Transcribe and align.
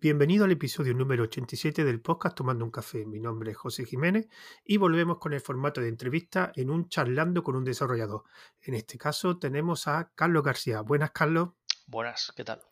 Bienvenido 0.00 0.44
al 0.44 0.52
episodio 0.52 0.94
número 0.94 1.24
87 1.24 1.82
del 1.82 2.00
podcast 2.00 2.36
Tomando 2.36 2.64
un 2.64 2.70
Café. 2.70 3.04
Mi 3.04 3.18
nombre 3.18 3.50
es 3.50 3.56
José 3.56 3.84
Jiménez 3.84 4.28
y 4.64 4.76
volvemos 4.76 5.18
con 5.18 5.32
el 5.32 5.40
formato 5.40 5.80
de 5.80 5.88
entrevista 5.88 6.52
en 6.54 6.70
un 6.70 6.88
charlando 6.88 7.42
con 7.42 7.56
un 7.56 7.64
desarrollador. 7.64 8.22
En 8.62 8.74
este 8.74 8.96
caso 8.96 9.38
tenemos 9.40 9.88
a 9.88 10.12
Carlos 10.14 10.44
García. 10.44 10.82
Buenas, 10.82 11.10
Carlos. 11.10 11.48
Buenas, 11.88 12.32
¿qué 12.36 12.44
tal? 12.44 12.62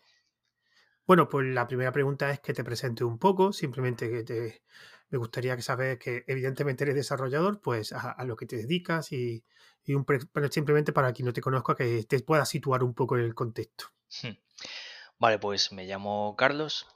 Bueno, 1.04 1.28
pues 1.28 1.48
la 1.48 1.66
primera 1.66 1.90
pregunta 1.90 2.30
es 2.30 2.38
que 2.38 2.54
te 2.54 2.62
presente 2.62 3.02
un 3.02 3.18
poco, 3.18 3.52
simplemente 3.52 4.08
que 4.08 4.22
te, 4.22 4.62
me 5.10 5.18
gustaría 5.18 5.56
que 5.56 5.62
sabes 5.62 5.98
que 5.98 6.22
evidentemente 6.28 6.84
eres 6.84 6.94
desarrollador, 6.94 7.60
pues 7.60 7.92
a, 7.92 8.22
lo 8.24 8.36
que 8.36 8.46
te 8.46 8.56
dedicas 8.56 9.10
y, 9.10 9.42
un, 9.88 10.06
simplemente 10.50 10.92
para 10.92 11.12
quien 11.12 11.26
no 11.26 11.32
te 11.32 11.40
conozca 11.40 11.74
que 11.74 12.04
te 12.04 12.20
pueda 12.20 12.46
situar 12.46 12.84
un 12.84 12.94
poco 12.94 13.16
en 13.16 13.24
el 13.24 13.34
contexto. 13.34 13.86
Hmm. 14.22 14.36
Vale, 15.18 15.38
pues 15.38 15.72
me 15.72 15.86
llamo 15.86 16.36
Carlos, 16.36 16.86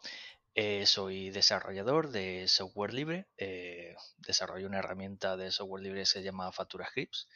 eh, 0.55 0.84
soy 0.84 1.30
desarrollador 1.30 2.11
de 2.11 2.48
software 2.48 2.92
libre, 2.92 3.28
eh, 3.38 3.95
desarrollo 4.19 4.66
una 4.66 4.80
herramienta 4.80 5.38
de 5.38 5.51
software 5.51 5.83
libre 5.83 6.01
que 6.01 6.06
se 6.06 6.23
llama 6.23 6.52
Factura 6.52 6.87
Scripts, 6.87 7.28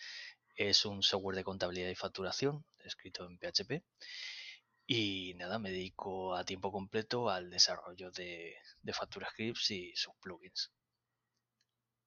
es 0.56 0.84
un 0.84 1.02
software 1.02 1.36
de 1.36 1.44
contabilidad 1.44 1.88
y 1.88 1.94
facturación 1.94 2.66
escrito 2.84 3.26
en 3.26 3.38
PHP 3.38 3.82
y 4.86 5.32
nada, 5.36 5.58
me 5.58 5.70
dedico 5.70 6.34
a 6.36 6.44
tiempo 6.44 6.70
completo 6.70 7.30
al 7.30 7.48
desarrollo 7.48 8.10
de, 8.10 8.54
de 8.82 8.92
Factura 8.92 9.30
Scripts 9.30 9.70
y 9.70 9.92
sus 9.96 10.12
plugins. 10.20 10.70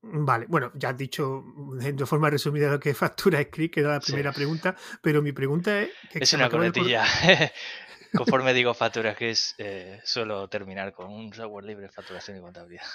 Vale, 0.04 0.46
bueno, 0.48 0.72
ya 0.76 0.90
has 0.90 0.98
dicho 0.98 1.44
de 1.74 2.06
forma 2.06 2.30
resumida 2.30 2.70
lo 2.70 2.80
que 2.80 2.92
es 2.92 2.98
Factura 2.98 3.42
Script, 3.42 3.74
que 3.74 3.80
era 3.80 3.94
la 3.94 4.00
primera 4.00 4.32
pregunta, 4.32 4.76
pero 5.02 5.24
mi 5.24 5.32
pregunta 5.32 5.82
es... 5.82 5.90
Que 6.12 6.20
es 6.20 6.34
una 6.34 6.50
coletilla. 6.50 7.04
Conforme 8.18 8.54
digo 8.54 8.74
facturas, 8.74 9.16
que 9.16 9.30
es 9.30 9.56
eh, 9.58 10.02
suelo 10.04 10.50
terminar 10.50 10.94
con 10.94 11.12
un 11.12 11.34
software 11.34 11.66
libre, 11.66 11.90
facturación 11.90 12.38
y 12.38 12.42
contabilidad. 12.42 12.86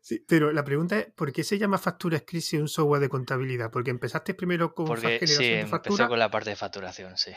Sí, 0.00 0.24
pero 0.28 0.52
la 0.52 0.64
pregunta 0.64 0.98
es, 0.98 1.12
¿por 1.12 1.32
qué 1.32 1.42
se 1.42 1.58
llama 1.58 1.78
Factura 1.78 2.18
Script 2.18 2.44
si 2.44 2.56
un 2.56 2.68
software 2.68 3.00
de 3.00 3.08
contabilidad? 3.08 3.70
Porque 3.70 3.90
empezaste 3.90 4.34
primero 4.34 4.74
con 4.74 4.86
Porque, 4.86 5.26
sí, 5.26 5.52
empecé 5.52 6.06
con 6.06 6.18
la 6.18 6.30
parte 6.30 6.50
de 6.50 6.56
facturación, 6.56 7.16
sí. 7.16 7.32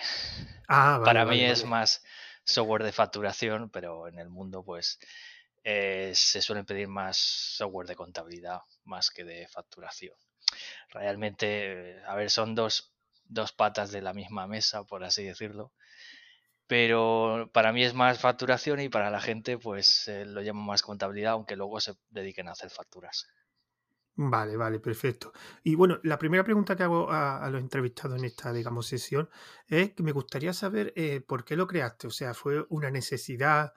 Ah, 0.67 0.99
vale, 0.99 1.05
Para 1.05 1.25
mí 1.25 1.43
es 1.43 1.65
más 1.65 2.03
software 2.43 2.83
de 2.83 2.91
facturación, 2.91 3.69
pero 3.69 4.07
en 4.07 4.19
el 4.19 4.29
mundo, 4.29 4.63
pues, 4.63 4.99
eh, 5.63 6.11
se 6.13 6.41
suelen 6.41 6.65
pedir 6.65 6.87
más 6.87 7.17
software 7.17 7.87
de 7.87 7.95
contabilidad 7.95 8.59
más 8.83 9.09
que 9.09 9.23
de 9.23 9.47
facturación. 9.47 10.15
Realmente, 10.89 11.99
a 12.05 12.15
ver, 12.15 12.29
son 12.29 12.53
dos, 12.53 12.93
dos 13.23 13.51
patas 13.51 13.91
de 13.91 14.01
la 14.01 14.13
misma 14.13 14.45
mesa, 14.45 14.83
por 14.83 15.03
así 15.03 15.23
decirlo 15.23 15.71
pero 16.67 17.49
para 17.53 17.71
mí 17.71 17.83
es 17.83 17.93
más 17.93 18.19
facturación 18.19 18.79
y 18.79 18.89
para 18.89 19.09
la 19.09 19.21
gente 19.21 19.57
pues 19.57 20.07
eh, 20.07 20.25
lo 20.25 20.41
llamo 20.41 20.63
más 20.63 20.81
contabilidad, 20.81 21.33
aunque 21.33 21.55
luego 21.55 21.79
se 21.79 21.93
dediquen 22.09 22.47
a 22.47 22.51
hacer 22.51 22.69
facturas. 22.69 23.27
Vale, 24.17 24.55
vale, 24.55 24.79
perfecto. 24.79 25.33
Y 25.61 25.75
bueno, 25.75 25.99
la 26.03 26.17
primera 26.17 26.43
pregunta 26.43 26.77
que 26.77 26.83
hago 26.83 27.11
a, 27.11 27.49
los 27.49 27.59
entrevistados 27.61 28.17
en 28.17 28.23
esta, 28.23 28.53
digamos, 28.53 28.87
sesión 28.87 29.29
es 29.67 29.93
que 29.93 30.03
me 30.03 30.13
gustaría 30.13 30.53
saber 30.53 30.93
eh, 30.95 31.19
por 31.19 31.43
qué 31.43 31.57
lo 31.57 31.67
creaste. 31.67 32.07
O 32.07 32.11
sea, 32.11 32.33
¿fue 32.33 32.65
una 32.69 32.91
necesidad? 32.91 33.73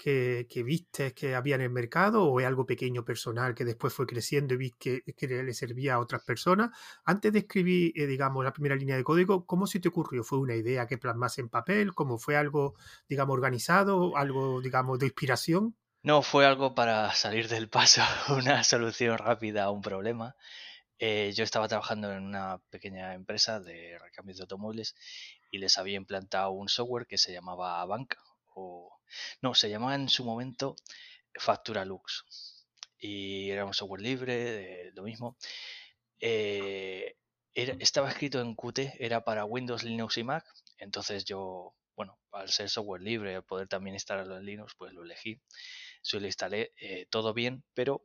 Que, 0.00 0.46
que 0.48 0.62
viste 0.62 1.12
que 1.12 1.34
había 1.34 1.56
en 1.56 1.60
el 1.60 1.68
mercado 1.68 2.24
o 2.24 2.40
es 2.40 2.46
algo 2.46 2.64
pequeño 2.64 3.04
personal 3.04 3.54
que 3.54 3.66
después 3.66 3.92
fue 3.92 4.06
creciendo 4.06 4.54
y 4.54 4.56
viste 4.56 5.02
que, 5.14 5.26
le 5.26 5.52
servía 5.52 5.94
a 5.94 5.98
otras 5.98 6.22
personas? 6.22 6.70
Antes 7.04 7.34
de 7.34 7.40
escribir, 7.40 7.92
eh, 7.94 8.06
digamos, 8.06 8.42
la 8.42 8.54
primera 8.54 8.76
línea 8.76 8.96
de 8.96 9.04
código, 9.04 9.44
¿cómo 9.44 9.66
se 9.66 9.78
te 9.78 9.88
ocurrió? 9.88 10.24
¿Fue 10.24 10.38
una 10.38 10.54
idea 10.54 10.86
que 10.86 10.96
plasmase 10.96 11.42
en 11.42 11.50
papel? 11.50 11.92
¿Cómo 11.92 12.16
fue 12.16 12.36
algo, 12.36 12.74
digamos, 13.10 13.34
organizado? 13.34 14.16
¿Algo, 14.16 14.62
digamos, 14.62 14.98
de 14.98 15.06
inspiración? 15.06 15.76
No, 16.02 16.22
fue 16.22 16.46
algo 16.46 16.74
para 16.74 17.12
salir 17.12 17.48
del 17.48 17.68
paso, 17.68 18.00
una 18.34 18.64
solución 18.64 19.18
rápida 19.18 19.64
a 19.64 19.70
un 19.70 19.82
problema. 19.82 20.34
Eh, 20.98 21.32
yo 21.34 21.44
estaba 21.44 21.68
trabajando 21.68 22.10
en 22.10 22.24
una 22.24 22.58
pequeña 22.70 23.12
empresa 23.12 23.60
de 23.60 23.98
recambios 23.98 24.38
de 24.38 24.44
automóviles 24.44 24.94
y 25.50 25.58
les 25.58 25.76
había 25.76 25.96
implantado 25.96 26.52
un 26.52 26.70
software 26.70 27.06
que 27.06 27.18
se 27.18 27.34
llamaba 27.34 27.84
Bank 27.84 28.14
o 28.54 28.99
no, 29.40 29.54
se 29.54 29.70
llamaba 29.70 29.94
en 29.94 30.08
su 30.08 30.24
momento 30.24 30.76
Factura 31.34 31.84
Lux. 31.84 32.66
Y 32.98 33.50
era 33.50 33.64
un 33.64 33.74
software 33.74 34.02
libre, 34.02 34.92
lo 34.94 35.02
mismo. 35.02 35.36
Eh, 36.20 37.16
estaba 37.54 38.10
escrito 38.10 38.40
en 38.40 38.54
Qt, 38.54 38.96
era 38.98 39.24
para 39.24 39.44
Windows, 39.44 39.84
Linux 39.84 40.18
y 40.18 40.24
Mac. 40.24 40.44
Entonces 40.78 41.24
yo, 41.24 41.74
bueno, 41.96 42.18
al 42.32 42.50
ser 42.50 42.68
software 42.68 43.02
libre, 43.02 43.42
poder 43.42 43.68
también 43.68 43.94
instalarlo 43.94 44.36
en 44.36 44.44
Linux, 44.44 44.74
pues 44.76 44.92
lo 44.92 45.02
elegí. 45.02 45.40
Se 46.02 46.20
lo 46.20 46.26
instalé 46.26 46.72
eh, 46.80 47.06
todo 47.10 47.34
bien, 47.34 47.64
pero 47.74 48.02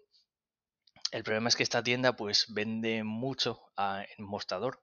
el 1.12 1.24
problema 1.24 1.50
es 1.50 1.56
que 1.56 1.64
esta 1.64 1.84
tienda 1.84 2.16
pues 2.16 2.46
vende 2.50 3.04
mucho 3.04 3.62
en 3.78 4.26
mostrador 4.26 4.82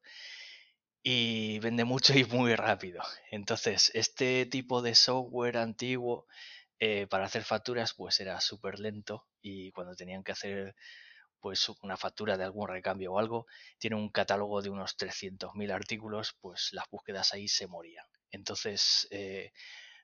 y 1.02 1.58
vende 1.60 1.84
mucho 1.84 2.16
y 2.16 2.24
muy 2.24 2.54
rápido. 2.54 3.02
Entonces, 3.30 3.90
este 3.94 4.46
tipo 4.46 4.82
de 4.82 4.94
software 4.94 5.56
antiguo 5.58 6.26
eh, 6.78 7.06
para 7.08 7.24
hacer 7.26 7.44
facturas, 7.44 7.94
pues 7.94 8.20
era 8.20 8.40
súper 8.40 8.78
lento 8.80 9.26
y 9.40 9.72
cuando 9.72 9.94
tenían 9.94 10.22
que 10.24 10.32
hacer 10.32 10.74
pues 11.40 11.68
una 11.82 11.96
factura 11.96 12.36
de 12.36 12.44
algún 12.44 12.68
recambio 12.68 13.12
o 13.14 13.18
algo, 13.18 13.46
tiene 13.78 13.96
un 13.96 14.10
catálogo 14.10 14.62
de 14.62 14.70
unos 14.70 14.96
300.000 14.96 15.72
artículos, 15.72 16.36
pues 16.40 16.70
las 16.72 16.86
búsquedas 16.90 17.34
ahí 17.34 17.48
se 17.48 17.66
morían. 17.66 18.06
Entonces, 18.30 19.08
eh, 19.10 19.52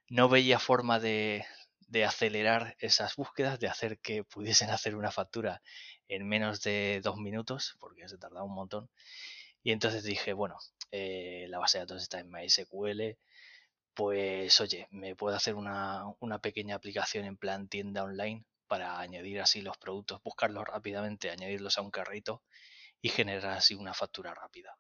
no 0.08 0.28
veía 0.28 0.58
forma 0.58 1.00
de, 1.00 1.46
de 1.80 2.04
acelerar 2.04 2.76
esas 2.80 3.16
búsquedas, 3.16 3.60
de 3.60 3.68
hacer 3.68 3.98
que 4.00 4.24
pudiesen 4.24 4.70
hacer 4.70 4.96
una 4.96 5.12
factura 5.12 5.62
en 6.08 6.26
menos 6.28 6.62
de 6.62 7.00
dos 7.04 7.16
minutos, 7.18 7.76
porque 7.80 8.08
se 8.08 8.18
tardaba 8.18 8.44
un 8.44 8.54
montón. 8.54 8.90
Y 9.68 9.72
entonces 9.72 10.02
dije, 10.02 10.32
bueno, 10.32 10.56
eh, 10.92 11.44
la 11.50 11.58
base 11.58 11.76
de 11.76 11.84
datos 11.84 12.00
está 12.02 12.20
en 12.20 12.30
MySQL, 12.30 13.18
pues 13.92 14.58
oye, 14.62 14.88
me 14.90 15.14
puedo 15.14 15.36
hacer 15.36 15.56
una, 15.56 16.04
una, 16.20 16.38
pequeña 16.38 16.74
aplicación 16.74 17.26
en 17.26 17.36
plan 17.36 17.68
tienda 17.68 18.02
online 18.04 18.46
para 18.66 18.98
añadir 18.98 19.42
así 19.42 19.60
los 19.60 19.76
productos, 19.76 20.22
buscarlos 20.22 20.64
rápidamente, 20.66 21.28
añadirlos 21.28 21.76
a 21.76 21.82
un 21.82 21.90
carrito 21.90 22.42
y 23.02 23.10
generar 23.10 23.58
así 23.58 23.74
una 23.74 23.92
factura 23.92 24.32
rápida. 24.32 24.74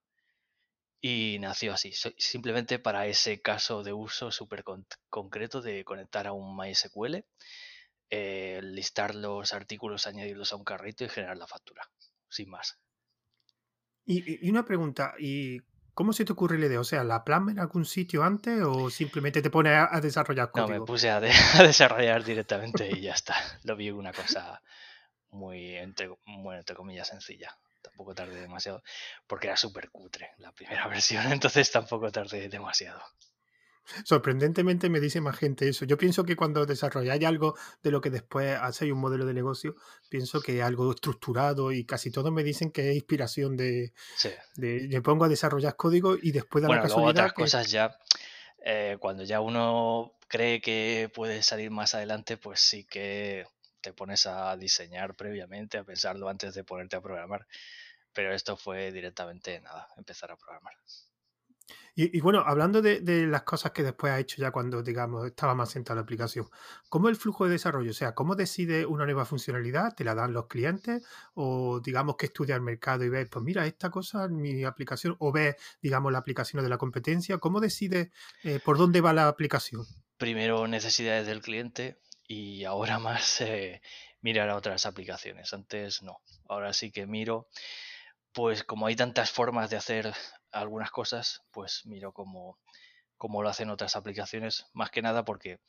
Y 1.02 1.36
nació 1.38 1.74
así, 1.74 1.92
simplemente 2.16 2.78
para 2.78 3.06
ese 3.08 3.42
caso 3.42 3.82
de 3.82 3.92
uso 3.92 4.32
súper 4.32 4.64
concreto 5.10 5.60
de 5.60 5.84
conectar 5.84 6.26
a 6.26 6.32
un 6.32 6.56
MySQL, 6.56 7.26
eh, 8.08 8.60
listar 8.62 9.14
los 9.14 9.52
artículos, 9.52 10.06
añadirlos 10.06 10.54
a 10.54 10.56
un 10.56 10.64
carrito 10.64 11.04
y 11.04 11.10
generar 11.10 11.36
la 11.36 11.46
factura, 11.46 11.82
sin 12.30 12.48
más. 12.48 12.78
Y, 14.10 14.48
una 14.48 14.64
pregunta, 14.64 15.12
¿y 15.18 15.60
cómo 15.92 16.14
se 16.14 16.24
te 16.24 16.32
ocurre 16.32 16.58
la 16.58 16.64
idea? 16.64 16.80
O 16.80 16.84
sea, 16.84 17.04
¿la 17.04 17.24
plasma 17.24 17.50
en 17.50 17.58
algún 17.58 17.84
sitio 17.84 18.24
antes 18.24 18.62
o 18.62 18.88
simplemente 18.88 19.42
te 19.42 19.50
pones 19.50 19.74
a, 19.74 20.00
desarrollar 20.00 20.50
código? 20.50 20.68
No, 20.68 20.80
me 20.80 20.86
puse 20.86 21.10
a, 21.10 21.20
desarrollar 21.20 22.24
directamente 22.24 22.90
y 22.90 23.02
ya 23.02 23.12
está. 23.12 23.36
Lo 23.64 23.76
vi 23.76 23.90
una 23.90 24.14
cosa 24.14 24.62
muy, 25.30 25.76
entre, 25.76 26.08
bueno, 26.24 26.58
entre 26.58 26.74
comillas, 26.74 27.08
sencilla. 27.08 27.54
Tampoco 27.82 28.14
tardé 28.14 28.40
demasiado, 28.40 28.82
porque 29.26 29.48
era 29.48 29.58
súper 29.58 29.90
cutre 29.90 30.30
la 30.38 30.52
primera 30.52 30.88
versión, 30.88 31.30
entonces 31.30 31.70
tampoco 31.70 32.10
tardé 32.10 32.48
demasiado. 32.48 33.02
Sorprendentemente 34.04 34.88
me 34.88 35.00
dice 35.00 35.20
más 35.20 35.36
gente 35.36 35.68
eso. 35.68 35.84
Yo 35.84 35.96
pienso 35.96 36.24
que 36.24 36.36
cuando 36.36 36.66
desarrolláis 36.66 37.24
algo 37.24 37.56
de 37.82 37.90
lo 37.90 38.00
que 38.00 38.10
después 38.10 38.56
hacéis 38.60 38.92
un 38.92 39.00
modelo 39.00 39.26
de 39.26 39.34
negocio, 39.34 39.76
pienso 40.08 40.40
que 40.40 40.58
es 40.58 40.64
algo 40.64 40.90
estructurado 40.92 41.72
y 41.72 41.84
casi 41.84 42.10
todos 42.10 42.32
me 42.32 42.42
dicen 42.42 42.70
que 42.70 42.90
es 42.90 42.96
inspiración 42.96 43.56
de, 43.56 43.92
sí. 44.16 44.30
me 44.56 45.02
pongo 45.02 45.24
a 45.24 45.28
desarrollar 45.28 45.76
código 45.76 46.16
y 46.20 46.32
después 46.32 46.62
de 46.62 46.68
la 46.68 46.82
casualidad 46.82 47.10
otras 47.10 47.32
cosas 47.32 47.70
ya, 47.70 47.98
eh, 48.64 48.96
cuando 49.00 49.24
ya 49.24 49.40
uno 49.40 50.14
cree 50.28 50.60
que 50.60 51.10
puede 51.14 51.42
salir 51.42 51.70
más 51.70 51.94
adelante, 51.94 52.36
pues 52.36 52.60
sí 52.60 52.84
que 52.84 53.46
te 53.80 53.92
pones 53.92 54.26
a 54.26 54.56
diseñar 54.56 55.14
previamente, 55.14 55.78
a 55.78 55.84
pensarlo 55.84 56.28
antes 56.28 56.54
de 56.54 56.64
ponerte 56.64 56.96
a 56.96 57.00
programar. 57.00 57.46
Pero 58.12 58.34
esto 58.34 58.56
fue 58.56 58.90
directamente 58.92 59.60
nada, 59.60 59.88
empezar 59.96 60.30
a 60.32 60.36
programar. 60.36 60.74
Y, 62.00 62.20
bueno, 62.20 62.44
hablando 62.46 62.80
de, 62.80 63.26
las 63.26 63.42
cosas 63.42 63.72
que 63.72 63.82
después 63.82 64.12
ha 64.12 64.20
hecho 64.20 64.40
ya 64.40 64.52
cuando, 64.52 64.84
digamos, 64.84 65.26
estaba 65.26 65.56
más 65.56 65.70
sentada 65.70 65.96
la 65.96 66.02
aplicación, 66.02 66.48
¿cómo 66.88 67.08
el 67.08 67.16
flujo 67.16 67.44
de 67.44 67.50
desarrollo? 67.50 67.90
O 67.90 67.94
sea, 67.94 68.14
¿cómo 68.14 68.36
decide 68.36 68.86
una 68.86 69.04
nueva 69.04 69.24
funcionalidad? 69.24 69.96
¿Te 69.96 70.04
la 70.04 70.14
dan 70.14 70.32
los 70.32 70.46
clientes? 70.46 71.02
¿O 71.34 71.80
digamos 71.80 72.14
que 72.14 72.26
estudia 72.26 72.54
el 72.54 72.60
mercado 72.60 73.02
y 73.02 73.08
ves, 73.08 73.28
pues 73.28 73.44
mira, 73.44 73.66
esta 73.66 73.90
cosa, 73.90 74.28
mi 74.28 74.62
aplicación, 74.62 75.16
o 75.18 75.32
ves, 75.32 75.56
digamos, 75.82 76.12
la 76.12 76.18
aplicación 76.18 76.62
de 76.62 76.68
la 76.68 76.78
competencia? 76.78 77.38
¿Cómo 77.38 77.58
decide 77.58 78.12
eh, 78.44 78.60
por 78.64 78.78
dónde 78.78 79.00
va 79.00 79.12
la 79.12 79.26
aplicación? 79.26 79.84
Primero 80.18 80.68
necesidades 80.68 81.26
del 81.26 81.42
cliente 81.42 81.98
y 82.28 82.62
ahora 82.62 83.00
más 83.00 83.40
eh, 83.40 83.82
mirar 84.20 84.50
a 84.50 84.56
otras 84.56 84.86
aplicaciones. 84.86 85.52
Antes 85.52 86.04
no. 86.04 86.20
Ahora 86.48 86.72
sí 86.72 86.92
que 86.92 87.08
miro 87.08 87.48
pues 88.32 88.64
como 88.64 88.86
hay 88.86 88.96
tantas 88.96 89.30
formas 89.30 89.70
de 89.70 89.76
hacer 89.76 90.12
algunas 90.52 90.90
cosas, 90.90 91.42
pues 91.50 91.82
miro 91.86 92.12
cómo, 92.12 92.58
lo 93.20 93.48
hacen 93.48 93.70
otras 93.70 93.96
aplicaciones, 93.96 94.66
más 94.72 94.90
que 94.90 95.02
nada 95.02 95.24
porque 95.24 95.60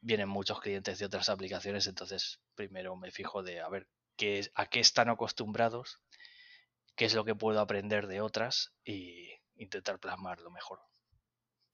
vienen 0.00 0.28
muchos 0.28 0.60
clientes 0.60 0.98
de 0.98 1.06
otras 1.06 1.28
aplicaciones, 1.28 1.86
entonces 1.86 2.40
primero 2.54 2.96
me 2.96 3.10
fijo 3.10 3.42
de 3.42 3.60
a 3.60 3.68
ver 3.68 3.88
qué, 4.16 4.48
a 4.54 4.66
qué 4.66 4.80
están 4.80 5.08
acostumbrados, 5.08 6.00
qué 6.96 7.06
es 7.06 7.14
lo 7.14 7.24
que 7.24 7.34
puedo 7.34 7.60
aprender 7.60 8.06
de 8.06 8.20
otras 8.20 8.72
y 8.84 9.30
intentar 9.56 9.98
plasmar 9.98 10.40
lo 10.40 10.50
mejor. 10.50 10.80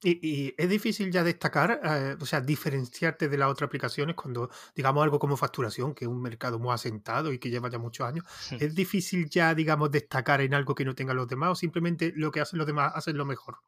Y, 0.05 0.53
es 0.59 0.69
difícil 0.69 1.13
ya 1.13 1.23
destacar, 1.23 1.81
eh, 1.85 2.17
o 2.21 2.27
sea, 2.27 2.41
diferenciarte 2.41 3.29
de 3.29 3.39
las 3.39 3.49
otras 3.49 3.69
aplicaciones 3.69 4.17
cuando, 4.17 4.51
digamos, 4.75 5.05
algo 5.05 5.19
como 5.21 5.37
facturación, 5.37 5.95
que 5.95 6.07
es 6.07 6.09
un 6.09 6.21
mercado 6.21 6.59
muy 6.59 6.75
asentado 6.75 7.33
y 7.33 7.39
que 7.39 7.51
lleva 7.51 7.71
ya 7.71 7.79
muchos 7.79 8.07
años. 8.07 8.25
¿Es 8.59 8.75
difícil 8.75 9.31
ya, 9.31 9.55
digamos, 9.55 9.93
destacar 9.93 10.41
en 10.41 10.55
algo 10.55 10.75
que 10.75 10.85
no 10.85 10.97
tengan 10.97 11.17
los 11.17 11.29
demás 11.29 11.51
o 11.51 11.55
simplemente 11.55 12.13
lo 12.17 12.33
que 12.33 12.41
hacen 12.41 12.59
los 12.59 12.67
demás 12.67 12.93
hacen 12.97 13.17
lo 13.17 13.25
mejor? 13.25 13.59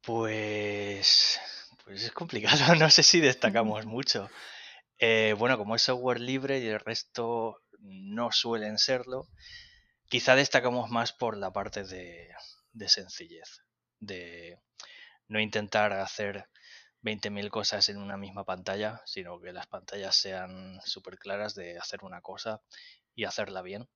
Pues, 0.00 1.38
pues 1.84 2.04
es 2.04 2.12
complicado, 2.12 2.56
no 2.76 2.88
sé 2.88 3.02
si 3.02 3.20
destacamos 3.20 3.84
mucho. 3.84 4.30
Eh, 4.98 5.34
bueno, 5.38 5.58
como 5.58 5.76
es 5.76 5.82
software 5.82 6.20
libre 6.20 6.60
y 6.60 6.66
el 6.68 6.80
resto 6.80 7.60
no 7.78 8.32
suelen 8.32 8.78
serlo, 8.78 9.26
quizá 10.08 10.34
destacamos 10.34 10.90
más 10.90 11.12
por 11.12 11.36
la 11.36 11.52
parte 11.52 11.84
de 11.84 12.88
sencillez 12.88 13.62
de 14.02 14.58
no 15.28 15.40
intentar 15.40 15.92
hacer 15.92 16.48
20.000 17.02 17.50
cosas 17.50 17.88
en 17.88 17.98
una 17.98 18.16
misma 18.16 18.44
pantalla, 18.44 19.00
sino 19.06 19.40
que 19.40 19.52
las 19.52 19.66
pantallas 19.66 20.16
sean 20.16 20.80
súper 20.84 21.18
claras 21.18 21.54
de 21.54 21.78
hacer 21.78 22.04
una 22.04 22.20
cosa 22.20 22.60
y 23.14 23.24
hacerla 23.24 23.62
bien. 23.62 23.88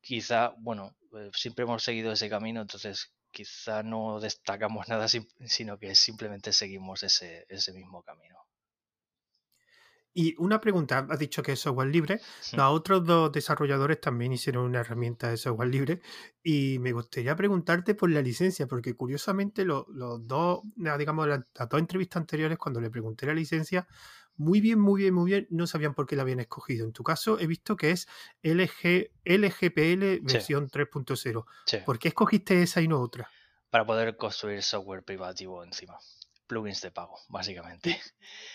Quizá, 0.00 0.54
bueno, 0.58 0.96
eh, 1.16 1.30
siempre 1.32 1.64
hemos 1.64 1.82
seguido 1.82 2.12
ese 2.12 2.28
camino, 2.28 2.60
entonces 2.60 3.12
quizá 3.30 3.82
no 3.82 4.20
destacamos 4.20 4.88
nada, 4.88 5.08
sino 5.08 5.78
que 5.78 5.94
simplemente 5.94 6.52
seguimos 6.52 7.02
ese, 7.02 7.46
ese 7.48 7.72
mismo 7.72 8.02
camino. 8.02 8.36
Y 10.16 10.36
una 10.38 10.60
pregunta, 10.60 11.04
has 11.10 11.18
dicho 11.18 11.42
que 11.42 11.52
es 11.52 11.60
software 11.60 11.88
libre. 11.88 12.20
Los 12.52 12.70
otros 12.70 13.04
dos 13.04 13.32
desarrolladores 13.32 14.00
también 14.00 14.32
hicieron 14.32 14.64
una 14.64 14.80
herramienta 14.80 15.28
de 15.28 15.36
software 15.36 15.68
libre. 15.68 16.00
Y 16.40 16.78
me 16.78 16.92
gustaría 16.92 17.34
preguntarte 17.34 17.96
por 17.96 18.10
la 18.10 18.22
licencia, 18.22 18.68
porque 18.68 18.94
curiosamente 18.94 19.64
los, 19.64 19.86
dos, 19.88 20.60
digamos, 20.76 21.26
las, 21.26 21.40
dos 21.68 21.80
entrevistas 21.80 22.20
anteriores, 22.20 22.58
cuando 22.58 22.80
le 22.80 22.90
pregunté 22.90 23.26
la 23.26 23.34
licencia, 23.34 23.88
muy 24.36 24.60
bien, 24.60 24.78
muy 24.78 25.02
bien, 25.02 25.14
muy 25.14 25.30
bien, 25.30 25.48
no 25.50 25.66
sabían 25.66 25.94
por 25.94 26.06
qué 26.06 26.14
la 26.14 26.22
habían 26.22 26.40
escogido. 26.40 26.86
En 26.86 26.92
tu 26.92 27.02
caso, 27.02 27.40
he 27.40 27.48
visto 27.48 27.74
que 27.74 27.90
es 27.90 28.06
LG, 28.42 29.10
LGPL 29.24 30.20
versión 30.22 30.68
3.0. 30.68 31.84
¿Por 31.84 31.98
qué 31.98 32.08
escogiste 32.08 32.62
esa 32.62 32.80
y 32.80 32.86
no 32.86 33.00
otra? 33.00 33.28
Para 33.68 33.84
poder 33.84 34.16
construir 34.16 34.62
software 34.62 35.02
privativo 35.02 35.64
encima 35.64 35.98
plugins 36.54 36.80
de 36.80 36.92
pago, 36.92 37.18
básicamente. 37.28 38.00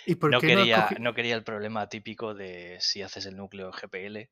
¿Y 0.05 0.15
por 0.15 0.31
no, 0.31 0.39
qué 0.39 0.47
quería, 0.47 0.89
no, 0.99 1.13
quería 1.13 1.35
el 1.35 1.43
problema 1.43 1.89
típico 1.89 2.33
de 2.33 2.77
si 2.79 3.01
haces 3.01 3.25
el 3.25 3.35
núcleo 3.35 3.71
GPL, 3.71 4.29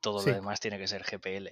todo 0.00 0.24
lo 0.24 0.32
demás 0.32 0.60
tiene 0.60 0.78
que 0.78 0.86
ser 0.86 1.02
GPL. 1.02 1.48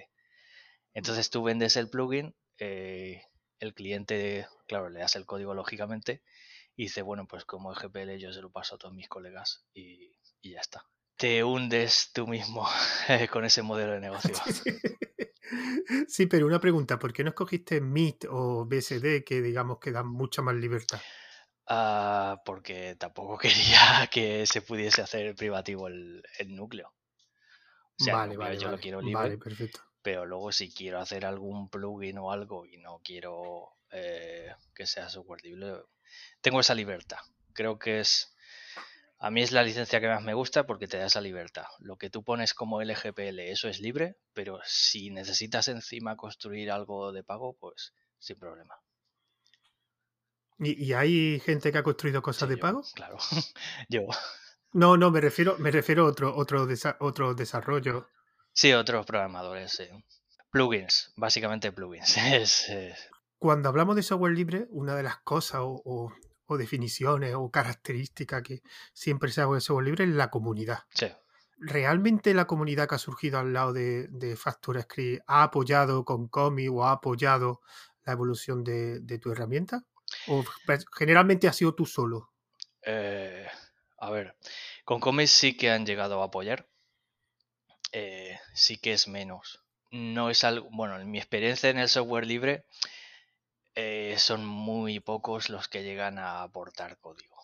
Entonces 0.95 1.29
tú 1.31 1.43
vendes 1.43 1.77
el 1.77 1.91
plugin, 1.91 2.37
eh, 2.59 3.25
el 3.59 3.75
cliente, 3.75 4.47
claro, 4.69 4.91
le 4.91 5.01
das 5.01 5.17
el 5.17 5.27
código 5.27 5.55
lógicamente 5.55 6.23
y 6.77 6.85
dice, 6.85 7.03
bueno, 7.03 7.27
pues 7.27 7.45
como 7.45 7.73
es 7.73 7.79
GPL 7.81 8.17
yo 8.19 8.33
se 8.33 8.43
lo 8.43 8.53
paso 8.53 8.77
a 8.77 8.79
todos 8.79 8.95
mis 8.95 9.09
colegas 9.09 9.65
y, 9.75 10.17
y 10.41 10.53
ya 10.53 10.61
está. 10.61 10.87
Te 11.17 11.43
hundes 11.43 12.13
tú 12.15 12.29
mismo 12.29 12.65
con 13.33 13.45
ese 13.45 13.63
modelo 13.63 13.93
de 13.95 14.01
negocio. 14.01 14.35
Sí, 16.07 16.27
pero 16.27 16.47
una 16.47 16.61
pregunta, 16.61 16.99
¿por 16.99 17.13
qué 17.13 17.25
no 17.25 17.31
escogiste 17.31 17.79
MIT 17.79 18.27
o 18.31 18.67
BSD 18.67 19.25
que 19.25 19.43
digamos 19.43 19.79
que 19.81 19.91
dan 19.91 20.07
mucha 20.07 20.43
más 20.43 20.55
libertad? 20.55 21.01
Ah, 21.73 22.43
porque 22.45 22.97
tampoco 22.97 23.39
quería 23.39 24.09
que 24.11 24.45
se 24.45 24.61
pudiese 24.61 25.03
hacer 25.03 25.37
privativo 25.37 25.87
el, 25.87 26.23
núcleo. 26.49 26.93
O 28.01 28.05
sea, 28.05 28.17
vale, 28.17 28.37
vale, 28.37 28.59
yo 28.59 28.71
lo 28.71 28.79
quiero 28.79 29.01
libre. 29.01 29.39
perfecto. 29.39 29.81
Pero 30.03 30.27
luego 30.27 30.51
si 30.51 30.73
quiero 30.75 30.99
hacer 30.99 31.25
algún 31.25 31.69
plugin 31.69 32.19
o 32.19 32.33
algo 32.33 32.67
y 32.67 32.79
no 32.79 33.01
quiero 33.05 33.77
eh, 33.93 34.53
que 34.75 34.87
sea 34.87 35.09
libre, 35.45 35.85
tengo 36.41 36.59
esa 36.59 36.75
libertad. 36.75 37.19
Creo 37.53 37.79
que 37.79 38.01
es... 38.01 38.35
A 39.19 39.31
mí 39.31 39.43
es 39.43 39.53
la 39.53 39.63
licencia 39.63 40.01
que 40.01 40.09
más 40.09 40.23
me 40.23 40.35
gusta 40.35 40.67
porque 40.67 40.89
te 40.89 40.97
da 40.97 41.07
esa 41.07 41.21
libertad. 41.21 41.67
Lo 41.79 41.99
que 41.99 42.11
tú 42.11 42.25
pones 42.25 42.53
como 42.53 42.83
LGPL, 42.83 43.39
eso 43.41 43.69
es 43.69 43.79
libre, 43.79 44.17
pero 44.33 44.59
si 44.65 45.11
necesitas 45.11 45.69
encima 45.69 46.17
construir 46.17 46.73
algo 46.73 47.13
de 47.13 47.23
pago, 47.23 47.55
pues 47.61 47.93
sin 48.19 48.39
problema. 48.39 48.81
¿Y, 50.63 50.93
hay 50.93 51.41
gente 51.41 51.73
que 51.73 51.79
ha 51.79 51.83
construido 51.83 52.21
cosas 52.21 52.49
de 52.49 52.59
pago? 52.59 52.83
Claro, 52.95 53.17
yo. 53.89 54.03
No, 54.73 54.97
no, 54.97 55.11
me 55.11 55.21
refiero, 55.21 55.57
me 55.59 55.71
refiero 55.71 56.05
a 56.05 56.09
otro, 56.09 56.37
otro, 56.37 56.67
otro 57.01 57.35
desarrollo. 57.35 58.09
Sí, 58.53 58.73
otros 58.73 59.07
programadores, 59.07 59.73
sí. 59.73 59.89
Plugins, 60.51 61.13
básicamente 61.17 61.73
plugins. 61.73 62.17
Cuando 63.39 63.69
hablamos 63.71 63.97
de 63.97 64.03
software 64.03 64.35
libre, 64.35 64.67
una 64.71 64.95
de 64.95 65.03
las 65.03 65.19
cosas 65.21 65.63
o, 65.63 66.13
definiciones 66.59 67.35
o 67.37 67.51
características 67.51 68.43
que 68.43 68.63
siempre 68.93 69.31
se 69.31 69.41
hace 69.41 69.55
de 69.55 69.61
software 69.61 69.87
libre 69.87 70.05
es 70.05 70.11
la 70.11 70.31
comunidad. 70.31 70.81
Sí. 70.93 71.07
¿Realmente 71.57 72.35
la 72.35 72.47
comunidad 72.47 72.89
que 72.89 72.97
ha 72.97 72.99
surgido 72.99 73.39
al 73.39 73.53
lado 73.53 73.73
de, 73.73 74.09
de 74.09 74.37
Script 74.37 75.23
ha 75.27 75.45
apoyado 75.45 76.05
con 76.05 76.29
Comi 76.29 76.69
o 76.69 76.85
ha 76.85 76.93
apoyado 76.93 77.61
la 78.05 78.13
evolución 78.13 78.65
de, 78.65 79.01
de 79.01 79.19
tu 79.19 79.31
herramienta? 79.31 79.85
¿O 80.27 80.45
pues, 80.67 80.85
generalmente 80.97 81.49
has 81.49 81.57
sido 81.57 81.75
tú 81.75 81.87
solo? 81.87 82.33
Eh, 82.83 83.47
a 83.99 84.11
ver, 84.11 84.37
con 84.85 85.01
Comics 85.01 85.31
sí 85.31 85.57
que 85.57 85.71
han 85.71 85.87
llegado 85.87 86.23
a 86.23 86.27
apoyar. 86.27 86.69
Eh, 87.93 88.39
sí 88.55 88.79
que 88.79 88.93
es 88.93 89.09
menos. 89.09 89.63
No 89.91 90.31
es 90.31 90.45
algo. 90.45 90.69
Bueno, 90.71 91.01
en 91.01 91.11
mi 91.11 91.19
experiencia 91.19 91.71
en 91.71 91.79
el 91.79 91.89
software 91.89 92.27
libre 92.27 92.65
eh, 93.75 94.17
son 94.19 94.47
muy 94.47 95.01
pocos 95.01 95.49
los 95.49 95.69
que 95.69 95.83
llegan 95.83 96.19
a 96.19 96.43
aportar 96.43 96.99
código. 96.99 97.37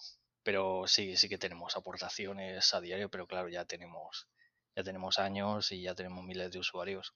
Pero 0.42 0.86
sí, 0.86 1.16
sí 1.16 1.28
que 1.28 1.38
tenemos 1.38 1.76
aportaciones 1.76 2.72
a 2.72 2.80
diario, 2.80 3.10
pero 3.10 3.26
claro, 3.26 3.48
ya 3.48 3.64
tenemos, 3.64 4.28
ya 4.76 4.84
tenemos 4.84 5.18
años 5.18 5.72
y 5.72 5.82
ya 5.82 5.94
tenemos 5.94 6.24
miles 6.24 6.52
de 6.52 6.60
usuarios. 6.60 7.14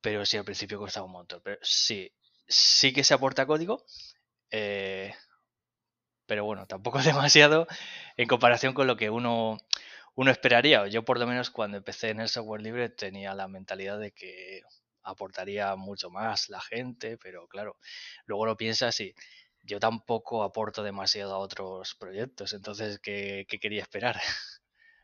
Pero 0.00 0.24
sí, 0.26 0.36
al 0.36 0.44
principio 0.44 0.78
costaba 0.78 1.06
un 1.06 1.12
montón. 1.12 1.40
Pero 1.42 1.58
sí, 1.62 2.12
sí 2.46 2.92
que 2.92 3.04
se 3.04 3.14
aporta 3.14 3.46
código, 3.46 3.84
eh, 4.50 5.14
pero 6.26 6.44
bueno, 6.44 6.66
tampoco 6.66 6.98
demasiado 7.02 7.66
en 8.16 8.28
comparación 8.28 8.74
con 8.74 8.86
lo 8.86 8.96
que 8.96 9.10
uno, 9.10 9.58
uno 10.14 10.30
esperaría. 10.30 10.86
Yo 10.88 11.04
por 11.04 11.18
lo 11.18 11.26
menos 11.26 11.50
cuando 11.50 11.76
empecé 11.78 12.10
en 12.10 12.20
el 12.20 12.28
software 12.28 12.62
libre 12.62 12.88
tenía 12.88 13.34
la 13.34 13.48
mentalidad 13.48 13.98
de 13.98 14.12
que 14.12 14.62
aportaría 15.02 15.76
mucho 15.76 16.10
más 16.10 16.48
la 16.48 16.60
gente, 16.60 17.16
pero 17.16 17.46
claro, 17.46 17.78
luego 18.26 18.44
lo 18.44 18.56
piensas 18.56 18.98
y 19.00 19.14
yo 19.62 19.78
tampoco 19.80 20.42
aporto 20.42 20.82
demasiado 20.82 21.34
a 21.34 21.38
otros 21.38 21.94
proyectos, 21.94 22.52
entonces, 22.52 22.98
¿qué, 23.00 23.46
quería 23.60 23.82
esperar? 23.82 24.16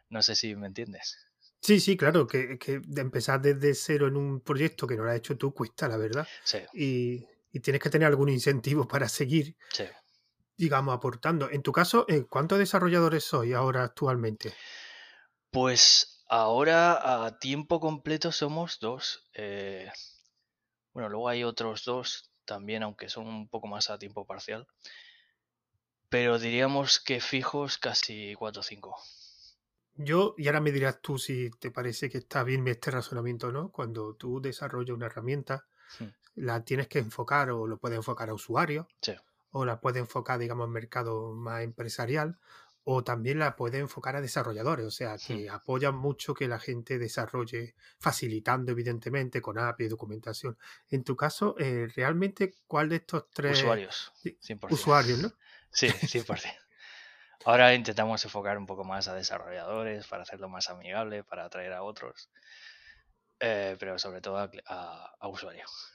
no 0.08 0.22
sé 0.22 0.34
si 0.34 0.54
me 0.56 0.66
entiendes. 0.66 1.18
Sí, 1.60 1.78
sí, 1.78 1.96
claro, 1.96 2.26
que, 2.26 2.58
que, 2.58 2.80
empezar 2.96 3.40
desde 3.40 3.74
cero 3.74 4.08
en 4.08 4.16
un 4.16 4.40
proyecto 4.40 4.88
que 4.88 4.96
no 4.96 5.04
lo 5.04 5.10
has 5.10 5.18
hecho 5.18 5.38
tú 5.38 5.54
cuesta, 5.54 5.86
la 5.86 5.96
verdad. 5.96 6.26
Sí. 6.42 6.58
Y, 6.74 7.26
y 7.52 7.60
tienes 7.60 7.82
que 7.82 7.90
tener 7.90 8.08
algún 8.08 8.30
incentivo 8.30 8.88
para 8.88 9.08
seguir, 9.08 9.56
digamos, 10.56 10.94
aportando. 10.94 11.50
En 11.50 11.62
tu 11.62 11.70
caso, 11.70 12.06
eh, 12.08 12.24
¿cuántos 12.28 12.58
desarrolladores 12.58 13.24
soy 13.24 13.52
ahora 13.52 13.84
actualmente? 13.84 14.54
Pues 15.50 16.24
ahora 16.28 17.26
a 17.26 17.38
tiempo 17.38 17.78
completo 17.78 18.32
somos 18.32 18.80
dos. 18.80 19.28
Eh, 19.34 19.90
bueno, 20.94 21.10
luego 21.10 21.28
hay 21.28 21.44
otros 21.44 21.84
dos 21.84 22.30
también, 22.46 22.82
aunque 22.82 23.10
son 23.10 23.26
un 23.26 23.48
poco 23.48 23.66
más 23.66 23.90
a 23.90 23.98
tiempo 23.98 24.26
parcial. 24.26 24.66
Pero 26.08 26.38
diríamos 26.38 27.00
que 27.00 27.20
fijos 27.20 27.76
casi 27.76 28.34
cuatro 28.34 28.60
o 28.60 28.62
cinco. 28.62 28.96
Yo, 29.94 30.34
y 30.38 30.46
ahora 30.46 30.60
me 30.60 30.72
dirás 30.72 31.00
tú 31.02 31.18
si 31.18 31.50
te 31.50 31.70
parece 31.70 32.08
que 32.08 32.18
está 32.18 32.44
bien 32.44 32.66
este 32.66 32.90
razonamiento, 32.90 33.52
¿no? 33.52 33.70
Cuando 33.70 34.14
tú 34.14 34.40
desarrollas 34.40 34.96
una 34.96 35.06
herramienta, 35.06 35.66
hmm 35.98 36.21
la 36.34 36.64
tienes 36.64 36.88
que 36.88 36.98
enfocar 36.98 37.50
o 37.50 37.66
lo 37.66 37.78
puedes 37.78 37.96
enfocar 37.96 38.30
a 38.30 38.34
usuarios, 38.34 38.86
o 39.50 39.64
la 39.64 39.80
puedes 39.80 40.00
enfocar, 40.00 40.38
digamos, 40.38 40.66
en 40.66 40.72
mercado 40.72 41.32
más 41.32 41.62
empresarial, 41.62 42.38
o 42.84 43.04
también 43.04 43.38
la 43.38 43.54
puedes 43.54 43.80
enfocar 43.80 44.16
a 44.16 44.20
desarrolladores, 44.20 44.86
o 44.86 44.90
sea, 44.90 45.16
que 45.16 45.48
apoyan 45.48 45.94
mucho 45.94 46.34
que 46.34 46.48
la 46.48 46.58
gente 46.58 46.98
desarrolle, 46.98 47.74
facilitando, 47.98 48.72
evidentemente, 48.72 49.40
con 49.40 49.58
API, 49.58 49.88
documentación. 49.88 50.58
En 50.90 51.04
tu 51.04 51.16
caso, 51.16 51.54
eh, 51.58 51.88
realmente, 51.94 52.54
¿cuál 52.66 52.88
de 52.88 52.96
estos 52.96 53.30
tres 53.30 53.58
usuarios? 53.58 54.12
100%. 54.24 54.72
Usuarios, 54.72 55.18
¿no? 55.20 55.32
Sí, 55.70 55.88
100%. 55.88 56.52
Ahora 57.44 57.74
intentamos 57.74 58.24
enfocar 58.24 58.56
un 58.58 58.66
poco 58.66 58.84
más 58.84 59.08
a 59.08 59.14
desarrolladores 59.14 60.06
para 60.06 60.22
hacerlo 60.22 60.48
más 60.48 60.70
amigable, 60.70 61.24
para 61.24 61.44
atraer 61.44 61.72
a 61.72 61.82
otros, 61.82 62.30
eh, 63.40 63.76
pero 63.78 63.98
sobre 63.98 64.20
todo 64.20 64.38
a 64.38 65.28
usuarios. 65.28 65.92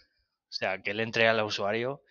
O 0.57 0.59
sea, 0.59 0.81
que 0.81 0.89
él 0.89 1.01
entre 1.01 1.27
al 1.27 1.39
usuario 1.45 2.01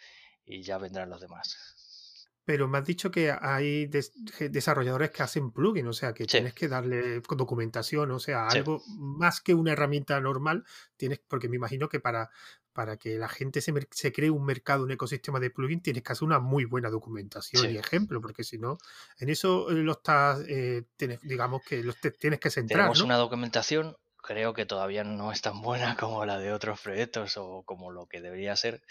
y 0.45 0.63
ya 0.63 0.79
vendrán 0.79 1.11
los 1.11 1.21
demás. 1.21 2.29
pero 2.45 2.69
me 2.69 2.79
has 2.79 2.85
dicho 2.85 3.11
que 3.11 3.33
hay 3.33 3.87
desarrolladores 3.87 5.11
que 5.11 5.25
hacen 5.25 5.51
plugins, 5.51 5.89
o 5.89 5.93
sea, 5.93 6.15
que 6.15 6.27
tienes 6.27 6.55
que 6.55 6.69
darle 6.69 7.21
documentación, 7.21 8.13
o 8.13 8.21
sea, 8.21 8.47
algo 8.47 8.85
más 8.87 9.41
que 9.41 9.53
una 9.53 9.73
herramienta 9.73 10.21
normal, 10.21 10.63
tienes, 10.97 11.19
porque 11.27 11.49
me 11.49 11.57
imagino 11.57 11.89
que 11.89 11.99
para, 11.99 12.31
para 12.73 12.99
que 12.99 13.19
la 13.19 13.29
gente 13.29 13.61
se, 13.61 13.73
se 13.91 14.13
cree 14.13 14.31
un 14.31 14.45
mercado, 14.45 14.85
un 14.85 14.93
ecosistema 14.93 15.41
de 15.41 15.51
plugins, 15.51 15.83
tienes 15.83 16.05
que 16.05 16.13
hacer 16.13 16.25
una 16.25 16.39
muy 16.39 16.67
buena 16.67 16.89
documentación 16.89 17.69
y 17.69 17.79
ejemplo, 17.79 18.21
porque 18.21 18.45
si 18.45 18.59
no, 18.59 18.79
en 19.19 19.29
eso 19.29 19.69
eh, 19.71 19.75
lo 19.75 19.93
estás, 19.93 20.45
eh, 20.47 20.85
tienes, 20.97 21.21
digamos 21.23 21.63
que 21.65 21.83
los 21.83 21.97
tienes 22.17 22.39
que 22.39 22.51
centrar. 22.51 22.83
Tenemos 22.83 23.01
una 23.01 23.17
documentación, 23.17 23.97
creo 24.27 24.53
que 24.53 24.67
todavía 24.67 25.05
no 25.05 25.33
es 25.33 25.41
tan 25.41 25.63
buena 25.63 25.97
como 25.97 26.27
la 26.27 26.39
de 26.39 26.53
otros 26.53 26.81
proyectos 26.81 27.37
o 27.39 27.63
como 27.65 27.91
lo 27.91 28.07
que 28.07 28.21
debería 28.21 28.57
ser 28.57 28.83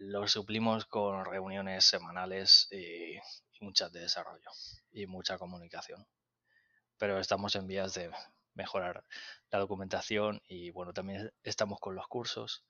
lo 0.00 0.26
suplimos 0.26 0.86
con 0.86 1.26
reuniones 1.26 1.84
semanales 1.84 2.68
y, 2.72 3.18
muchas 3.62 3.92
de 3.92 4.00
desarrollo 4.00 4.50
y 4.90 5.06
mucha 5.06 5.36
comunicación. 5.36 6.06
Pero 6.96 7.18
estamos 7.18 7.54
en 7.54 7.66
vías 7.66 7.92
de 7.92 8.10
mejorar 8.54 9.04
la 9.50 9.58
documentación 9.58 10.40
y 10.48 10.70
bueno, 10.70 10.94
también 10.94 11.30
estamos 11.42 11.78
con 11.78 11.94
los 11.94 12.08
cursos. 12.08 12.64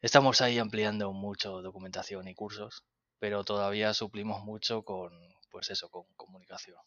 Estamos 0.00 0.40
ahí 0.40 0.58
ampliando 0.58 1.12
mucho 1.12 1.60
documentación 1.60 2.26
y 2.28 2.34
cursos, 2.34 2.86
pero 3.18 3.44
todavía 3.44 3.92
suplimos 3.92 4.42
mucho 4.42 4.82
con, 4.82 5.12
pues 5.50 5.68
eso, 5.68 5.90
con 5.90 6.06
comunicación. 6.16 6.78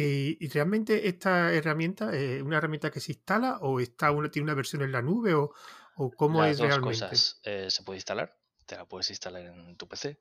¿Y, 0.00 0.48
realmente 0.50 1.08
esta 1.08 1.52
herramienta 1.52 2.14
es 2.14 2.40
una 2.40 2.58
herramienta 2.58 2.88
que 2.88 3.00
se 3.00 3.10
instala 3.10 3.58
o 3.62 3.80
está 3.80 4.12
una, 4.12 4.30
tiene 4.30 4.44
una 4.44 4.54
versión 4.54 4.82
en 4.82 4.92
la 4.92 5.02
nube 5.02 5.34
o, 5.34 5.52
¿O 5.96 6.12
cómo 6.12 6.40
Las 6.40 6.58
dos 6.58 6.78
cosas 6.78 7.40
eh, 7.42 7.68
se 7.68 7.82
puede 7.82 7.96
instalar. 7.96 8.38
Te 8.66 8.76
la 8.76 8.84
puedes 8.84 9.10
instalar 9.10 9.42
en 9.42 9.76
tu 9.76 9.88
PC 9.88 10.20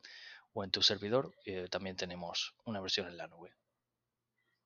o 0.54 0.64
en 0.64 0.72
tu 0.72 0.82
servidor. 0.82 1.32
Eh, 1.46 1.68
también 1.70 1.96
tenemos 1.96 2.56
una 2.66 2.82
versión 2.82 3.08
en 3.08 3.18
la 3.18 3.28
nube. 3.28 3.54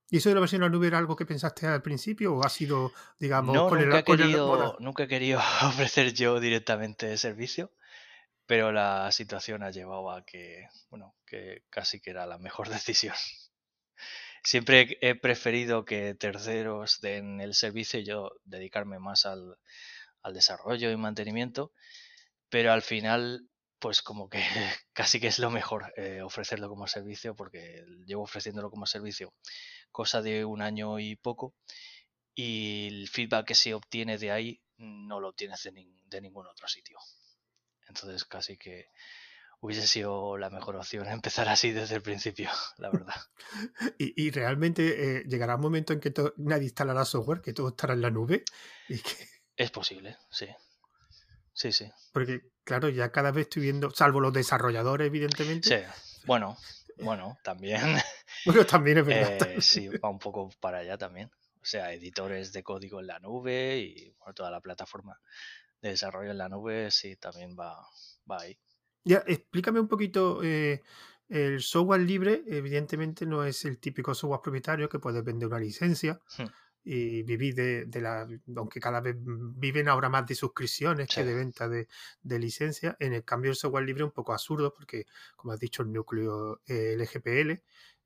¿Y 0.09 0.17
eso 0.17 0.29
de 0.29 0.35
la 0.35 0.41
versión 0.41 0.61
en 0.63 0.71
la 0.71 0.77
nube 0.77 0.87
era 0.87 0.97
algo 0.97 1.17
que 1.17 1.25
pensaste 1.25 1.67
al 1.67 1.81
principio 1.81 2.33
o 2.33 2.45
ha 2.45 2.49
sido, 2.49 2.93
digamos, 3.19 3.53
no, 3.53 3.69
nunca, 3.69 3.99
he 3.99 4.03
querido, 4.05 4.77
nunca 4.79 5.03
he 5.03 5.07
querido 5.09 5.39
ofrecer 5.63 6.13
yo 6.13 6.39
directamente 6.39 7.11
el 7.11 7.17
servicio, 7.17 7.73
pero 8.45 8.71
la 8.71 9.11
situación 9.11 9.63
ha 9.63 9.71
llevado 9.71 10.09
a 10.11 10.25
que, 10.25 10.69
bueno, 10.89 11.17
que 11.25 11.65
casi 11.69 11.99
que 11.99 12.11
era 12.11 12.25
la 12.25 12.37
mejor 12.37 12.69
decisión. 12.69 13.15
Siempre 14.43 14.97
he 15.01 15.15
preferido 15.15 15.85
que 15.85 16.15
terceros 16.15 16.99
den 16.99 17.41
el 17.41 17.53
servicio 17.53 17.99
y 17.99 18.05
yo 18.05 18.31
dedicarme 18.43 18.99
más 18.99 19.25
al, 19.25 19.57
desarrollo 20.33 20.91
y 20.91 20.97
mantenimiento, 20.97 21.71
pero 22.49 22.71
al 22.73 22.81
final, 22.81 23.47
pues 23.79 24.01
como 24.01 24.29
que 24.29 24.39
casi 24.93 25.19
que 25.19 25.27
es 25.27 25.39
lo 25.39 25.51
mejor 25.51 25.93
eh, 25.97 26.21
ofrecerlo 26.21 26.69
como 26.69 26.87
servicio, 26.87 27.35
porque 27.35 27.83
llevo 28.05 28.23
ofreciéndolo 28.23 28.69
como 28.69 28.85
servicio 28.85 29.33
cosa 29.91 30.21
de 30.21 30.45
un 30.45 30.61
año 30.61 30.99
y 30.99 31.15
poco, 31.15 31.53
y 32.33 32.87
el 32.87 33.09
feedback 33.09 33.47
que 33.47 33.55
se 33.55 33.73
obtiene 33.73 34.17
de 34.17 34.31
ahí 34.31 34.61
no 34.77 35.19
lo 35.19 35.29
obtienes 35.29 35.63
de, 35.63 36.21
ningún 36.21 36.47
otro 36.47 36.67
sitio. 36.67 36.97
Entonces 37.87 38.25
casi 38.25 38.57
que 38.57 38.87
hubiese 39.61 39.87
sido 39.87 40.37
la 40.37 40.49
mejor 40.49 40.75
opción 40.75 41.07
empezar 41.07 41.47
así 41.47 41.71
desde 41.71 41.95
el 41.95 42.01
principio, 42.01 42.49
la 42.77 42.89
verdad. 42.89 43.15
y, 43.97 44.31
realmente 44.31 45.19
eh, 45.19 45.23
llegará 45.27 45.55
un 45.55 45.61
momento 45.61 45.93
en 45.93 45.99
que 45.99 46.13
nadie 46.37 46.65
instalará 46.65 47.05
software, 47.05 47.41
que 47.41 47.53
todo 47.53 47.69
estará 47.69 47.93
en 47.93 48.01
la 48.01 48.11
nube 48.11 48.43
y 48.89 48.99
que 48.99 49.29
es 49.55 49.71
posible, 49.71 50.17
sí. 50.29 50.47
Sí, 51.53 51.71
sí. 51.71 51.91
Porque, 52.13 52.41
claro, 52.63 52.89
ya 52.89 53.11
cada 53.11 53.31
vez 53.31 53.43
estoy 53.43 53.63
viendo, 53.63 53.91
salvo 53.91 54.21
los 54.21 54.33
desarrolladores, 54.33 55.07
evidentemente. 55.07 55.67
Sí, 55.67 56.01
bueno, 56.25 56.57
bueno, 56.97 57.37
también. 57.43 57.97
Bueno, 58.45 58.65
también 58.65 58.99
es 58.99 59.05
verdad. 59.05 59.49
Eh, 59.49 59.61
sí, 59.61 59.89
va 59.89 60.09
un 60.09 60.17
poco 60.17 60.49
para 60.59 60.79
allá 60.79 60.97
también. 60.97 61.29
O 61.61 61.65
sea, 61.65 61.93
editores 61.93 62.53
de 62.53 62.63
código 62.63 63.01
en 63.01 63.07
la 63.07 63.19
nube 63.19 63.77
y 63.79 64.15
toda 64.33 64.49
la 64.49 64.61
plataforma 64.61 65.19
de 65.81 65.89
desarrollo 65.89 66.31
en 66.31 66.37
la 66.37 66.49
nube, 66.49 66.89
sí, 66.89 67.17
también 67.17 67.55
va, 67.59 67.87
va 68.29 68.41
ahí. 68.41 68.57
Ya, 69.03 69.23
explícame 69.27 69.79
un 69.79 69.87
poquito. 69.87 70.41
Eh, 70.43 70.81
el 71.29 71.61
software 71.61 72.01
libre, 72.01 72.43
evidentemente, 72.47 73.25
no 73.25 73.43
es 73.43 73.65
el 73.65 73.79
típico 73.79 74.13
software 74.13 74.41
propietario 74.41 74.89
que 74.89 74.99
puede 74.99 75.21
vender 75.21 75.47
una 75.47 75.59
licencia. 75.59 76.19
Hmm 76.37 76.47
y 76.83 77.23
vivir 77.23 77.55
de, 77.55 78.01
la, 78.01 78.27
aunque 78.55 78.79
cada 78.79 79.01
vez 79.01 79.15
viven 79.19 79.87
ahora 79.87 80.09
más 80.09 80.25
de 80.25 80.35
suscripciones 80.35 81.07
que 81.13 81.23
de 81.23 81.35
venta 81.35 81.69
de, 81.69 81.87
de 82.21 82.39
licencias, 82.39 82.95
en 82.99 83.13
el 83.13 83.23
cambio 83.23 83.51
el 83.51 83.57
software 83.57 83.85
libre 83.85 84.03
es 84.03 84.07
un 84.07 84.13
poco 84.13 84.33
absurdo 84.33 84.73
porque, 84.73 85.05
como 85.35 85.53
has 85.53 85.59
dicho, 85.59 85.83
el 85.83 85.91
núcleo 85.91 86.61
eh, 86.65 86.93
el 86.93 87.07
GPL, 87.07 87.63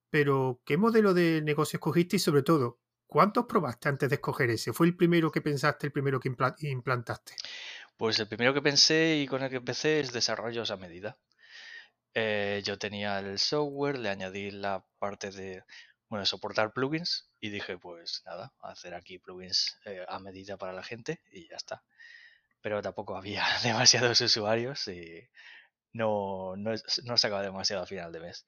pero 0.09 0.61
¿qué 0.65 0.77
modelo 0.77 1.13
de 1.13 1.41
negocio 1.41 1.77
escogiste 1.77 2.17
y 2.17 2.19
sobre 2.19 2.43
todo, 2.43 2.79
cuántos 3.07 3.45
probaste 3.45 3.89
antes 3.89 4.09
de 4.09 4.15
escoger 4.15 4.49
ese? 4.49 4.73
¿Fue 4.73 4.87
el 4.87 4.97
primero 4.97 5.31
que 5.31 5.41
pensaste, 5.41 5.87
el 5.87 5.93
primero 5.93 6.19
que 6.19 6.33
implantaste? 6.61 7.33
Pues 7.97 8.19
el 8.19 8.27
primero 8.27 8.53
que 8.53 8.61
pensé 8.61 9.17
y 9.17 9.27
con 9.27 9.41
el 9.43 9.49
que 9.49 9.57
empecé 9.57 9.99
es 9.99 10.11
desarrollos 10.11 10.71
a 10.71 10.77
medida. 10.77 11.17
Eh, 12.13 12.61
yo 12.65 12.77
tenía 12.77 13.19
el 13.19 13.39
software, 13.39 13.97
le 13.99 14.09
añadí 14.09 14.51
la 14.51 14.85
parte 14.99 15.31
de 15.31 15.63
bueno, 16.09 16.25
soportar 16.25 16.73
plugins 16.73 17.29
y 17.39 17.49
dije, 17.49 17.77
pues 17.77 18.21
nada, 18.25 18.53
hacer 18.61 18.93
aquí 18.93 19.19
plugins 19.19 19.79
eh, 19.85 20.05
a 20.07 20.19
medida 20.19 20.57
para 20.57 20.73
la 20.73 20.83
gente 20.83 21.21
y 21.31 21.47
ya 21.49 21.55
está. 21.57 21.83
Pero 22.61 22.81
tampoco 22.81 23.17
había 23.17 23.45
demasiados 23.63 24.21
usuarios 24.21 24.87
y 24.87 25.27
no, 25.93 26.55
no, 26.57 26.71
no 27.03 27.41
demasiado 27.41 27.83
a 27.83 27.87
final 27.87 28.11
de 28.11 28.19
mes. 28.19 28.45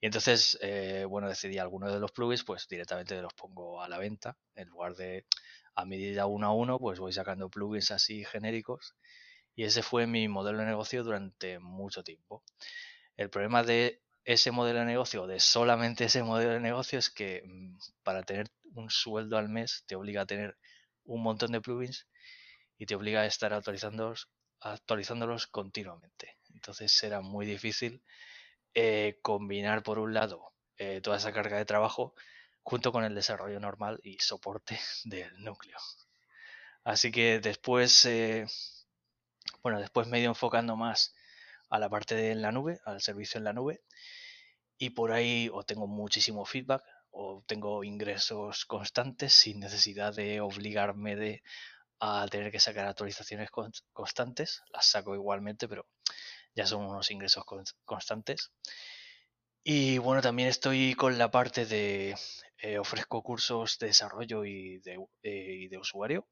Y 0.00 0.06
entonces, 0.06 0.58
eh, 0.62 1.04
bueno, 1.08 1.28
decidí 1.28 1.58
algunos 1.58 1.92
de 1.92 2.00
los 2.00 2.12
plugins, 2.12 2.44
pues 2.44 2.68
directamente 2.68 3.20
los 3.22 3.34
pongo 3.34 3.82
a 3.82 3.88
la 3.88 3.98
venta. 3.98 4.36
En 4.54 4.68
lugar 4.68 4.94
de 4.96 5.26
a 5.74 5.84
medida 5.84 6.26
uno 6.26 6.46
a 6.46 6.52
uno, 6.54 6.78
pues 6.78 6.98
voy 6.98 7.12
sacando 7.12 7.48
plugins 7.48 7.90
así 7.90 8.24
genéricos. 8.24 8.94
Y 9.56 9.64
ese 9.64 9.82
fue 9.82 10.06
mi 10.06 10.28
modelo 10.28 10.58
de 10.58 10.66
negocio 10.66 11.04
durante 11.04 11.58
mucho 11.58 12.02
tiempo. 12.02 12.42
El 13.16 13.30
problema 13.30 13.62
de 13.62 14.02
ese 14.24 14.50
modelo 14.50 14.80
de 14.80 14.86
negocio, 14.86 15.26
de 15.26 15.38
solamente 15.40 16.04
ese 16.04 16.22
modelo 16.22 16.52
de 16.52 16.60
negocio, 16.60 16.98
es 16.98 17.10
que 17.10 17.42
mm, 17.44 17.76
para 18.02 18.22
tener 18.22 18.48
un 18.74 18.90
sueldo 18.90 19.36
al 19.38 19.48
mes 19.48 19.84
te 19.86 19.96
obliga 19.96 20.22
a 20.22 20.26
tener 20.26 20.56
un 21.04 21.22
montón 21.22 21.52
de 21.52 21.60
plugins 21.60 22.08
y 22.78 22.86
te 22.86 22.94
obliga 22.94 23.20
a 23.20 23.26
estar 23.26 23.52
actualizándolos, 23.52 24.30
actualizándolos 24.60 25.46
continuamente. 25.46 26.38
Entonces 26.54 26.92
será 26.92 27.20
muy 27.20 27.46
difícil 27.46 28.02
eh, 28.74 29.18
combinar 29.22 29.82
por 29.82 29.98
un 29.98 30.14
lado 30.14 30.52
eh, 30.78 31.00
toda 31.00 31.18
esa 31.18 31.32
carga 31.32 31.58
de 31.58 31.64
trabajo 31.64 32.14
junto 32.64 32.90
con 32.90 33.04
el 33.04 33.14
desarrollo 33.14 33.60
normal 33.60 34.00
y 34.02 34.18
soporte 34.18 34.80
del 35.04 35.30
núcleo. 35.42 35.78
Así 36.82 37.12
que 37.12 37.38
después, 37.38 38.04
eh, 38.06 38.46
bueno, 39.62 39.78
después 39.78 40.08
me 40.08 40.18
he 40.18 40.22
ido 40.22 40.30
enfocando 40.30 40.76
más 40.76 41.14
a 41.70 41.78
la 41.78 41.88
parte 41.88 42.14
de 42.14 42.34
la 42.34 42.52
nube, 42.52 42.80
al 42.84 43.00
servicio 43.00 43.38
en 43.38 43.44
la 43.44 43.52
nube, 43.52 43.82
y 44.76 44.90
por 44.90 45.12
ahí 45.12 45.48
o 45.52 45.62
tengo 45.62 45.86
muchísimo 45.86 46.44
feedback 46.44 46.82
o 47.10 47.44
tengo 47.46 47.84
ingresos 47.84 48.64
constantes 48.64 49.32
sin 49.32 49.60
necesidad 49.60 50.14
de 50.14 50.40
obligarme 50.40 51.16
de 51.16 51.42
a 52.00 52.26
tener 52.28 52.50
que 52.50 52.60
sacar 52.60 52.86
actualizaciones 52.86 53.50
constantes, 53.92 54.62
las 54.72 54.86
saco 54.86 55.14
igualmente, 55.14 55.68
pero 55.68 55.86
ya 56.54 56.66
son 56.66 56.84
unos 56.84 57.10
ingresos 57.10 57.44
constantes. 57.84 58.50
Y 59.62 59.96
bueno, 59.98 60.20
también 60.20 60.48
estoy 60.48 60.94
con 60.94 61.16
la 61.16 61.30
parte 61.30 61.64
de 61.64 62.14
eh, 62.64 62.78
ofrezco 62.78 63.22
cursos 63.22 63.78
de 63.78 63.88
desarrollo 63.88 64.46
y 64.46 64.78
de, 64.78 64.98
eh, 65.22 65.68
de 65.68 65.76
usuario 65.76 66.26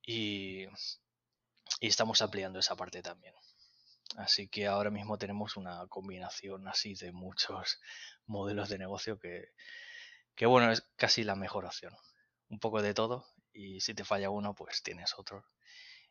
y, 0.00 0.62
y 1.80 1.88
estamos 1.88 2.22
ampliando 2.22 2.60
esa 2.60 2.76
parte 2.76 3.02
también. 3.02 3.34
Así 4.16 4.46
que 4.46 4.68
ahora 4.68 4.90
mismo 4.90 5.18
tenemos 5.18 5.56
una 5.56 5.88
combinación 5.88 6.68
así 6.68 6.94
de 6.94 7.10
muchos 7.10 7.80
modelos 8.26 8.68
de 8.68 8.78
negocio 8.78 9.18
que, 9.18 9.48
que, 10.36 10.46
bueno, 10.46 10.70
es 10.70 10.82
casi 10.94 11.24
la 11.24 11.34
mejor 11.34 11.64
opción. 11.64 11.96
Un 12.48 12.60
poco 12.60 12.80
de 12.80 12.94
todo 12.94 13.26
y 13.52 13.80
si 13.80 13.92
te 13.92 14.04
falla 14.04 14.30
uno, 14.30 14.54
pues 14.54 14.84
tienes 14.84 15.18
otro. 15.18 15.44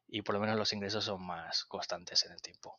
Y 0.06 0.24
por 0.24 0.36
lo 0.36 0.42
menos 0.42 0.58
los 0.58 0.74
ingresos 0.74 1.06
son 1.06 1.26
más 1.26 1.64
constantes 1.64 2.26
en 2.26 2.34
el 2.34 2.42
tiempo. 2.42 2.78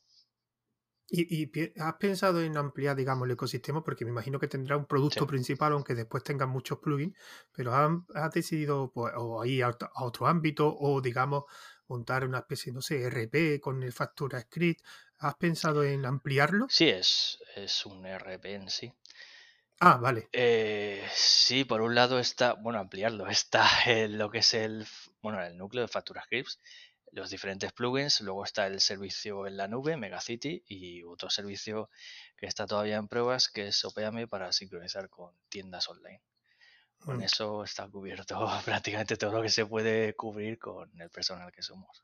¿Y, 1.09 1.51
has 1.81 1.95
pensado 1.95 2.41
en 2.41 2.57
ampliar, 2.57 2.97
digamos, 2.97 3.27
el 3.27 3.33
ecosistema? 3.33 3.85
Porque 3.85 4.05
me 4.05 4.11
imagino 4.11 4.39
que 4.39 4.49
tendrá 4.49 4.77
un 4.77 4.87
producto 4.87 5.27
principal, 5.27 5.73
aunque 5.73 5.95
después 5.95 6.25
tengan 6.25 6.49
muchos 6.49 6.79
plugins, 6.79 7.15
pero 7.53 7.75
has, 7.75 8.33
decidido 8.33 8.91
pues, 8.93 9.13
o 9.17 9.45
ir 9.45 9.65
a, 9.65 9.77
otro 9.97 10.27
ámbito 10.27 10.75
o, 10.79 11.01
digamos, 11.01 11.45
montar 11.89 12.25
una 12.25 12.39
especie, 12.39 12.73
no 12.73 12.81
sé, 12.81 13.05
RP 13.09 13.61
con 13.61 13.83
el 13.83 13.93
Factura 13.93 14.41
Script. 14.41 14.81
¿Has 15.19 15.35
pensado 15.37 15.85
en 15.85 16.07
ampliarlo? 16.07 16.67
Sí, 16.69 16.89
es, 16.89 17.39
es 17.55 17.87
un 17.87 18.07
RP 18.07 18.55
en 18.55 18.71
sí. 18.71 18.93
Ah, 19.81 19.99
vale. 19.99 20.29
Eh, 20.33 21.07
sí, 21.13 21.65
por 21.65 21.83
un 21.83 21.95
lado 21.95 22.19
está, 22.19 22.55
bueno, 22.55 22.79
ampliarlo, 22.79 23.27
está 23.29 23.67
lo 24.09 24.31
que 24.31 24.39
es 24.39 24.55
el, 24.55 24.87
bueno, 25.21 25.43
el 25.43 25.57
núcleo 25.57 25.83
de 25.83 25.89
Factura 25.89 26.23
Scripts, 26.25 26.59
los 27.15 27.31
diferentes 27.31 27.73
plugins, 27.73 28.21
luego 28.21 28.45
está 28.45 28.67
el 28.67 28.81
servicio 28.81 29.47
en 29.47 29.57
la 29.57 29.69
nube, 29.69 29.97
Megacity, 29.97 30.65
y 30.67 31.03
otro 31.05 31.31
servicio 31.31 31.89
que 32.37 32.47
está 32.47 32.67
todavía 32.67 32.97
en 32.97 33.09
pruebas, 33.09 33.49
que 33.49 33.69
es 33.69 33.85
Opeame 33.85 34.27
para 34.27 34.53
sincronizar 34.53 35.09
con 35.09 35.33
tiendas 35.49 35.89
online. 35.89 36.21
Con 36.99 37.19
mm. 37.19 37.23
eso 37.23 37.65
está 37.65 37.89
cubierto 37.89 38.37
prácticamente 38.65 39.17
todo 39.17 39.33
lo 39.33 39.43
que 39.43 39.49
se 39.49 39.65
puede 39.65 40.15
cubrir 40.15 40.59
con 40.59 40.91
el 41.01 41.11
personal 41.11 41.53
que 41.53 41.63
somos. 41.63 42.03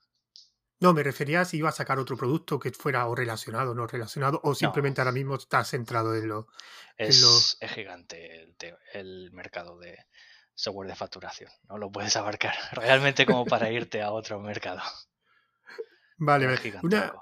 No, 0.79 0.95
me 0.95 1.03
refería 1.03 1.43
a 1.43 1.45
si 1.45 1.59
iba 1.59 1.69
a 1.69 1.73
sacar 1.73 1.99
otro 1.99 2.17
producto 2.17 2.59
que 2.59 2.71
fuera 2.71 3.07
o 3.07 3.15
relacionado 3.15 3.73
o 3.73 3.75
no 3.75 3.87
relacionado, 3.87 4.41
o 4.45 4.55
simplemente 4.55 5.01
ahora 5.01 5.13
mismo 5.13 5.35
está 5.35 5.63
centrado 5.63 6.15
en 6.15 6.29
lo. 6.29 6.47
Es, 6.97 7.59
es 7.61 7.71
gigante 7.73 8.43
el, 8.43 8.57
el, 8.95 9.33
mercado 9.33 9.79
de 9.79 10.07
software 10.55 10.89
de 10.89 10.97
facturación. 10.97 11.51
No 11.69 11.79
lo 11.79 11.91
puedes 11.91 12.17
abarcar 12.17 12.55
realmente 12.73 13.27
como 13.27 13.45
para 13.45 13.71
irte 13.71 14.03
a 14.03 14.13
otro 14.13 14.41
mercado. 14.41 14.83
Vale, 16.19 16.47
vale. 16.47 16.81
Una, 16.83 17.15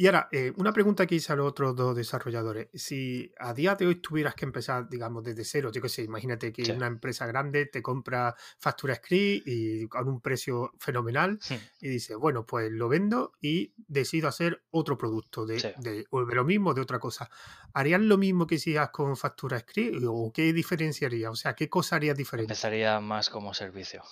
y 0.00 0.06
ahora, 0.06 0.28
eh, 0.30 0.52
una 0.58 0.72
pregunta 0.72 1.08
que 1.08 1.16
hice 1.16 1.32
a 1.32 1.36
los 1.36 1.48
otros 1.48 1.74
dos 1.74 1.96
desarrolladores. 1.96 2.68
Si 2.72 3.32
a 3.36 3.52
día 3.52 3.74
de 3.74 3.84
hoy 3.84 3.96
tuvieras 3.96 4.36
que 4.36 4.44
empezar, 4.44 4.88
digamos, 4.88 5.24
desde 5.24 5.44
cero, 5.44 5.72
yo 5.72 5.82
qué 5.82 5.88
sé, 5.88 6.04
imagínate 6.04 6.52
que 6.52 6.70
una 6.70 6.86
empresa 6.86 7.26
grande 7.26 7.66
te 7.66 7.82
compra 7.82 8.36
factura 8.60 8.94
script 8.94 9.48
y 9.48 9.88
con 9.88 10.06
un 10.06 10.20
precio 10.20 10.72
fenomenal 10.78 11.40
y 11.80 11.88
dices, 11.88 12.16
bueno, 12.16 12.46
pues 12.46 12.70
lo 12.70 12.88
vendo 12.88 13.32
y 13.40 13.74
decido 13.88 14.28
hacer 14.28 14.62
otro 14.70 14.96
producto 14.96 15.44
de, 15.44 15.74
de, 15.78 16.06
lo 16.10 16.44
mismo, 16.44 16.74
de 16.74 16.80
otra 16.80 17.00
cosa. 17.00 17.28
¿Harías 17.72 18.00
lo 18.00 18.18
mismo 18.18 18.46
que 18.46 18.60
hagas 18.68 18.90
con 18.90 19.16
factura 19.16 19.58
script 19.58 19.96
o 20.06 20.30
qué 20.32 20.52
diferenciaría? 20.52 21.28
O 21.28 21.34
sea, 21.34 21.54
¿qué 21.54 21.68
cosa 21.68 21.96
harías 21.96 22.16
diferente? 22.16 22.52
Empezaría 22.52 23.00
más 23.00 23.30
como 23.30 23.52
servicio. 23.52 24.04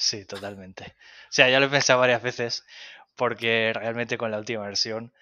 Sí, 0.00 0.24
totalmente. 0.24 0.94
O 1.24 1.32
sea, 1.32 1.50
ya 1.50 1.58
lo 1.58 1.66
he 1.66 1.70
pensado 1.70 1.98
varias 1.98 2.22
veces 2.22 2.64
porque 3.18 3.72
realmente 3.74 4.16
con 4.16 4.30
la 4.30 4.38
última 4.38 4.62
versión 4.62 5.12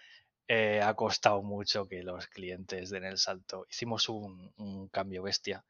eh, 0.49 0.83
ha 0.83 0.93
costado 0.93 1.43
mucho 1.43 1.89
que 1.89 2.03
los 2.03 2.27
clientes 2.27 2.91
den 2.91 3.05
el 3.05 3.17
salto. 3.17 3.67
Hicimos 3.71 4.11
un, 4.11 4.91
cambio 4.93 5.23
bestia 5.23 5.65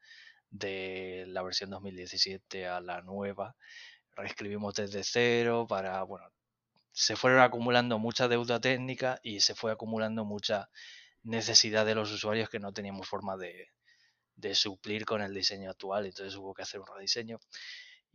de 0.49 1.23
la 1.29 1.41
versión 1.41 1.69
2017 1.69 2.67
a 2.67 2.81
la 2.81 3.01
nueva. 3.01 3.55
Reescribimos 4.11 4.75
desde 4.75 5.05
cero 5.05 5.67
para, 5.69 6.03
bueno, 6.03 6.25
se 6.91 7.15
fueron 7.15 7.39
acumulando 7.39 7.97
mucha 7.97 8.27
deuda 8.27 8.59
técnica 8.59 9.21
y 9.23 9.39
se 9.39 9.55
fue 9.55 9.71
acumulando 9.71 10.25
mucha 10.25 10.69
necesidad 11.23 11.85
de 11.85 11.95
los 11.95 12.11
usuarios 12.11 12.49
que 12.49 12.59
no 12.59 12.73
teníamos 12.73 13.07
forma 13.07 13.37
de, 13.37 13.69
de 14.35 14.53
suplir 14.53 15.05
con 15.05 15.21
el 15.21 15.33
diseño 15.33 15.69
actual. 15.71 16.05
Entonces 16.05 16.35
hubo 16.35 16.53
que 16.53 16.63
hacer 16.63 16.81
un 16.81 16.87
rediseño 16.87 17.39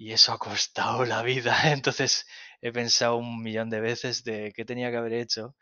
y 0.03 0.13
eso 0.13 0.33
ha 0.33 0.39
costado 0.39 1.05
la 1.05 1.23
vida. 1.23 1.57
Entonces 1.73 2.27
he 2.61 2.73
pensado 2.73 3.17
un 3.17 3.41
millón 3.41 3.71
de 3.71 3.81
veces 3.81 4.25
de 4.25 4.53
qué 4.53 4.65
tenía 4.65 4.91
que 4.91 4.97
haber 4.97 5.13
hecho 5.13 5.55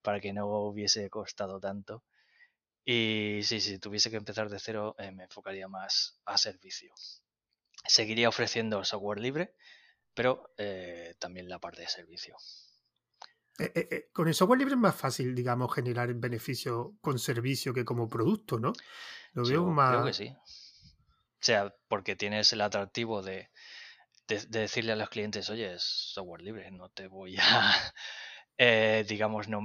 para 0.00 0.18
que 0.18 0.32
no 0.32 0.46
hubiese 0.46 1.10
costado 1.10 1.60
tanto. 1.60 2.02
Y 2.86 3.40
sí, 3.42 3.60
si 3.60 3.78
tuviese 3.78 4.10
que 4.10 4.16
empezar 4.16 4.48
de 4.48 4.58
cero, 4.58 4.96
eh, 4.98 5.12
me 5.12 5.24
enfocaría 5.24 5.68
más 5.68 6.18
a 6.24 6.38
servicio. 6.38 6.94
Seguiría 7.84 8.30
ofreciendo 8.30 8.82
software 8.82 9.20
libre, 9.20 9.54
pero 10.14 10.54
eh, 10.56 11.14
también 11.18 11.50
la 11.50 11.58
parte 11.58 11.82
de 11.82 11.88
servicio. 11.88 12.34
Eh, 13.58 14.08
con 14.14 14.26
el 14.26 14.34
software 14.34 14.58
libre 14.58 14.74
es 14.74 14.80
más 14.80 14.96
fácil, 14.96 15.34
digamos, 15.34 15.72
generar 15.72 16.12
beneficio 16.14 16.96
con 17.02 17.18
servicio 17.18 17.74
que 17.74 17.84
como 17.84 18.08
producto, 18.08 18.58
¿no? 18.58 18.72
Lo 19.34 19.46
veo 19.46 19.66
más. 19.66 19.90
Creo 19.90 20.06
que 20.06 20.12
sí. 20.14 20.28
O 20.28 21.44
sea, 21.44 21.74
porque 21.88 22.16
tienes 22.16 22.52
el 22.54 22.62
atractivo 22.62 23.20
de, 23.20 23.50
decirle 24.50 24.92
a 24.92 24.96
los 24.96 25.08
clientes, 25.10 25.50
oye, 25.50 25.74
es 25.74 25.82
software 25.82 26.42
libre, 26.42 26.70
no 26.70 26.88
te 26.90 27.06
voy 27.08 27.36
a, 27.38 27.72
eh, 28.58 29.04
digamos, 29.08 29.48
no... 29.48 29.60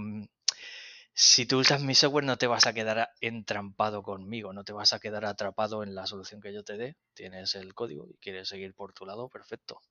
Si 1.13 1.45
tú 1.47 1.59
usas 1.59 1.81
mi 1.81 1.95
software 1.95 2.23
no 2.25 2.37
te 2.37 2.47
vas 2.47 2.67
a 2.67 2.73
quedar 2.73 3.09
entrampado 3.21 4.03
conmigo, 4.03 4.53
no 4.53 4.63
te 4.63 4.71
vas 4.73 4.93
a 4.93 4.99
quedar 4.99 5.25
atrapado 5.25 5.83
en 5.83 5.95
la 5.95 6.05
solución 6.05 6.41
que 6.41 6.53
yo 6.53 6.63
te 6.63 6.77
dé. 6.77 6.95
Tienes 7.13 7.55
el 7.55 7.73
código 7.73 8.07
y 8.07 8.17
quieres 8.17 8.49
seguir 8.49 8.75
por 8.75 8.93
tu 8.93 9.05
lado, 9.05 9.27
perfecto. 9.29 9.81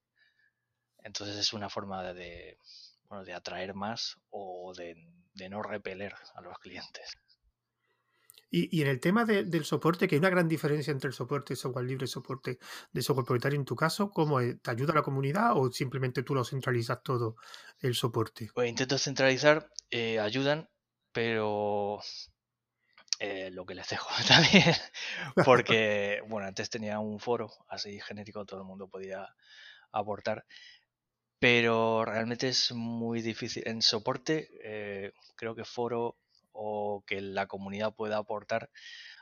Entonces 1.02 1.36
es 1.36 1.52
una 1.52 1.68
forma 1.68 2.12
de, 2.12 2.58
bueno, 3.08 3.24
de 3.24 3.32
atraer 3.34 3.74
más 3.74 4.18
o 4.30 4.72
de 4.74 5.48
no 5.48 5.62
repeler 5.62 6.14
a 6.34 6.40
los 6.40 6.58
clientes. 6.58 7.18
Y, 8.48 8.80
en 8.80 8.88
el 8.88 9.00
tema 9.00 9.24
del 9.24 9.64
soporte, 9.64 10.06
que 10.06 10.14
hay 10.14 10.20
una 10.20 10.30
gran 10.30 10.46
diferencia 10.48 10.92
entre 10.92 11.08
el 11.08 11.14
soporte 11.14 11.54
de 11.54 11.56
software 11.56 11.84
libre 11.84 12.04
y 12.04 12.08
soporte 12.08 12.58
de 12.92 13.02
software 13.02 13.26
propietario 13.26 13.58
en 13.58 13.64
tu 13.64 13.74
caso, 13.74 14.10
¿cómo 14.10 14.38
¿Te 14.40 14.70
ayuda 14.70 14.92
a 14.92 14.96
la 14.96 15.02
comunidad 15.02 15.56
o 15.56 15.70
simplemente 15.72 16.22
tú 16.22 16.34
lo 16.34 16.44
centralizas 16.44 17.02
todo 17.02 17.36
el 17.80 17.94
soporte? 17.94 18.48
Pues 18.54 18.68
intento 18.68 18.98
centralizar, 18.98 19.68
eh, 19.90 20.20
ayudan, 20.20 20.68
pero 21.12 22.00
eh, 23.18 23.50
lo 23.50 23.64
que 23.64 23.74
les 23.74 23.88
dejo 23.88 24.08
también, 24.28 24.74
porque, 25.44 26.20
bueno, 26.28 26.46
antes 26.46 26.70
tenía 26.70 26.98
un 27.00 27.18
foro 27.18 27.50
así 27.68 27.98
genérico, 28.00 28.44
todo 28.44 28.60
el 28.60 28.66
mundo 28.66 28.88
podía 28.88 29.26
aportar, 29.90 30.44
pero 31.38 32.04
realmente 32.04 32.48
es 32.48 32.72
muy 32.72 33.22
difícil. 33.22 33.62
En 33.66 33.82
soporte, 33.82 34.50
eh, 34.62 35.12
creo 35.34 35.54
que 35.54 35.64
foro 35.64 36.16
o 36.56 37.04
que 37.06 37.20
la 37.20 37.46
comunidad 37.46 37.94
pueda 37.94 38.16
aportar, 38.18 38.70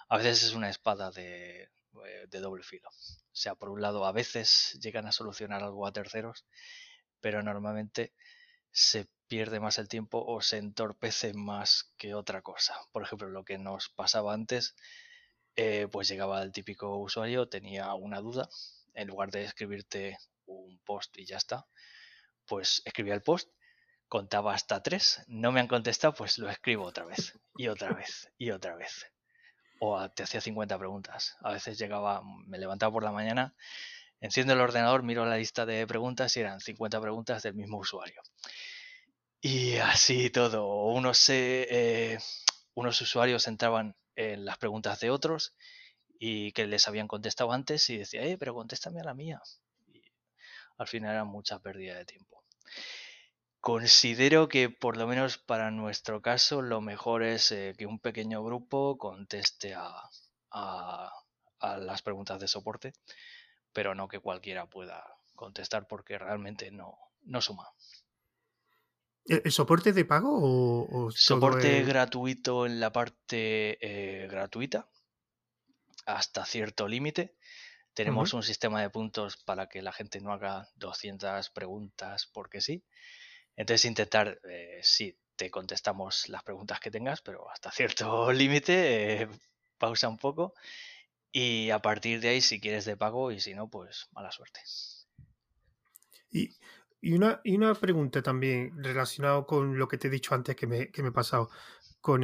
a 0.09 0.19
veces 0.19 0.45
es 0.45 0.55
una 0.55 0.71
espada 0.71 1.11
de, 1.11 1.63
eh, 2.07 2.27
de 2.29 2.41
doble 2.41 2.63
filo. 2.63 2.89
O 2.89 3.37
sea, 3.37 3.55
por 3.55 3.71
un 3.71 3.81
lado, 3.83 4.07
a 4.07 4.13
veces 4.13 4.79
llegan 4.81 5.07
a 5.07 5.13
solucionar 5.13 5.63
algo 5.63 5.87
a 5.87 5.93
terceros, 5.93 6.45
pero 7.21 7.43
normalmente 7.43 8.13
se 8.71 9.09
pierde 9.29 9.61
más 9.61 9.79
el 9.79 9.89
tiempo 9.89 10.25
o 10.25 10.41
se 10.41 10.59
entorpece 10.59 11.33
más 11.35 11.93
que 11.97 12.15
otra 12.15 12.43
cosa. 12.43 12.75
Por 12.93 13.03
ejemplo, 13.03 13.29
lo 13.29 13.45
que 13.45 13.59
nos 13.59 13.89
pasaba 13.89 14.35
antes, 14.35 14.75
eh, 15.57 15.89
pues 15.91 16.09
llegaba 16.09 16.43
el 16.43 16.53
típico 16.53 16.97
usuario, 16.99 17.49
tenía 17.49 17.95
una 17.95 18.21
duda, 18.21 18.49
en 18.95 19.09
lugar 19.09 19.31
de 19.31 19.45
escribirte 19.45 20.19
un 20.47 20.79
post 20.85 21.17
y 21.19 21.25
ya 21.27 21.37
está, 21.37 21.67
pues 22.47 22.83
escribía 22.85 23.15
el 23.15 23.23
post 23.23 23.49
contaba 24.09 24.55
hasta 24.55 24.83
tres, 24.83 25.23
no 25.27 25.53
me 25.53 25.61
han 25.61 25.69
contestado, 25.69 26.15
pues 26.15 26.39
lo 26.39 26.49
escribo 26.49 26.85
otra 26.85 27.05
vez, 27.05 27.39
y 27.57 27.69
otra 27.69 27.93
vez, 27.93 28.31
y 28.39 28.51
otra 28.51 28.77
vez. 28.77 29.07
O 29.81 30.09
te 30.11 30.23
hacía 30.23 30.41
50 30.41 30.79
preguntas. 30.79 31.37
A 31.41 31.53
veces 31.53 31.79
llegaba, 31.79 32.23
me 32.47 32.59
levantaba 32.59 32.93
por 32.93 33.03
la 33.03 33.13
mañana, 33.13 33.55
enciendo 34.21 34.53
el 34.53 34.61
ordenador, 34.61 35.03
miro 35.03 35.27
la 35.27 35.37
lista 35.37 35.67
de 35.67 35.87
preguntas 35.87 36.37
y 36.37 36.41
eran 36.41 36.61
50 36.61 37.01
preguntas 37.01 37.43
del 37.43 37.55
mismo 37.55 37.79
usuario. 37.79 38.23
Y 39.41 39.77
así 39.77 40.31
todo. 40.31 40.87
Unos, 40.87 41.29
eh, 41.29 42.19
unos 42.75 43.01
usuarios 43.03 43.47
entraban 43.47 43.95
en 44.17 44.45
las 44.45 44.57
preguntas 44.59 45.01
de 45.01 45.11
otros 45.11 45.55
y 46.19 46.53
que 46.53 46.67
les 46.67 46.89
habían 46.89 47.09
contestado 47.09 47.53
antes 47.53 47.91
y 47.91 47.99
decía, 47.99 48.23
eh, 48.23 48.39
pero 48.39 48.55
contéstame 48.55 49.01
a 49.01 49.05
la 49.05 49.15
mía. 49.15 49.43
Y 49.87 50.03
al 50.79 50.87
final 50.87 51.11
era 51.11 51.25
mucha 51.25 51.59
pérdida 51.59 51.97
de 51.97 52.07
tiempo. 52.07 52.43
Considero 53.65 54.47
que 54.47 54.69
por 54.69 54.99
lo 54.99 55.07
menos 55.07 55.39
para 55.39 55.71
nuestro 55.71 56.21
caso 56.21 56.61
lo 56.61 56.83
mejor 56.83 57.23
es 57.23 57.51
eh, 57.51 57.73
que 57.79 57.87
un 57.87 57.99
pequeño 57.99 58.45
grupo 58.45 58.99
conteste 58.99 59.75
a, 59.75 61.11
las 61.63 62.03
preguntas 62.03 62.39
de 62.39 62.47
soporte, 62.47 62.93
pero 63.73 63.95
no 63.95 64.07
que 64.07 64.19
cualquiera 64.19 64.69
pueda 64.69 65.03
contestar 65.35 65.89
porque 65.89 66.19
realmente 66.19 66.71
no, 66.71 66.99
no 67.23 67.41
suma. 67.41 67.71
¿El, 69.25 69.51
soporte 69.51 69.95
de 69.95 70.05
pago 70.05 70.29
o, 70.31 71.11
soporte 71.11 71.85
gratuito 71.85 72.67
en 72.67 72.81
la 72.81 72.93
parte 72.93 73.79
eh, 73.81 74.29
gratuita 74.29 74.91
hasta 76.05 76.45
cierto 76.45 76.87
límite? 76.87 77.35
Tenemos 77.95 78.35
un 78.35 78.43
sistema 78.43 78.83
de 78.83 78.91
puntos 78.91 79.39
para 79.39 79.71
que 79.71 79.81
la 79.81 79.93
gente 79.93 80.21
no 80.21 80.35
haga 80.35 80.69
200 80.77 81.49
preguntas 81.49 82.27
porque 82.27 82.61
sí. 82.61 82.85
Entonces 83.57 83.85
intentar, 83.85 84.41
eh, 84.49 84.81
sí, 84.83 85.17
te 85.37 85.51
contestamos 85.51 86.29
las 86.29 86.43
preguntas 86.43 86.81
que 86.81 86.91
tengas, 86.91 87.21
pero 87.23 87.51
hasta 87.51 87.71
cierto 87.73 88.33
límite, 88.33 89.23
eh, 89.23 89.29
pausa 89.79 90.09
un 90.09 90.19
poco 90.19 90.55
y 91.33 91.71
a 91.71 91.81
partir 91.81 92.21
de 92.21 92.29
ahí 92.29 92.41
si 92.41 92.61
quieres 92.61 92.85
de 92.85 92.97
pago 92.97 93.33
y 93.33 93.41
si 93.41 93.55
no, 93.55 93.69
pues 93.69 94.09
mala 94.13 94.31
suerte. 94.31 94.61
Y, 96.31 96.57
una, 97.13 97.41
y 97.45 97.57
una 97.57 97.75
pregunta 97.75 98.23
también 98.23 98.73
relacionada 98.83 99.45
con 99.45 99.79
lo 99.79 99.89
que 99.89 99.99
te 99.99 100.09
he 100.09 100.11
dicho 100.11 100.35
antes 100.35 100.57
que 100.57 100.67
me, 100.67 100.91
que 100.91 101.03
me 101.03 101.09
he 101.09 101.13
pasado 101.13 101.51
con, 102.01 102.23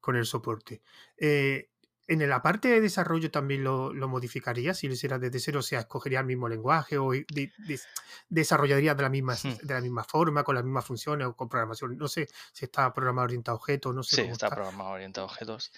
con 0.00 0.16
el 0.16 0.26
soporte. 0.26 0.82
Eh, 1.16 1.70
en 2.08 2.28
la 2.28 2.40
parte 2.40 2.68
de 2.68 2.80
desarrollo 2.80 3.30
también 3.30 3.64
lo, 3.64 3.92
lo 3.92 4.08
modificaría 4.08 4.74
si 4.74 4.86
lo 4.86 4.94
hiciera 4.94 5.18
desde 5.18 5.40
cero, 5.40 5.58
o 5.58 5.62
sea, 5.62 5.80
escogería 5.80 6.20
el 6.20 6.26
mismo 6.26 6.48
lenguaje 6.48 6.98
o 6.98 7.10
desarrollaría 8.28 8.94
de 8.94 9.02
la, 9.02 9.08
misma, 9.08 9.34
hmm. 9.34 9.66
de 9.66 9.74
la 9.74 9.80
misma 9.80 10.04
forma, 10.04 10.44
con 10.44 10.54
las 10.54 10.64
mismas 10.64 10.84
funciones 10.84 11.26
o 11.26 11.34
con 11.34 11.48
programación. 11.48 11.98
No 11.98 12.06
sé 12.06 12.28
si 12.52 12.64
está 12.64 12.92
programado 12.92 13.24
orientado 13.24 13.56
a 13.56 13.58
objetos, 13.58 13.94
no 13.94 14.02
sé. 14.02 14.22
Sí, 14.24 14.28
está, 14.28 14.50
programado 14.50 14.90
orientado 14.90 15.26
a 15.26 15.30
objetos. 15.30 15.72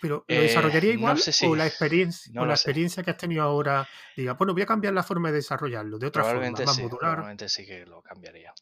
Pero 0.00 0.24
¿lo 0.28 0.40
desarrollaría 0.40 0.90
eh, 0.90 0.94
igual 0.94 1.18
o 1.42 1.56
la 1.56 1.66
experiencia, 1.66 2.40
o 2.40 2.46
la 2.46 2.54
experiencia 2.54 3.02
que 3.02 3.10
has 3.10 3.16
tenido 3.16 3.42
ahora 3.42 3.88
diga, 4.16 4.34
bueno, 4.34 4.52
voy 4.52 4.62
a 4.62 4.66
cambiar 4.66 4.94
la 4.94 5.02
forma 5.02 5.30
de 5.30 5.36
desarrollarlo 5.36 5.98
de 5.98 6.06
otra 6.06 6.22
forma, 6.22 6.50
más 6.50 6.78
modular? 6.78 6.98
Probablemente 6.98 7.48
sí 7.48 7.66
que 7.66 7.84
lo 7.84 8.00
cambiaría. 8.00 8.54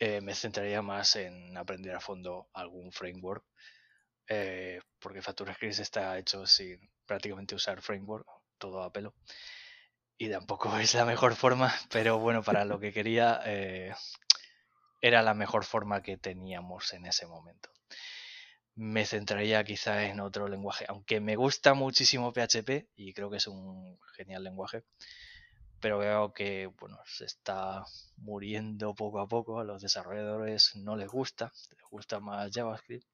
Eh, 0.00 0.20
me 0.20 0.34
centraría 0.34 0.82
más 0.82 1.16
en 1.16 1.56
aprender 1.56 1.94
a 1.94 2.00
fondo 2.00 2.48
algún 2.54 2.92
framework 2.92 3.44
eh, 4.28 4.80
porque 4.98 5.22
FactoryScript 5.22 5.78
está 5.78 6.18
hecho 6.18 6.46
sin 6.46 6.78
prácticamente 7.06 7.54
usar 7.54 7.80
framework, 7.80 8.26
todo 8.58 8.82
a 8.82 8.92
pelo. 8.92 9.14
Y 10.18 10.28
tampoco 10.30 10.76
es 10.78 10.94
la 10.94 11.04
mejor 11.04 11.34
forma, 11.34 11.72
pero 11.90 12.18
bueno, 12.18 12.42
para 12.42 12.64
lo 12.64 12.78
que 12.78 12.92
quería 12.92 13.40
eh, 13.46 13.94
era 15.00 15.22
la 15.22 15.34
mejor 15.34 15.64
forma 15.64 16.02
que 16.02 16.16
teníamos 16.16 16.92
en 16.92 17.06
ese 17.06 17.26
momento. 17.26 17.70
Me 18.74 19.06
centraría 19.06 19.64
quizá 19.64 20.04
en 20.04 20.20
otro 20.20 20.46
lenguaje, 20.46 20.84
aunque 20.88 21.20
me 21.20 21.34
gusta 21.34 21.74
muchísimo 21.74 22.32
PHP 22.32 22.86
y 22.94 23.12
creo 23.12 23.28
que 23.30 23.38
es 23.38 23.46
un 23.48 23.98
genial 24.14 24.44
lenguaje, 24.44 24.84
pero 25.80 25.98
veo 25.98 26.32
que 26.32 26.66
bueno, 26.78 26.98
se 27.04 27.24
está 27.24 27.84
muriendo 28.16 28.94
poco 28.94 29.20
a 29.20 29.26
poco, 29.26 29.58
a 29.58 29.64
los 29.64 29.82
desarrolladores 29.82 30.76
no 30.76 30.96
les 30.96 31.08
gusta, 31.08 31.52
les 31.76 31.88
gusta 31.90 32.20
más 32.20 32.50
JavaScript 32.52 33.04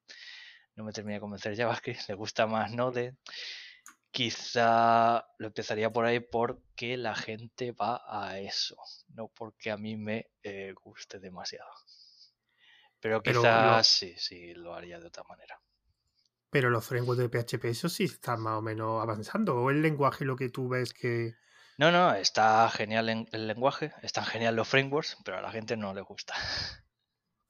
no 0.75 0.83
me 0.83 0.91
termina 0.91 1.15
de 1.15 1.21
convencer 1.21 1.55
JavaScript, 1.55 2.01
le 2.09 2.15
gusta 2.15 2.47
más 2.47 2.71
Node. 2.71 3.15
Quizá 4.11 5.27
lo 5.39 5.47
empezaría 5.47 5.91
por 5.91 6.05
ahí 6.05 6.21
porque 6.21 6.95
la 6.95 7.15
gente 7.15 7.73
va 7.73 8.01
a 8.07 8.39
eso, 8.39 8.77
no 9.09 9.27
porque 9.27 9.71
a 9.71 9.77
mí 9.77 9.97
me 9.97 10.31
eh, 10.41 10.73
guste 10.81 11.19
demasiado. 11.19 11.69
Pero 13.01 13.21
quizás 13.21 13.87
sí, 13.87 14.15
sí, 14.17 14.53
lo 14.53 14.73
haría 14.73 14.99
de 14.99 15.07
otra 15.07 15.23
manera. 15.27 15.59
Pero 16.49 16.69
los 16.69 16.85
frameworks 16.85 17.19
de 17.19 17.29
PHP, 17.29 17.65
eso 17.65 17.89
sí 17.89 18.05
están 18.05 18.39
más 18.39 18.57
o 18.57 18.61
menos 18.61 19.01
avanzando. 19.01 19.57
¿O 19.57 19.69
el 19.69 19.81
lenguaje 19.81 20.23
lo 20.23 20.37
que 20.37 20.49
tú 20.49 20.69
ves 20.69 20.93
que.? 20.93 21.35
No, 21.77 21.91
no, 21.91 22.13
está 22.15 22.69
genial 22.69 23.27
el 23.29 23.47
lenguaje, 23.47 23.91
están 24.01 24.23
genial 24.25 24.55
los 24.55 24.67
frameworks, 24.67 25.17
pero 25.25 25.39
a 25.39 25.41
la 25.41 25.51
gente 25.51 25.75
no 25.75 25.93
le 25.93 26.01
gusta. 26.01 26.33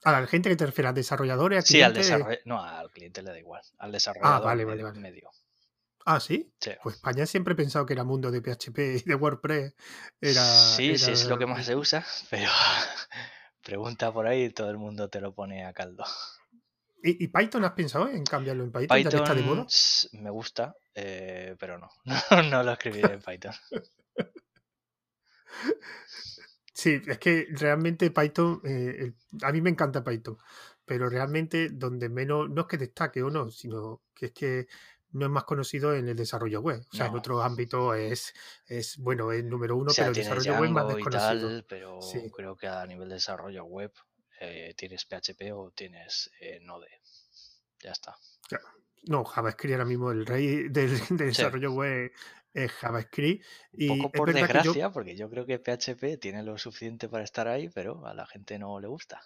A 0.04 0.12
la 0.12 0.26
gente 0.26 0.48
que 0.48 0.56
te 0.56 0.66
refiere, 0.66 0.88
a 0.88 0.92
desarrolladores, 0.92 1.64
Sí, 1.64 1.82
al 1.82 1.94
desarrollador. 1.94 2.40
No, 2.44 2.62
al 2.62 2.90
cliente 2.90 3.22
le 3.22 3.30
da 3.30 3.38
igual. 3.38 3.62
Al 3.78 3.88
ah, 3.88 3.92
desarrollador 3.92 4.36
ah, 4.36 4.40
vale, 4.40 4.64
vale, 4.64 4.82
vale. 4.82 5.00
medio. 5.00 5.30
Ah, 6.04 6.20
¿sí? 6.20 6.52
¿sí? 6.60 6.70
Pues 6.82 6.96
España 6.96 7.26
siempre 7.26 7.54
he 7.54 7.56
pensado 7.56 7.84
que 7.84 7.92
era 7.92 8.04
mundo 8.04 8.30
de 8.30 8.40
PHP 8.40 8.78
y 8.78 9.02
de 9.02 9.14
WordPress. 9.16 9.74
Era, 10.20 10.44
sí, 10.44 10.96
sí, 10.96 11.10
es 11.10 11.26
lo 11.26 11.36
que 11.36 11.46
más 11.46 11.66
se 11.66 11.74
usa, 11.74 12.06
pero 12.30 12.48
pregunta 13.64 14.12
por 14.12 14.28
ahí 14.28 14.44
y 14.44 14.50
todo 14.50 14.70
el 14.70 14.78
mundo 14.78 15.08
te 15.08 15.20
lo 15.20 15.34
pone 15.34 15.64
a 15.64 15.72
caldo. 15.72 16.04
¿Y, 17.02 17.28
Python 17.28 17.64
has 17.64 17.72
pensado 17.72 18.08
en 18.08 18.24
cambiarlo 18.24 18.64
en 18.64 18.72
Python? 18.72 18.96
Python 18.96 19.14
está 19.14 19.34
de 19.34 19.42
moda? 19.42 19.66
me 20.12 20.30
gusta, 20.30 20.74
eh, 20.94 21.54
pero 21.58 21.78
no. 21.78 21.90
no, 22.30 22.42
no 22.42 22.62
lo 22.62 22.72
escribiré 22.72 23.14
en 23.14 23.22
Python. 23.22 23.54
Sí, 26.76 27.00
es 27.06 27.18
que 27.18 27.46
realmente 27.52 28.10
Python, 28.10 28.60
eh, 28.62 29.14
a 29.40 29.50
mí 29.50 29.62
me 29.62 29.70
encanta 29.70 30.04
Python, 30.04 30.36
pero 30.84 31.08
realmente 31.08 31.70
donde 31.70 32.10
menos, 32.10 32.50
no 32.50 32.60
es 32.60 32.66
que 32.66 32.76
destaque 32.76 33.22
o 33.22 33.30
no, 33.30 33.50
sino 33.50 34.02
que 34.14 34.26
es 34.26 34.32
que 34.32 34.66
no 35.12 35.24
es 35.24 35.32
más 35.32 35.44
conocido 35.44 35.94
en 35.94 36.06
el 36.06 36.16
desarrollo 36.16 36.60
web. 36.60 36.84
O 36.92 36.94
sea, 36.94 37.06
en 37.06 37.14
otros 37.16 37.42
ámbitos 37.42 37.96
es, 37.96 38.34
es, 38.66 38.98
bueno, 38.98 39.32
es 39.32 39.42
número 39.42 39.74
uno, 39.74 39.90
pero 39.96 40.08
el 40.08 40.14
desarrollo 40.14 40.60
web 40.60 40.70
más 40.70 40.88
desconocido. 40.88 41.64
pero 41.66 41.98
creo 42.30 42.54
que 42.56 42.68
a 42.68 42.84
nivel 42.84 43.08
de 43.08 43.14
desarrollo 43.14 43.64
web 43.64 43.92
eh, 44.38 44.74
tienes 44.76 45.06
PHP 45.06 45.52
o 45.54 45.70
tienes 45.70 46.30
eh, 46.42 46.60
Node. 46.60 46.90
Ya 47.80 47.92
está. 47.92 48.18
No, 49.04 49.24
JavaScript 49.24 49.72
ahora 49.72 49.86
mismo 49.86 50.10
el 50.10 50.26
rey 50.26 50.68
del, 50.68 50.90
desarrollo 51.10 51.72
web 51.72 52.12
es 52.56 52.72
JavaScript. 52.72 53.44
Y 53.72 53.88
Un 53.90 53.98
poco 53.98 54.12
por 54.12 54.32
desgracia, 54.32 54.90
porque 54.90 55.14
yo 55.14 55.28
creo 55.28 55.44
que 55.44 55.58
PHP 55.58 56.18
tiene 56.18 56.42
lo 56.42 56.56
suficiente 56.56 57.08
para 57.08 57.22
estar 57.22 57.46
ahí, 57.48 57.68
pero 57.68 58.06
a 58.06 58.14
la 58.14 58.26
gente 58.26 58.58
no 58.58 58.80
le 58.80 58.88
gusta. 58.88 59.20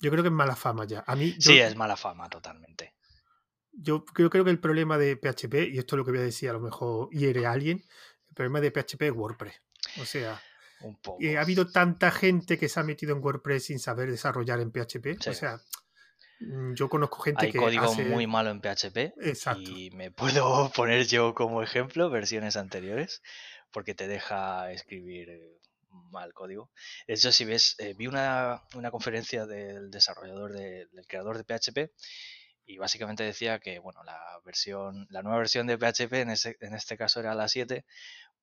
Yo 0.00 0.10
creo 0.10 0.22
que 0.22 0.28
es 0.28 0.34
mala 0.34 0.56
fama 0.56 0.84
ya. 0.84 1.04
A 1.06 1.14
mí, 1.14 1.34
sí, 1.38 1.58
es 1.58 1.76
mala 1.76 1.96
fama 1.96 2.28
totalmente. 2.28 2.94
Yo 3.72 4.04
creo, 4.04 4.30
creo, 4.30 4.44
que 4.44 4.50
el 4.50 4.58
problema 4.58 4.98
de 4.98 5.16
PHP, 5.16 5.72
y 5.72 5.78
esto 5.78 5.94
es 5.94 5.98
lo 5.98 6.04
que 6.04 6.10
voy 6.10 6.20
a 6.20 6.24
decir, 6.24 6.50
a 6.50 6.54
lo 6.54 6.60
mejor 6.60 7.08
hiere 7.10 7.46
a 7.46 7.52
alguien, 7.52 7.84
el 8.28 8.34
problema 8.34 8.60
de 8.60 8.70
PHP 8.70 9.02
es 9.02 9.12
WordPress. 9.12 9.54
O 10.00 10.04
sea, 10.04 10.40
Un 10.80 10.96
poco. 10.96 11.22
Eh, 11.22 11.38
ha 11.38 11.42
habido 11.42 11.70
tanta 11.70 12.10
gente 12.10 12.58
que 12.58 12.68
se 12.68 12.80
ha 12.80 12.82
metido 12.82 13.14
en 13.14 13.22
WordPress 13.22 13.66
sin 13.66 13.78
saber 13.78 14.10
desarrollar 14.10 14.60
en 14.60 14.72
PHP. 14.72 15.28
O 15.28 15.32
sea, 15.32 15.60
yo 16.38 16.88
conozco 16.88 17.20
gente 17.20 17.46
Hay 17.46 17.52
que. 17.52 17.58
Hay 17.58 17.76
código 17.76 17.94
muy 17.94 18.26
malo 18.26 18.50
en 18.50 18.60
PHP. 18.60 19.14
Y 19.58 19.90
me 19.90 20.10
puedo 20.44 20.70
poner 20.70 21.06
yo 21.06 21.34
como 21.34 21.62
ejemplo 21.62 22.10
versiones 22.10 22.56
anteriores, 22.56 23.22
porque 23.70 23.94
te 23.94 24.08
deja 24.08 24.70
escribir 24.72 25.30
eh, 25.30 25.60
mal 26.10 26.32
código. 26.34 26.70
De 27.06 27.14
hecho, 27.14 27.32
si 27.32 27.44
ves, 27.44 27.74
eh, 27.78 27.94
vi 27.96 28.06
una, 28.06 28.62
conferencia 28.90 29.46
del 29.46 29.90
desarrollador, 29.90 30.52
del 30.52 31.06
creador 31.06 31.38
de 31.38 31.44
PHP, 31.44 31.92
y 32.66 32.78
básicamente 32.78 33.22
decía 33.22 33.58
que, 33.58 33.78
bueno, 33.78 34.02
la 34.04 34.20
versión, 34.44 35.06
la 35.10 35.22
nueva 35.22 35.38
versión 35.38 35.66
de 35.66 35.78
PHP, 35.78 36.12
en, 36.14 36.30
en 36.30 36.74
este 36.74 36.96
caso 36.96 37.20
era 37.20 37.34
la 37.34 37.48
7, 37.48 37.84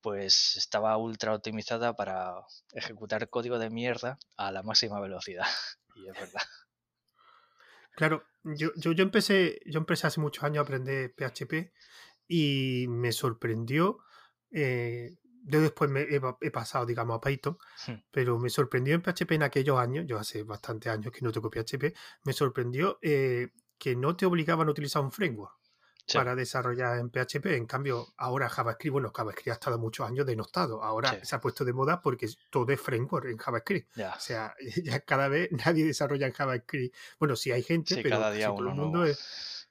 pues 0.01 0.55
estaba 0.57 0.97
ultra 0.97 1.33
optimizada 1.33 1.95
para 1.95 2.33
ejecutar 2.73 3.29
código 3.29 3.59
de 3.59 3.69
mierda 3.69 4.17
a 4.35 4.51
la 4.51 4.63
máxima 4.63 4.99
velocidad. 4.99 5.45
y 5.95 6.07
es 6.07 6.13
verdad. 6.13 6.41
Claro, 7.95 8.23
yo, 8.43 8.71
yo, 8.75 8.91
yo, 8.91 9.03
empecé, 9.03 9.59
yo 9.65 9.79
empecé 9.79 10.07
hace 10.07 10.19
muchos 10.19 10.43
años 10.43 10.59
a 10.59 10.61
aprender 10.63 11.13
PHP 11.15 11.71
y 12.27 12.85
me 12.89 13.11
sorprendió. 13.11 13.99
Eh, 14.51 15.17
yo 15.45 15.61
después 15.61 15.89
me 15.91 16.07
he, 16.09 16.51
pasado, 16.51 16.85
digamos, 16.85 17.17
a 17.17 17.21
Python, 17.21 17.57
hmm. 17.87 17.93
pero 18.11 18.39
me 18.39 18.49
sorprendió 18.49 18.95
en 18.95 19.01
PHP 19.01 19.31
en 19.33 19.43
aquellos 19.43 19.77
años, 19.77 20.05
yo 20.07 20.17
hace 20.17 20.43
bastantes 20.43 20.91
años 20.91 21.11
que 21.11 21.21
no 21.21 21.31
toco 21.31 21.49
PHP, 21.49 21.93
me 22.23 22.31
sorprendió 22.31 22.97
eh, 23.01 23.49
que 23.77 23.95
no 23.95 24.15
te 24.15 24.25
obligaban 24.25 24.69
a 24.69 24.71
utilizar 24.71 25.03
un 25.03 25.11
framework 25.11 25.62
para 26.11 26.35
desarrollar 26.35 26.97
en 26.97 27.09
PHP. 27.09 27.45
En 27.55 27.65
cambio, 27.65 28.07
ahora 28.17 28.49
JavaScript, 28.49 28.91
bueno, 28.91 29.11
JavaScript 29.15 29.49
ha 29.49 29.53
estado 29.53 29.79
muchos 29.79 30.07
años 30.07 30.25
denostado. 30.25 30.83
Ahora 30.83 31.23
se 31.23 31.35
ha 31.35 31.39
puesto 31.39 31.63
de 31.63 31.73
moda 31.73 32.01
porque 32.01 32.29
todo 32.49 32.71
es 32.71 32.81
framework 32.81 33.27
en 33.27 33.37
JavaScript. 33.37 33.97
O 33.97 34.19
sea, 34.19 34.55
ya 34.83 34.99
cada 35.01 35.27
vez 35.27 35.49
nadie 35.51 35.85
desarrolla 35.85 36.27
en 36.27 36.33
JavaScript. 36.33 36.95
Bueno, 37.19 37.35
sí 37.35 37.51
hay 37.51 37.63
gente, 37.63 37.95
pero 37.97 38.17
cada 38.17 38.31
día 38.31 38.47
todo 38.47 38.69
el 38.69 38.75
mundo 38.75 39.05
es, 39.05 39.69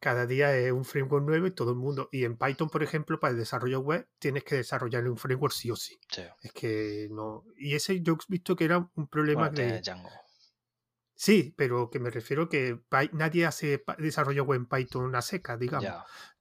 cada 0.00 0.26
día 0.26 0.56
es 0.56 0.72
un 0.72 0.84
framework 0.84 1.26
nuevo 1.26 1.46
y 1.46 1.50
todo 1.50 1.70
el 1.70 1.76
mundo. 1.76 2.08
Y 2.12 2.24
en 2.24 2.36
Python, 2.36 2.70
por 2.70 2.82
ejemplo, 2.82 3.18
para 3.18 3.32
el 3.32 3.38
desarrollo 3.38 3.80
web, 3.80 4.06
tienes 4.18 4.44
que 4.44 4.56
desarrollar 4.56 5.08
un 5.08 5.16
framework 5.16 5.52
sí 5.52 5.70
o 5.70 5.76
sí. 5.76 5.98
Es 6.42 6.52
que 6.52 7.08
no. 7.10 7.44
Y 7.56 7.74
ese 7.74 8.00
yo 8.00 8.14
he 8.14 8.16
visto 8.28 8.56
que 8.56 8.64
era 8.64 8.88
un 8.94 9.06
problema 9.08 9.50
de. 9.50 9.80
Django. 9.80 10.10
Sí, 11.18 11.52
pero 11.56 11.90
que 11.90 11.98
me 11.98 12.10
refiero 12.10 12.48
que 12.48 12.78
nadie 13.10 13.44
hace 13.44 13.82
desarrollo 13.98 14.44
web 14.44 14.60
en 14.60 14.66
Python 14.66 15.16
a 15.16 15.20
seca, 15.20 15.56
digamos. 15.56 15.92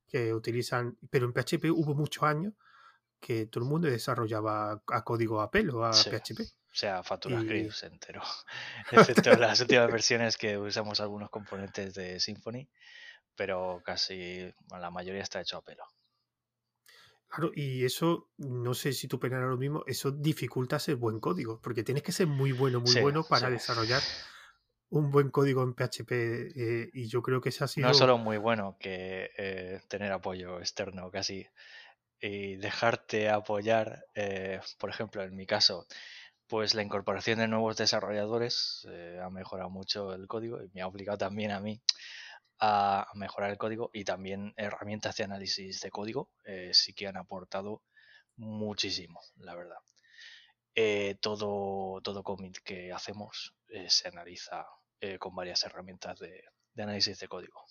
Que 0.07 0.35
utilizan. 0.35 0.99
Pero 1.09 1.25
en 1.25 1.33
PHP 1.33 1.71
hubo 1.71 1.95
muchos 1.95 2.21
años 2.21 2.53
que 3.19 3.47
todo 3.47 3.63
el 3.63 3.69
mundo 3.71 3.87
desarrollaba 3.87 4.83
a 4.85 5.03
código 5.03 5.41
a 5.41 5.49
pelo, 5.49 5.83
a 5.83 5.91
PHP. 5.93 6.41
O 6.41 6.75
sea, 6.75 7.01
Factura 7.01 7.41
y... 7.41 7.67
entero. 7.81 8.21
Excepto 8.91 9.33
las 9.33 9.59
últimas 9.61 9.91
versiones 9.91 10.37
que 10.37 10.59
usamos 10.59 10.99
algunos 10.99 11.31
componentes 11.31 11.95
de 11.95 12.19
Symfony, 12.19 12.69
pero 13.35 13.81
casi 13.83 14.53
la 14.69 14.91
mayoría 14.91 15.23
está 15.23 15.41
hecho 15.41 15.57
a 15.57 15.63
pelo. 15.63 15.85
Claro, 17.29 17.51
y 17.55 17.83
eso, 17.83 18.29
no 18.37 18.75
sé 18.75 18.93
si 18.93 19.07
tú 19.07 19.19
pensarás 19.19 19.49
lo 19.49 19.57
mismo, 19.57 19.83
eso 19.87 20.11
dificulta 20.11 20.77
ser 20.77 20.97
buen 20.97 21.19
código, 21.19 21.59
porque 21.61 21.83
tienes 21.83 22.03
que 22.03 22.11
ser 22.11 22.27
muy 22.27 22.51
bueno, 22.51 22.79
muy 22.79 23.01
bueno 23.01 23.23
para 23.23 23.49
desarrollar 23.49 24.03
un 24.89 25.11
buen 25.11 25.29
código 25.29 25.63
en 25.63 25.73
PHP 25.73 26.11
eh, 26.11 26.89
y 26.93 27.07
yo 27.07 27.21
creo 27.21 27.41
que 27.41 27.49
ese 27.49 27.63
ha 27.63 27.67
sido... 27.67 27.87
No 27.87 27.93
solo 27.93 28.17
muy 28.17 28.37
bueno 28.37 28.77
que 28.79 29.31
eh, 29.37 29.81
tener 29.87 30.11
apoyo 30.11 30.59
externo 30.59 31.11
casi 31.11 31.47
y 32.19 32.55
dejarte 32.55 33.29
apoyar, 33.29 34.05
eh, 34.15 34.59
por 34.79 34.89
ejemplo, 34.89 35.23
en 35.23 35.35
mi 35.35 35.45
caso, 35.45 35.85
pues 36.47 36.73
la 36.73 36.81
incorporación 36.81 37.39
de 37.39 37.47
nuevos 37.47 37.77
desarrolladores 37.77 38.87
ha 39.21 39.29
mejorado 39.29 39.69
mucho 39.69 40.13
el 40.13 40.27
código 40.27 40.63
y 40.63 40.69
me 40.73 40.81
ha 40.81 40.87
obligado 40.87 41.17
también 41.17 41.51
a 41.51 41.59
mí 41.59 41.81
a 42.59 43.07
mejorar 43.13 43.51
el 43.51 43.57
código 43.57 43.91
y 43.93 44.03
también 44.03 44.53
herramientas 44.55 45.17
de 45.17 45.25
análisis 45.25 45.81
de 45.81 45.91
código 45.91 46.31
sí 46.71 46.93
que 46.93 47.05
han 47.05 47.17
aportado 47.17 47.83
muchísimo, 48.37 49.19
la 49.35 49.55
verdad. 49.55 51.17
todo, 51.19 52.01
todo 52.01 52.23
commit 52.23 52.57
que 52.63 52.93
hacemos 52.93 53.53
se 53.89 54.07
analiza 54.07 54.65
eh, 54.99 55.17
con 55.19 55.35
varias 55.35 55.63
herramientas 55.63 56.19
de, 56.19 56.43
análisis 56.77 57.19
de 57.19 57.27
código. 57.27 57.63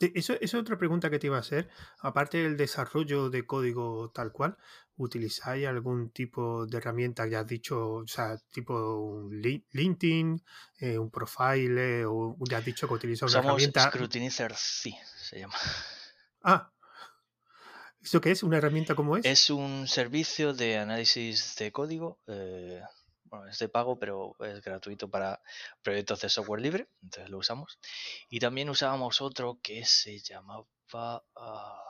Eso, 0.00 0.34
es 0.40 0.54
otra 0.54 0.78
pregunta 0.78 1.10
que 1.10 1.18
te 1.18 1.26
iba 1.26 1.38
a 1.38 1.40
hacer. 1.40 1.68
Aparte 2.00 2.38
del 2.38 2.56
desarrollo 2.56 3.30
de 3.30 3.46
código 3.46 4.12
tal 4.14 4.30
cual, 4.30 4.56
¿utilizáis 4.96 5.66
algún 5.66 6.10
tipo 6.10 6.66
de 6.66 6.78
herramienta? 6.78 7.26
Ya 7.26 7.40
has 7.40 7.48
dicho, 7.48 7.94
o 7.94 8.06
sea, 8.06 8.38
tipo 8.52 8.74
un 9.00 9.40
LinkedIn, 9.72 10.44
eh, 10.78 10.98
un 10.98 11.10
Profile, 11.10 12.04
o 12.06 12.36
ya 12.48 12.58
has 12.58 12.64
dicho 12.64 12.86
que 12.86 12.94
utilizáis 12.94 13.32
una 13.32 13.42
herramienta. 13.42 13.90
Scrutinizer, 13.90 14.54
sí, 14.54 14.96
se 15.16 15.40
llama. 15.40 15.56
Ah, 16.44 16.72
¿eso 18.00 18.20
qué 18.20 18.30
es? 18.30 18.44
¿Una 18.44 18.58
herramienta 18.58 18.94
como 18.94 19.16
es? 19.16 19.24
Es 19.26 19.50
un 19.50 19.88
servicio 19.88 20.54
de 20.54 20.78
análisis 20.78 21.56
de 21.56 21.72
código. 21.72 22.20
Eh, 22.28 22.80
bueno, 23.28 23.48
es 23.48 23.58
de 23.58 23.68
pago, 23.68 23.98
pero 23.98 24.34
es 24.40 24.62
gratuito 24.62 25.10
para 25.10 25.40
proyectos 25.82 26.20
de 26.20 26.28
software 26.28 26.60
libre, 26.60 26.88
entonces 27.02 27.30
lo 27.30 27.38
usamos. 27.38 27.78
Y 28.28 28.40
también 28.40 28.70
usábamos 28.70 29.20
otro 29.20 29.58
que 29.62 29.84
se 29.84 30.18
llamaba... 30.20 30.66
Ah, 31.36 31.84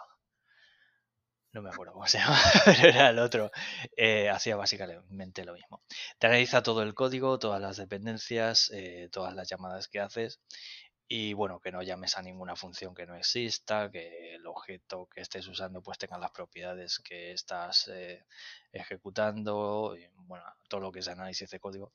no 1.52 1.62
me 1.62 1.70
acuerdo 1.70 1.92
cómo 1.94 2.06
se 2.06 2.18
llama, 2.18 2.38
pero 2.64 2.88
era 2.88 3.10
el 3.10 3.18
otro. 3.18 3.50
Eh, 3.96 4.28
hacía 4.28 4.56
básicamente 4.56 5.44
lo 5.44 5.54
mismo. 5.54 5.82
Te 6.18 6.26
analiza 6.26 6.62
todo 6.62 6.82
el 6.82 6.94
código, 6.94 7.38
todas 7.38 7.60
las 7.60 7.76
dependencias, 7.76 8.70
eh, 8.74 9.08
todas 9.10 9.34
las 9.34 9.48
llamadas 9.48 9.88
que 9.88 10.00
haces 10.00 10.40
y 11.10 11.32
bueno, 11.32 11.58
que 11.58 11.72
no 11.72 11.82
llames 11.82 12.18
a 12.18 12.22
ninguna 12.22 12.54
función 12.54 12.94
que 12.94 13.06
no 13.06 13.16
exista, 13.16 13.90
que 13.90 14.34
el 14.34 14.46
objeto 14.46 15.06
que 15.06 15.22
estés 15.22 15.46
usando 15.48 15.80
pues 15.82 15.96
tenga 15.96 16.18
las 16.18 16.30
propiedades 16.30 16.98
que 16.98 17.32
estás 17.32 17.88
eh, 17.88 18.26
ejecutando, 18.72 19.96
y, 19.96 20.06
bueno, 20.26 20.44
todo 20.68 20.82
lo 20.82 20.92
que 20.92 20.98
es 20.98 21.08
análisis 21.08 21.48
de 21.48 21.60
código. 21.60 21.92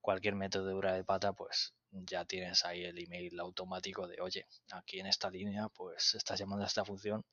Cualquier 0.00 0.34
metodura 0.34 0.94
de 0.94 1.04
pata, 1.04 1.34
pues 1.34 1.74
ya 1.90 2.24
tienes 2.24 2.64
ahí 2.64 2.84
el 2.84 2.98
email 2.98 3.38
automático 3.38 4.08
de, 4.08 4.18
oye, 4.22 4.46
aquí 4.72 4.98
en 4.98 5.06
esta 5.06 5.30
línea, 5.30 5.68
pues 5.68 6.14
estás 6.14 6.40
llamando 6.40 6.64
a 6.64 6.68
esta 6.68 6.86
función 6.86 7.26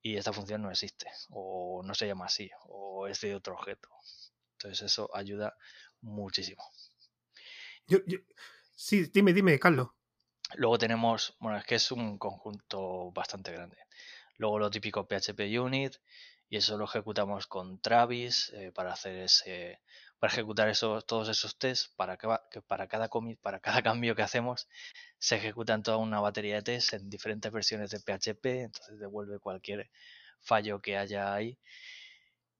y 0.00 0.16
esta 0.16 0.32
función 0.32 0.62
no 0.62 0.70
existe, 0.70 1.06
o 1.30 1.82
no 1.84 1.94
se 1.94 2.08
llama 2.08 2.26
así, 2.26 2.50
o 2.66 3.06
es 3.06 3.20
de 3.20 3.36
otro 3.36 3.54
objeto. 3.54 3.88
Entonces 4.54 4.82
eso 4.82 5.08
ayuda 5.14 5.56
muchísimo. 6.00 6.64
Sí, 8.74 9.06
dime, 9.12 9.32
dime, 9.32 9.60
Carlos. 9.60 9.88
Luego 10.54 10.78
tenemos, 10.78 11.34
bueno, 11.38 11.58
es 11.58 11.64
que 11.64 11.76
es 11.76 11.92
un 11.92 12.18
conjunto 12.18 13.10
bastante 13.12 13.52
grande. 13.52 13.76
Luego 14.36 14.58
lo 14.58 14.70
típico 14.70 15.06
PHP 15.06 15.40
Unit 15.60 15.96
y 16.48 16.56
eso 16.56 16.76
lo 16.76 16.84
ejecutamos 16.84 17.46
con 17.46 17.80
Travis 17.80 18.50
eh, 18.54 18.72
para 18.74 18.92
hacer 18.92 19.16
ese, 19.16 19.80
para 20.18 20.32
ejecutar 20.32 20.68
esos, 20.68 21.06
todos 21.06 21.28
esos 21.28 21.58
tests 21.58 21.92
para 21.96 22.16
que, 22.16 22.28
para 22.66 22.86
cada 22.88 23.08
para 23.40 23.60
cada 23.60 23.82
cambio 23.82 24.14
que 24.14 24.22
hacemos 24.22 24.68
se 25.18 25.36
ejecutan 25.36 25.82
toda 25.82 25.96
una 25.96 26.20
batería 26.20 26.56
de 26.56 26.62
tests 26.62 26.92
en 26.92 27.08
diferentes 27.08 27.50
versiones 27.50 27.90
de 27.90 28.00
PHP, 28.00 28.46
entonces 28.64 28.98
devuelve 28.98 29.38
cualquier 29.38 29.90
fallo 30.40 30.80
que 30.80 30.96
haya 30.96 31.32
ahí 31.32 31.58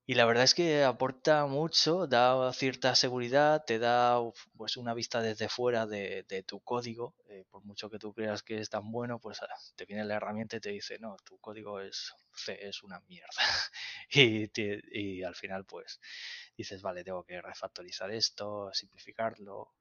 y 0.06 0.14
la 0.14 0.24
verdad 0.24 0.44
es 0.44 0.54
que 0.54 0.82
aporta 0.84 1.46
mucho, 1.46 2.06
da 2.06 2.52
cierta 2.52 2.94
seguridad, 2.96 3.64
te 3.64 3.78
da 3.78 4.18
pues 4.56 4.76
una 4.76 4.94
vista 4.94 5.20
desde 5.22 5.48
fuera 5.48 5.86
de, 5.86 6.44
tu 6.46 6.60
código. 6.60 7.14
Eh, 7.28 7.44
por 7.50 7.64
mucho 7.64 7.88
que 7.88 7.98
tú 7.98 8.12
creas 8.12 8.42
que 8.42 8.58
es 8.58 8.68
tan 8.68 8.90
bueno, 8.90 9.18
pues 9.20 9.40
ah, 9.42 9.46
te 9.76 9.86
viene 9.86 10.04
la 10.04 10.16
herramienta 10.16 10.56
y 10.56 10.60
te 10.60 10.70
dice, 10.70 10.98
no, 10.98 11.16
tu 11.24 11.38
código 11.38 11.80
es 11.80 12.14
es 12.48 12.82
una 12.82 13.00
mierda. 13.08 13.28
y, 14.10 14.50
y 14.92 15.22
al 15.22 15.34
final, 15.34 15.64
pues 15.64 16.00
dices, 16.56 16.82
vale, 16.82 17.04
tengo 17.04 17.24
que 17.24 17.40
refactorizar 17.40 18.10
esto, 18.10 18.70
simplificarlo. 18.72 19.72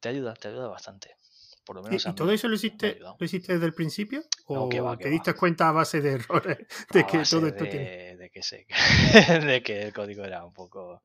Te 0.00 0.08
ayuda, 0.10 0.34
te 0.34 0.48
ayuda 0.48 0.68
bastante. 0.68 1.16
¿Y, 1.90 2.14
todo 2.14 2.32
eso 2.32 2.48
lo 2.48 2.54
hiciste, 2.54 2.98
lo 3.00 3.16
hiciste 3.20 3.54
desde 3.54 3.66
el 3.66 3.74
principio? 3.74 4.24
¿O 4.46 4.68
te 4.96 5.08
diste 5.08 5.34
cuenta 5.34 5.68
a 5.68 5.72
base 5.72 6.00
de 6.00 6.12
errores 6.12 6.58
de 6.92 7.04
que 7.04 7.18
todo 7.18 7.20
esto 7.22 7.40
de, 7.40 7.52
tiene... 7.52 8.16
de 8.16 8.30
que 8.30 8.42
sé, 8.42 8.66
de 9.46 9.62
que 9.62 9.82
el 9.82 9.92
código 9.92 10.24
era 10.24 10.44
un 10.44 10.52
poco 10.52 11.02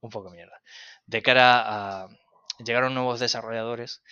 un 0.00 0.10
poco 0.10 0.30
mierda. 0.30 0.60
De 1.06 1.22
cara 1.22 2.02
a 2.04 2.08
llegaron 2.58 2.94
nuevos 2.94 3.20
desarrolladores. 3.20 4.02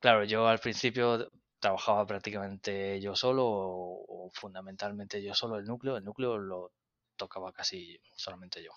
Claro, 0.00 0.24
yo 0.24 0.48
al 0.48 0.58
principio 0.58 1.30
trabajaba 1.60 2.06
prácticamente 2.06 3.00
yo 3.00 3.16
solo 3.16 3.44
o, 3.46 4.30
fundamentalmente 4.34 5.22
yo 5.22 5.34
solo 5.34 5.56
el 5.56 5.64
núcleo. 5.64 5.96
El 5.96 6.04
núcleo 6.04 6.38
lo 6.38 6.72
tocaba 7.16 7.52
casi 7.52 7.98
solamente 8.16 8.62
yo. 8.62 8.72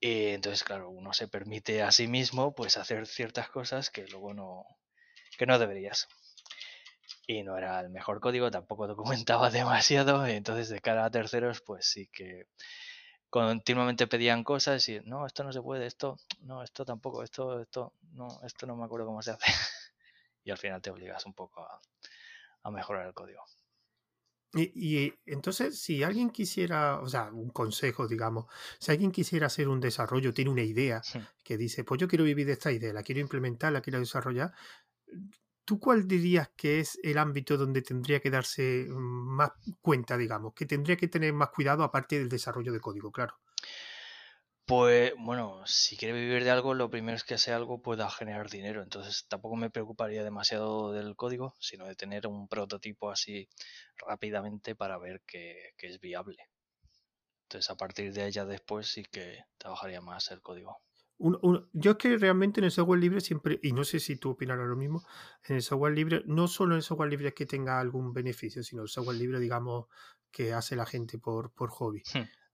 Y 0.00 0.26
entonces, 0.28 0.62
claro, 0.64 0.90
uno 0.90 1.12
se 1.12 1.28
permite 1.28 1.82
a 1.82 1.90
sí 1.90 2.06
mismo 2.06 2.54
pues 2.54 2.76
hacer 2.76 3.06
ciertas 3.06 3.48
cosas 3.48 3.90
que 3.90 4.06
luego 4.06 4.34
no, 4.34 4.66
que 5.36 5.46
no 5.46 5.58
deberías. 5.58 6.08
Y 7.26 7.42
no 7.42 7.56
era 7.56 7.80
el 7.80 7.90
mejor 7.90 8.20
código, 8.20 8.50
tampoco 8.50 8.86
documentaba 8.86 9.50
demasiado, 9.50 10.26
entonces 10.26 10.68
de 10.68 10.80
cara 10.80 11.04
a 11.04 11.10
terceros, 11.10 11.60
pues 11.60 11.86
sí 11.86 12.08
que 12.12 12.46
continuamente 13.30 14.06
pedían 14.06 14.44
cosas 14.44 14.88
y 14.88 15.00
no, 15.00 15.26
esto 15.26 15.42
no 15.42 15.52
se 15.52 15.60
puede, 15.60 15.86
esto, 15.86 16.18
no, 16.42 16.62
esto 16.62 16.84
tampoco, 16.84 17.22
esto, 17.22 17.60
esto, 17.60 17.92
no, 18.12 18.28
esto 18.44 18.66
no 18.66 18.76
me 18.76 18.84
acuerdo 18.84 19.06
cómo 19.06 19.22
se 19.22 19.32
hace. 19.32 19.46
y 20.44 20.50
al 20.50 20.58
final 20.58 20.80
te 20.80 20.90
obligas 20.90 21.26
un 21.26 21.34
poco 21.34 21.62
a, 21.62 21.80
a 22.62 22.70
mejorar 22.70 23.06
el 23.06 23.14
código. 23.14 23.42
Y, 24.56 25.12
entonces, 25.26 25.80
si 25.80 26.04
alguien 26.04 26.30
quisiera, 26.30 27.00
o 27.00 27.08
sea, 27.08 27.24
un 27.32 27.50
consejo, 27.50 28.06
digamos, 28.06 28.46
si 28.78 28.92
alguien 28.92 29.10
quisiera 29.10 29.46
hacer 29.46 29.68
un 29.68 29.80
desarrollo, 29.80 30.32
tiene 30.32 30.50
una 30.50 30.62
idea 30.62 31.02
que 31.42 31.56
dice, 31.56 31.82
pues 31.82 32.00
yo 32.00 32.06
quiero 32.06 32.24
vivir 32.24 32.46
de 32.46 32.52
esta 32.52 32.70
idea, 32.70 32.92
la 32.92 33.02
quiero 33.02 33.20
implementar, 33.20 33.72
la 33.72 33.80
quiero 33.80 33.98
desarrollar, 33.98 34.52
¿tú 35.64 35.78
cuál 35.78 36.06
dirías 36.06 36.50
que 36.56 36.80
es 36.80 36.98
el 37.02 37.18
ámbito 37.18 37.56
donde 37.56 37.82
tendría 37.82 38.20
que 38.20 38.30
darse 38.30 38.86
más 38.88 39.50
cuenta, 39.80 40.16
digamos, 40.16 40.54
que 40.54 40.66
tendría 40.66 40.96
que 40.96 41.08
tener 41.08 41.32
más 41.32 41.50
cuidado 41.50 41.82
aparte 41.84 42.18
del 42.18 42.28
desarrollo 42.28 42.72
de 42.72 42.80
código, 42.80 43.10
claro? 43.10 43.38
Pues 44.66 45.12
bueno, 45.18 45.62
si 45.66 45.94
quiere 45.96 46.14
vivir 46.14 46.42
de 46.42 46.50
algo, 46.50 46.72
lo 46.72 46.88
primero 46.88 47.16
es 47.16 47.24
que 47.24 47.34
ese 47.34 47.52
algo 47.52 47.82
pueda 47.82 48.08
generar 48.10 48.48
dinero. 48.48 48.82
Entonces 48.82 49.26
tampoco 49.28 49.56
me 49.56 49.70
preocuparía 49.70 50.24
demasiado 50.24 50.92
del 50.92 51.16
código, 51.16 51.54
sino 51.60 51.86
de 51.86 51.94
tener 51.94 52.26
un 52.26 52.48
prototipo 52.48 53.10
así 53.10 53.46
rápidamente 53.98 54.74
para 54.74 54.96
ver 54.98 55.20
que, 55.26 55.74
es 55.78 56.00
viable. 56.00 56.48
Entonces 57.42 57.70
a 57.70 57.76
partir 57.76 58.12
de 58.14 58.26
ella 58.26 58.46
después 58.46 58.88
sí 58.88 59.04
que 59.04 59.44
trabajaría 59.58 60.00
más 60.00 60.30
el 60.30 60.40
código 60.40 60.80
yo 61.18 61.90
es 61.92 61.96
que 61.96 62.18
realmente 62.18 62.60
en 62.60 62.64
el 62.64 62.70
software 62.70 63.00
libre 63.00 63.20
siempre, 63.20 63.58
y 63.62 63.72
no 63.72 63.84
sé 63.84 64.00
si 64.00 64.16
tú 64.16 64.30
opinarás 64.30 64.66
lo 64.66 64.76
mismo, 64.76 65.04
en 65.44 65.56
el 65.56 65.62
software 65.62 65.94
libre, 65.94 66.22
no 66.26 66.48
solo 66.48 66.74
en 66.74 66.78
el 66.78 66.82
software 66.82 67.10
libre 67.10 67.28
es 67.28 67.34
que 67.34 67.46
tenga 67.46 67.78
algún 67.78 68.12
beneficio, 68.12 68.62
sino 68.62 68.82
el 68.82 68.88
software 68.88 69.16
libre, 69.16 69.38
digamos, 69.38 69.86
que 70.30 70.52
hace 70.52 70.76
la 70.76 70.86
gente 70.86 71.18
por, 71.18 71.52
por 71.52 71.70
hobby. 71.70 72.02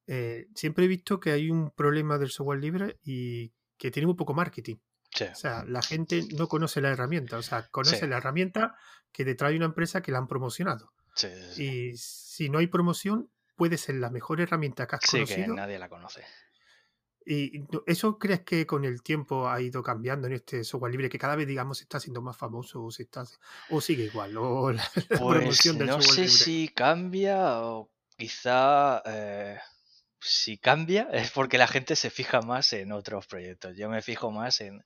Eh, 0.07 0.49
siempre 0.55 0.85
he 0.85 0.89
visto 0.89 1.19
que 1.21 1.31
hay 1.33 1.51
un 1.51 1.71
problema 1.71 2.19
del 2.19 2.31
software 2.31 2.61
libre 2.61 2.99
y 3.03 3.53
que 3.77 3.91
tiene 3.91 4.07
muy 4.07 4.17
poco 4.17 4.35
marketing. 4.35 4.77
O 5.21 5.35
sea, 5.35 5.65
la 5.65 5.83
gente 5.83 6.25
no 6.37 6.47
conoce 6.47 6.81
la 6.81 6.91
herramienta, 6.91 7.37
o 7.37 7.43
sea, 7.43 7.69
conoce 7.69 8.07
la 8.07 8.19
herramienta 8.19 8.77
que 9.13 9.25
detrás 9.25 9.51
de 9.51 9.57
una 9.57 9.67
empresa 9.67 10.03
que 10.03 10.13
la 10.13 10.19
han 10.19 10.29
promocionado. 10.29 10.93
y 11.57 11.97
si 11.97 12.49
no 12.49 12.59
hay 12.59 12.69
promoción, 12.69 13.31
puede 13.57 13.77
ser 13.77 13.97
la 13.97 14.11
mejor 14.11 14.41
herramienta 14.41 14.87
que 14.87 14.97
has 14.97 15.05
conocido. 15.05 15.55
Que 15.55 15.61
nadie 15.61 15.79
la 15.79 15.89
conoce. 15.89 16.25
¿Y 17.25 17.65
eso 17.87 18.19
crees 18.19 18.41
que 18.41 18.67
con 18.67 18.85
el 18.85 19.03
tiempo 19.03 19.49
ha 19.49 19.61
ido 19.61 19.83
cambiando 19.83 20.27
en 20.27 20.35
este 20.35 20.65
software 20.65 20.93
libre, 20.93 21.09
que 21.09 21.19
cada 21.19 21.37
vez, 21.37 21.47
digamos, 21.47 21.81
está 21.83 22.01
siendo 22.01 22.23
más 22.23 22.37
famoso 22.37 22.83
o, 22.83 22.91
se 22.91 23.03
está, 23.03 23.25
o 23.69 23.81
sigue 23.81 24.05
igual? 24.05 24.37
O 24.39 24.73
la, 24.73 24.83
pues 25.19 25.75
no 25.75 26.01
sé 26.01 26.29
si 26.29 26.69
cambia 26.69 27.61
o 27.61 27.91
quizá 28.17 29.03
eh, 29.07 29.59
si 30.21 30.59
cambia 30.59 31.09
es 31.13 31.31
porque 31.31 31.59
la 31.59 31.67
gente 31.67 31.97
se 31.97 32.11
fija 32.11 32.41
más 32.43 32.73
en 32.73 32.93
otros 32.93 33.27
proyectos. 33.27 33.77
Yo 33.77 33.89
me 33.89 34.03
fijo 34.03 34.31
más 34.31 34.61
en, 34.61 34.85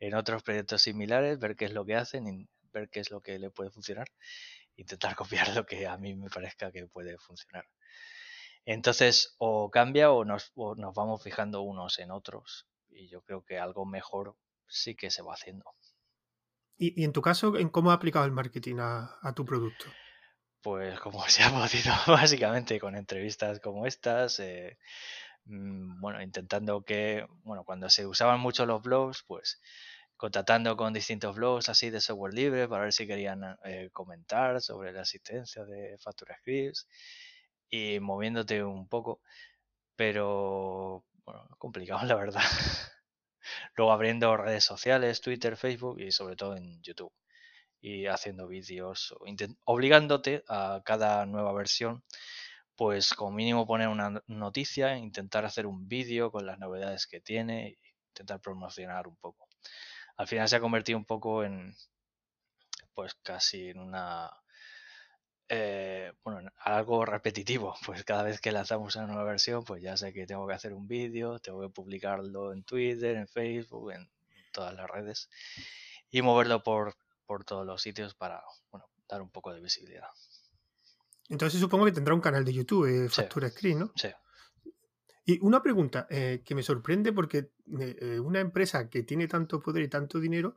en 0.00 0.14
otros 0.14 0.42
proyectos 0.42 0.82
similares, 0.82 1.38
ver 1.38 1.56
qué 1.56 1.66
es 1.66 1.72
lo 1.72 1.84
que 1.84 1.96
hacen, 1.96 2.48
ver 2.72 2.88
qué 2.90 3.00
es 3.00 3.10
lo 3.10 3.20
que 3.20 3.38
le 3.38 3.50
puede 3.50 3.70
funcionar, 3.70 4.08
intentar 4.76 5.16
copiar 5.16 5.54
lo 5.54 5.66
que 5.66 5.86
a 5.86 5.96
mí 5.96 6.14
me 6.14 6.30
parezca 6.30 6.70
que 6.70 6.86
puede 6.86 7.18
funcionar. 7.18 7.66
Entonces, 8.66 9.36
o 9.38 9.70
cambia 9.70 10.10
o 10.10 10.24
nos, 10.24 10.52
nos 10.56 10.92
vamos 10.92 11.22
fijando 11.22 11.62
unos 11.62 12.00
en 12.00 12.10
otros. 12.10 12.66
Y 12.88 13.08
yo 13.08 13.22
creo 13.22 13.44
que 13.44 13.58
algo 13.58 13.86
mejor 13.86 14.36
sí 14.66 14.96
que 14.96 15.10
se 15.10 15.22
va 15.22 15.34
haciendo. 15.34 15.64
¿Y, 16.76 17.04
en 17.04 17.12
tu 17.12 17.22
caso, 17.22 17.56
en 17.56 17.68
cómo 17.68 17.92
ha 17.92 17.94
aplicado 17.94 18.24
el 18.26 18.32
marketing 18.32 18.76
a, 18.80 19.32
tu 19.36 19.44
producto? 19.46 19.86
Pues 20.62 20.98
como 20.98 21.26
se 21.28 21.44
ha 21.44 21.50
podido, 21.50 21.94
básicamente 22.08 22.80
con 22.80 22.96
entrevistas 22.96 23.60
como 23.60 23.86
estas, 23.86 24.40
eh, 24.40 24.76
mm, 25.44 26.00
bueno, 26.00 26.20
intentando 26.20 26.82
que, 26.82 27.24
bueno, 27.44 27.62
cuando 27.64 27.88
se 27.88 28.04
usaban 28.04 28.40
mucho 28.40 28.66
los 28.66 28.82
blogs, 28.82 29.22
pues 29.28 29.60
contactando 30.16 30.76
con 30.76 30.92
distintos 30.92 31.36
blogs 31.36 31.68
así 31.68 31.90
de 31.90 32.00
software 32.00 32.34
libre 32.34 32.66
para 32.66 32.84
ver 32.84 32.92
si 32.92 33.06
querían 33.06 33.58
eh, 33.64 33.90
comentar 33.92 34.60
sobre 34.60 34.92
la 34.92 35.02
asistencia 35.02 35.64
de 35.64 35.96
Factura 35.98 36.36
Scripts 36.40 36.88
y 37.70 38.00
moviéndote 38.00 38.62
un 38.64 38.88
poco, 38.88 39.20
pero 39.96 41.04
bueno, 41.24 41.48
complicado 41.58 42.04
la 42.06 42.16
verdad. 42.16 42.42
Luego 43.76 43.92
abriendo 43.92 44.36
redes 44.36 44.64
sociales, 44.64 45.20
Twitter, 45.20 45.56
Facebook 45.56 46.00
y 46.00 46.10
sobre 46.12 46.36
todo 46.36 46.56
en 46.56 46.82
YouTube. 46.82 47.12
y 47.80 48.06
haciendo 48.06 48.48
vídeos, 48.48 49.14
obligándote 49.64 50.44
a 50.48 50.82
cada 50.84 51.26
nueva 51.26 51.52
versión, 51.54 52.04
pues 52.76 53.14
como 53.14 53.32
mínimo 53.32 53.66
poner 53.66 53.88
una 53.88 54.22
noticia, 54.26 54.96
intentar 54.98 55.44
hacer 55.44 55.66
un 55.66 55.88
vídeo 55.88 56.30
con 56.32 56.46
las 56.46 56.58
novedades 56.58 57.06
que 57.06 57.20
tiene, 57.20 57.78
intentar 58.10 58.40
promocionar 58.40 59.08
un 59.08 59.16
poco. 59.16 59.48
Al 60.16 60.26
final 60.28 60.48
se 60.48 60.56
ha 60.56 60.60
convertido 60.60 60.98
un 60.98 61.04
poco 61.06 61.44
en, 61.44 61.74
pues 62.94 63.14
casi 63.22 63.70
en 63.70 63.78
una 63.80 64.30
eh, 65.48 66.12
bueno, 66.24 66.50
algo 66.58 67.04
repetitivo, 67.04 67.74
pues 67.86 68.04
cada 68.04 68.22
vez 68.22 68.40
que 68.40 68.52
lanzamos 68.52 68.96
una 68.96 69.06
nueva 69.06 69.24
versión, 69.24 69.64
pues 69.64 69.82
ya 69.82 69.96
sé 69.96 70.12
que 70.12 70.26
tengo 70.26 70.46
que 70.46 70.54
hacer 70.54 70.72
un 70.72 70.86
vídeo, 70.86 71.38
tengo 71.38 71.60
que 71.60 71.68
publicarlo 71.68 72.52
en 72.52 72.64
Twitter, 72.64 73.16
en 73.16 73.28
Facebook, 73.28 73.92
en 73.92 74.08
todas 74.52 74.74
las 74.74 74.88
redes 74.88 75.28
y 76.10 76.22
moverlo 76.22 76.62
por, 76.62 76.94
por 77.26 77.44
todos 77.44 77.66
los 77.66 77.82
sitios 77.82 78.14
para 78.14 78.42
bueno, 78.70 78.86
dar 79.08 79.22
un 79.22 79.30
poco 79.30 79.52
de 79.52 79.60
visibilidad. 79.60 80.08
Entonces 81.28 81.60
supongo 81.60 81.84
que 81.84 81.92
tendrá 81.92 82.14
un 82.14 82.20
canal 82.20 82.44
de 82.44 82.52
YouTube, 82.52 82.86
eh, 82.86 83.08
Factura 83.08 83.50
Screen, 83.50 83.80
¿no? 83.80 83.92
Sí. 83.96 84.08
Y 85.28 85.44
una 85.44 85.60
pregunta 85.60 86.06
eh, 86.08 86.42
que 86.44 86.54
me 86.54 86.62
sorprende 86.62 87.12
porque 87.12 87.50
una 88.22 88.38
empresa 88.38 88.88
que 88.88 89.02
tiene 89.02 89.26
tanto 89.26 89.58
poder 89.58 89.82
y 89.82 89.88
tanto 89.88 90.20
dinero 90.20 90.56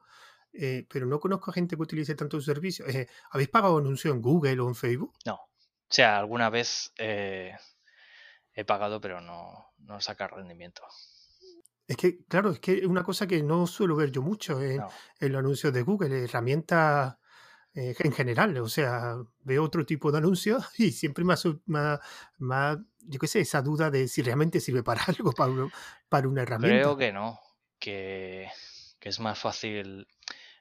eh, 0.54 0.86
pero 0.92 1.06
no 1.06 1.20
conozco 1.20 1.52
a 1.52 1.54
gente 1.54 1.76
que 1.76 1.82
utilice 1.82 2.16
tantos 2.16 2.46
servicios. 2.46 2.88
Eh, 2.90 3.08
¿Habéis 3.32 3.50
pagado 3.50 3.78
anuncio 3.78 4.12
en 4.12 4.22
Google 4.22 4.60
o 4.60 4.68
en 4.68 4.76
Facebook? 4.76 5.14
No. 5.26 5.36
O 5.36 5.92
sea, 5.92 6.18
alguna 6.18 6.50
vez 6.50 6.94
eh, 6.98 7.56
he 8.54 8.66
pagado, 8.66 9.00
pero 9.02 9.22
no, 9.22 9.74
no 9.80 10.00
saca 10.02 10.28
rendimiento. 10.28 10.84
Es 11.88 11.98
que, 11.98 12.24
claro, 12.26 12.52
es 12.52 12.60
que 12.60 12.80
es 12.80 12.86
una 12.86 13.04
cosa 13.04 13.26
que 13.26 13.42
no 13.42 13.66
suelo 13.66 13.96
ver 13.96 14.12
yo 14.12 14.22
mucho 14.22 14.62
en, 14.62 14.84
los 15.20 15.40
anuncios 15.40 15.74
de 15.74 15.82
Google, 15.82 16.24
herramientas 16.24 17.18
en 17.74 18.12
general. 18.12 18.58
O 18.58 18.70
sea, 18.70 19.16
veo 19.40 19.64
otro 19.64 19.86
tipo 19.86 20.12
de 20.12 20.20
anuncios 20.20 20.68
y 20.78 20.92
siempre 20.92 21.24
más, 21.24 21.48
más, 21.66 22.00
más 22.38 22.78
yo 23.02 23.20
qué 23.20 23.28
sé, 23.28 23.40
esa 23.40 23.62
duda 23.62 23.90
de 23.90 24.08
si 24.08 24.22
realmente 24.22 24.60
sirve 24.60 24.84
para 24.84 25.02
algo, 25.08 25.32
para, 25.32 25.54
para 26.08 26.28
una 26.28 26.44
herramienta. 26.44 26.78
Creo 26.78 26.98
que 26.98 27.12
no, 27.12 27.40
que, 27.80 28.48
que 29.00 29.10
es 29.10 29.20
más 29.20 29.40
fácil 29.40 30.08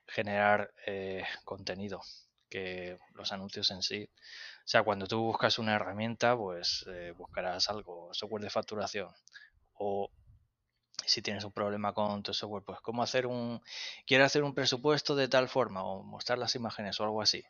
generar 0.06 0.72
eh, 0.86 1.24
contenido 1.44 2.02
que 2.48 2.98
los 3.14 3.32
anuncios 3.32 3.70
en 3.70 3.82
sí. 3.82 4.08
O 4.64 4.70
sea, 4.70 4.82
cuando 4.82 5.06
tú 5.06 5.20
buscas 5.20 5.58
una 5.58 5.74
herramienta, 5.74 6.36
pues 6.36 6.84
eh, 6.88 7.12
buscarás 7.16 7.68
algo, 7.68 8.12
software 8.12 8.42
de 8.42 8.50
facturación. 8.50 9.08
O 9.74 10.10
si 11.04 11.22
tienes 11.22 11.44
un 11.44 11.52
problema 11.52 11.92
con 11.92 12.22
tu 12.22 12.34
software, 12.34 12.64
pues 12.64 12.80
cómo 12.80 13.02
hacer 13.02 13.26
un... 13.26 13.62
Quiero 14.06 14.24
hacer 14.24 14.42
un 14.42 14.54
presupuesto 14.54 15.14
de 15.16 15.28
tal 15.28 15.48
forma 15.48 15.82
o 15.84 16.02
mostrar 16.02 16.38
las 16.38 16.54
imágenes 16.54 17.00
o 17.00 17.04
algo 17.04 17.22
así. 17.22 17.44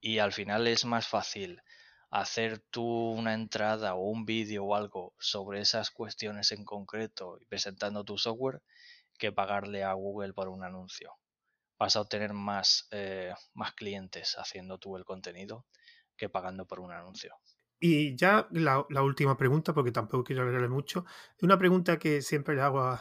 Y 0.00 0.18
al 0.18 0.32
final 0.32 0.66
es 0.66 0.84
más 0.84 1.06
fácil 1.06 1.62
hacer 2.10 2.60
tú 2.70 2.84
una 2.84 3.34
entrada 3.34 3.94
o 3.94 4.08
un 4.08 4.24
vídeo 4.24 4.64
o 4.64 4.74
algo 4.74 5.14
sobre 5.18 5.60
esas 5.60 5.90
cuestiones 5.90 6.52
en 6.52 6.64
concreto 6.64 7.38
y 7.40 7.44
presentando 7.46 8.04
tu 8.04 8.16
software 8.16 8.62
que 9.18 9.32
pagarle 9.32 9.84
a 9.84 9.92
Google 9.92 10.32
por 10.32 10.48
un 10.48 10.64
anuncio 10.64 11.12
vas 11.78 11.96
a 11.96 12.00
obtener 12.00 12.32
más, 12.32 12.88
eh, 12.90 13.32
más 13.54 13.72
clientes 13.72 14.34
haciendo 14.36 14.78
tú 14.78 14.96
el 14.96 15.04
contenido 15.04 15.64
que 16.16 16.28
pagando 16.28 16.66
por 16.66 16.80
un 16.80 16.92
anuncio. 16.92 17.34
Y 17.80 18.16
ya 18.16 18.48
la, 18.50 18.84
última 19.02 19.36
pregunta, 19.36 19.72
porque 19.72 19.92
tampoco 19.92 20.24
quiero 20.24 20.42
alargarle 20.42 20.68
mucho, 20.68 21.04
una 21.40 21.56
pregunta 21.56 21.98
que 21.98 22.22
siempre 22.22 22.56
le 22.56 22.62
hago 22.62 22.80
a, 22.80 23.00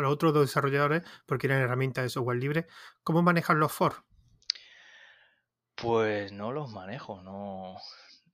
los 0.00 0.12
otros 0.12 0.34
dos 0.34 0.42
desarrolladores, 0.42 1.04
porque 1.26 1.46
eran 1.46 1.60
herramientas 1.60 2.02
de 2.02 2.10
software 2.10 2.38
libre, 2.38 2.66
¿cómo 3.04 3.22
manejan 3.22 3.60
los 3.60 3.70
for? 3.70 4.04
Pues 5.76 6.32
no 6.32 6.50
los 6.50 6.72
manejo, 6.72 7.22
no, 7.22 7.76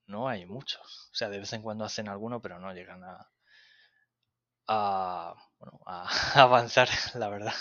no 0.07 0.29
hay 0.29 0.47
muchos. 0.47 1.11
O 1.13 1.15
sea, 1.15 1.29
de 1.29 1.41
vez 1.41 1.53
en 1.53 1.63
cuando 1.63 1.85
hacen 1.85 2.09
alguno, 2.09 2.41
pero 2.41 2.59
no 2.59 2.73
llegan 2.73 3.05
a, 3.05 3.31
a, 4.67 5.35
bueno, 5.59 5.81
a 5.87 6.09
avanzar, 6.43 6.89
la 7.15 7.29
verdad. 7.29 7.55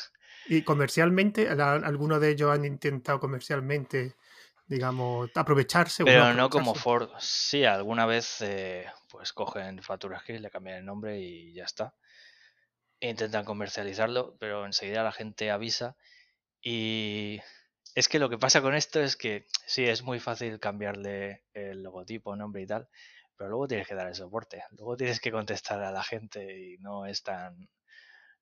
Y 0.47 0.61
comercialmente, 0.61 1.49
algunos 1.49 2.21
de 2.21 2.31
ellos 2.31 2.51
han 2.51 2.65
intentado 2.65 3.19
comercialmente, 3.19 4.15
digamos, 4.67 5.31
aprovecharse. 5.35 6.03
Pero 6.03 6.33
no, 6.33 6.49
como 6.49 6.75
Ford. 6.75 7.09
Sí, 7.19 7.65
alguna 7.65 8.05
vez 8.05 8.41
eh, 8.41 8.85
pues 9.09 9.33
cogen 9.33 9.81
facturas 9.81 10.23
que 10.23 10.39
le 10.39 10.51
cambian 10.51 10.77
el 10.77 10.85
nombre 10.85 11.19
y 11.19 11.53
ya 11.53 11.63
está. 11.63 11.95
E 12.99 13.09
intentan 13.09 13.43
comercializarlo, 13.43 14.35
pero 14.39 14.65
enseguida 14.65 15.03
la 15.03 15.11
gente 15.11 15.49
avisa. 15.49 15.95
Y 16.61 17.41
es 17.95 18.07
que 18.07 18.19
lo 18.19 18.29
que 18.29 18.37
pasa 18.37 18.61
con 18.61 18.75
esto 18.75 19.01
es 19.01 19.15
que 19.15 19.47
sí, 19.65 19.85
es 19.85 20.03
muy 20.03 20.19
fácil 20.19 20.59
cambiarle 20.59 21.43
el 21.53 21.81
logotipo, 21.81 22.35
nombre 22.35 22.61
y 22.61 22.67
tal, 22.67 22.87
pero 23.37 23.49
luego 23.49 23.67
tienes 23.67 23.87
que 23.87 23.95
dar 23.95 24.07
el 24.07 24.15
soporte. 24.15 24.63
Luego 24.71 24.95
tienes 24.97 25.19
que 25.19 25.31
contestar 25.31 25.81
a 25.83 25.91
la 25.91 26.03
gente 26.03 26.59
y 26.59 26.77
no 26.77 27.05
es 27.05 27.23
tan 27.23 27.69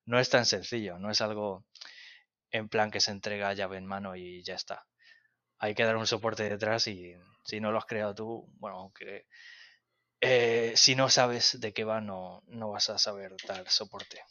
no 0.05 0.19
es 0.19 0.29
tan 0.29 0.45
sencillo, 0.45 0.99
no 0.99 1.09
es 1.09 1.21
algo 1.21 1.65
en 2.51 2.69
plan 2.69 2.91
que 2.91 2.99
se 2.99 3.11
entrega 3.11 3.53
llave 3.53 3.77
en 3.77 3.85
mano 3.85 4.15
y 4.15 4.43
ya 4.43 4.55
está. 4.55 4.85
Hay 5.59 5.75
que 5.75 5.83
dar 5.83 5.97
un 5.97 6.07
soporte 6.07 6.47
detrás 6.47 6.87
y 6.87 7.13
si 7.45 7.59
no 7.59 7.71
lo 7.71 7.77
has 7.77 7.85
creado 7.85 8.13
tú, 8.13 8.49
bueno, 8.59 8.77
aunque 8.77 9.27
eh, 10.21 10.73
si 10.75 10.95
no 10.95 11.09
sabes 11.09 11.59
de 11.59 11.73
qué 11.73 11.83
va, 11.83 12.01
no, 12.01 12.43
no 12.47 12.69
vas 12.69 12.89
a 12.89 12.97
saber 12.97 13.35
dar 13.47 13.69
soporte. 13.69 14.21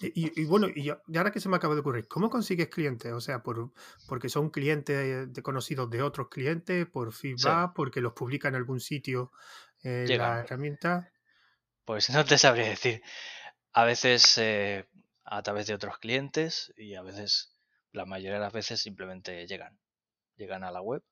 Y, 0.00 0.44
bueno, 0.44 0.68
y 0.72 0.90
ahora 1.16 1.32
que 1.32 1.40
se 1.40 1.48
me 1.48 1.56
acaba 1.56 1.74
de 1.74 1.80
ocurrir, 1.80 2.06
¿cómo 2.06 2.30
consigues 2.30 2.68
clientes? 2.68 3.12
O 3.12 3.20
sea, 3.20 3.42
por, 3.42 3.72
porque 4.06 4.28
son 4.28 4.50
clientes 4.50 5.32
de 5.32 5.42
conocidos 5.42 5.90
de 5.90 6.02
otros 6.02 6.28
clientes, 6.28 6.86
por 6.86 7.12
feedback, 7.12 7.72
porque 7.74 8.00
los 8.00 8.12
publican 8.12 8.54
en 8.54 8.60
algún 8.60 8.78
sitio 8.78 9.32
la 9.82 10.40
herramienta. 10.40 11.12
Pues 11.84 12.10
no 12.10 12.24
te 12.24 12.38
sabría 12.38 12.68
decir 12.68 13.02
a 13.72 13.84
veces 13.84 14.38
eh, 14.38 14.86
a 15.24 15.42
través 15.42 15.66
de 15.66 15.74
otros 15.74 15.98
clientes 15.98 16.72
y 16.76 16.94
a 16.94 17.02
veces, 17.02 17.54
la 17.92 18.06
mayoría 18.06 18.34
de 18.34 18.40
las 18.40 18.52
veces 18.52 18.80
simplemente 18.80 19.46
llegan. 19.46 19.78
Llegan 20.36 20.64
a 20.64 20.70
la 20.70 20.80
web 20.80 21.02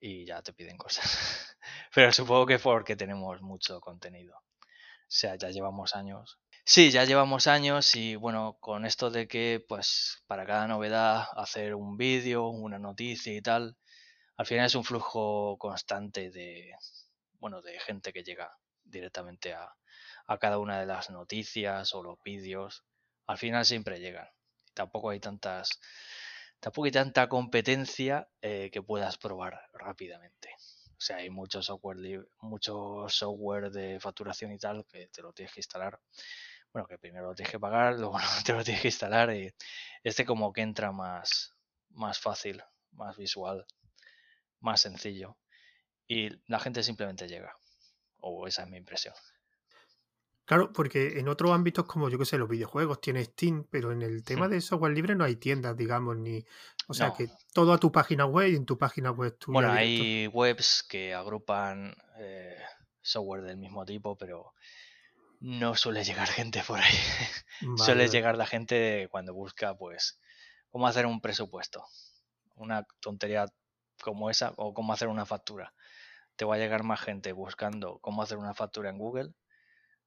y 0.00 0.26
ya 0.26 0.42
te 0.42 0.52
piden 0.52 0.76
cosas. 0.76 1.56
Pero 1.94 2.12
supongo 2.12 2.46
que 2.46 2.58
porque 2.58 2.96
tenemos 2.96 3.40
mucho 3.42 3.80
contenido. 3.80 4.36
O 4.36 5.10
sea, 5.10 5.36
ya 5.36 5.50
llevamos 5.50 5.94
años. 5.94 6.38
Sí, 6.64 6.90
ya 6.90 7.04
llevamos 7.04 7.46
años 7.46 7.94
y 7.96 8.16
bueno, 8.16 8.58
con 8.60 8.84
esto 8.84 9.10
de 9.10 9.26
que 9.26 9.64
pues 9.66 10.22
para 10.26 10.44
cada 10.44 10.66
novedad 10.66 11.26
hacer 11.36 11.74
un 11.74 11.96
vídeo, 11.96 12.48
una 12.48 12.78
noticia 12.78 13.34
y 13.34 13.40
tal, 13.40 13.78
al 14.36 14.46
final 14.46 14.66
es 14.66 14.74
un 14.74 14.84
flujo 14.84 15.56
constante 15.58 16.30
de, 16.30 16.74
bueno, 17.38 17.62
de 17.62 17.78
gente 17.80 18.12
que 18.12 18.22
llega 18.22 18.56
directamente 18.84 19.54
a, 19.54 19.74
a 20.26 20.38
cada 20.38 20.58
una 20.58 20.78
de 20.78 20.86
las 20.86 21.10
noticias 21.10 21.94
o 21.94 22.02
los 22.02 22.22
vídeos, 22.22 22.84
al 23.26 23.38
final 23.38 23.64
siempre 23.64 24.00
llegan. 24.00 24.28
Tampoco 24.74 25.10
hay 25.10 25.20
tantas, 25.20 25.80
tampoco 26.60 26.86
hay 26.86 26.92
tanta 26.92 27.28
competencia 27.28 28.28
eh, 28.42 28.70
que 28.70 28.82
puedas 28.82 29.18
probar 29.18 29.60
rápidamente. 29.72 30.50
O 30.98 31.00
sea, 31.00 31.18
hay 31.18 31.30
mucho 31.30 31.62
software, 31.62 32.26
mucho 32.40 33.06
software 33.08 33.70
de 33.70 34.00
facturación 34.00 34.52
y 34.52 34.58
tal 34.58 34.84
que 34.86 35.06
te 35.08 35.22
lo 35.22 35.32
tienes 35.32 35.52
que 35.54 35.60
instalar. 35.60 36.00
Bueno, 36.72 36.86
que 36.86 36.98
primero 36.98 37.28
lo 37.28 37.34
tienes 37.34 37.52
que 37.52 37.60
pagar, 37.60 37.94
luego 37.98 38.18
te 38.44 38.52
lo 38.52 38.64
tienes 38.64 38.82
que 38.82 38.88
instalar 38.88 39.32
y 39.34 39.52
este 40.02 40.24
como 40.24 40.52
que 40.52 40.62
entra 40.62 40.92
más, 40.92 41.54
más 41.90 42.18
fácil, 42.18 42.62
más 42.92 43.16
visual, 43.16 43.64
más 44.60 44.80
sencillo. 44.80 45.38
Y 46.08 46.30
la 46.46 46.58
gente 46.58 46.82
simplemente 46.82 47.28
llega. 47.28 47.54
O 48.20 48.46
esa 48.48 48.62
es 48.64 48.68
mi 48.68 48.78
impresión. 48.78 49.14
Claro, 50.46 50.72
porque 50.72 51.20
en 51.20 51.28
otros 51.28 51.52
ámbitos 51.52 51.84
como 51.84 52.08
yo 52.08 52.18
que 52.18 52.24
sé, 52.24 52.38
los 52.38 52.48
videojuegos, 52.48 53.02
tiene 53.02 53.22
Steam, 53.22 53.66
pero 53.70 53.92
en 53.92 54.00
el 54.00 54.24
tema 54.24 54.48
de 54.48 54.62
software 54.62 54.94
libre 54.94 55.14
no 55.14 55.24
hay 55.24 55.36
tiendas, 55.36 55.76
digamos, 55.76 56.16
ni... 56.16 56.42
O 56.86 56.94
sea, 56.94 57.12
que 57.12 57.28
todo 57.52 57.74
a 57.74 57.78
tu 57.78 57.92
página 57.92 58.24
web 58.24 58.50
y 58.50 58.56
en 58.56 58.64
tu 58.64 58.78
página 58.78 59.10
web 59.10 59.36
tú... 59.38 59.52
Bueno, 59.52 59.70
hay 59.70 60.26
webs 60.28 60.82
que 60.88 61.12
agrupan 61.12 61.94
eh, 62.16 62.56
software 63.02 63.42
del 63.42 63.58
mismo 63.58 63.84
tipo, 63.84 64.16
pero 64.16 64.54
no 65.40 65.74
suele 65.74 66.02
llegar 66.02 66.28
gente 66.28 66.62
por 66.66 66.78
ahí. 66.80 66.96
suele 67.76 68.08
llegar 68.08 68.38
la 68.38 68.46
gente 68.46 69.08
cuando 69.10 69.34
busca, 69.34 69.76
pues, 69.76 70.18
cómo 70.70 70.86
hacer 70.86 71.04
un 71.04 71.20
presupuesto. 71.20 71.84
Una 72.56 72.86
tontería 73.00 73.44
como 74.02 74.30
esa 74.30 74.54
o 74.56 74.72
cómo 74.72 74.94
hacer 74.94 75.08
una 75.08 75.26
factura. 75.26 75.74
Te 76.38 76.44
va 76.44 76.54
a 76.54 76.58
llegar 76.58 76.84
más 76.84 77.00
gente 77.00 77.32
buscando 77.32 77.98
cómo 77.98 78.22
hacer 78.22 78.38
una 78.38 78.54
factura 78.54 78.90
en 78.90 78.98
Google 78.98 79.34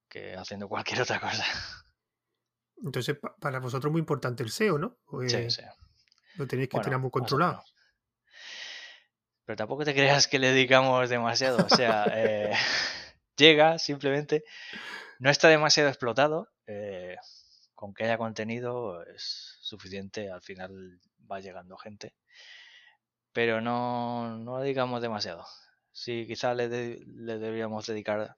que 0.08 0.34
haciendo 0.34 0.66
cualquier 0.66 1.02
otra 1.02 1.20
cosa. 1.20 1.44
Entonces, 2.82 3.18
para 3.38 3.60
vosotros 3.60 3.90
es 3.90 3.92
muy 3.92 4.00
importante 4.00 4.42
el 4.42 4.50
SEO, 4.50 4.78
¿no? 4.78 4.98
sí, 5.28 5.50
sí. 5.50 5.62
Lo 6.36 6.46
tenéis 6.46 6.70
que 6.70 6.80
tener 6.80 6.98
muy 6.98 7.10
controlado. 7.10 7.62
Pero 9.44 9.56
tampoco 9.56 9.84
te 9.84 9.92
creas 9.92 10.26
que 10.26 10.38
le 10.38 10.48
dedicamos 10.48 11.10
demasiado. 11.10 11.66
O 11.66 11.68
sea, 11.68 12.06
eh, 12.14 12.54
llega 13.36 13.78
simplemente, 13.78 14.42
no 15.18 15.28
está 15.28 15.48
demasiado 15.48 15.90
explotado. 15.90 16.48
Eh, 16.66 17.16
con 17.74 17.92
que 17.92 18.04
haya 18.04 18.16
contenido 18.16 19.04
es 19.04 19.58
suficiente. 19.60 20.30
Al 20.30 20.40
final 20.40 20.98
va 21.30 21.40
llegando 21.40 21.76
gente. 21.76 22.14
pero 23.32 23.60
no, 23.60 24.38
no 24.38 24.58
le 24.58 24.64
dedicamos 24.64 25.02
demasiado. 25.02 25.44
Sí, 25.92 26.26
quizás 26.26 26.56
le, 26.56 26.68
le 26.68 27.38
deberíamos 27.38 27.86
dedicar 27.86 28.36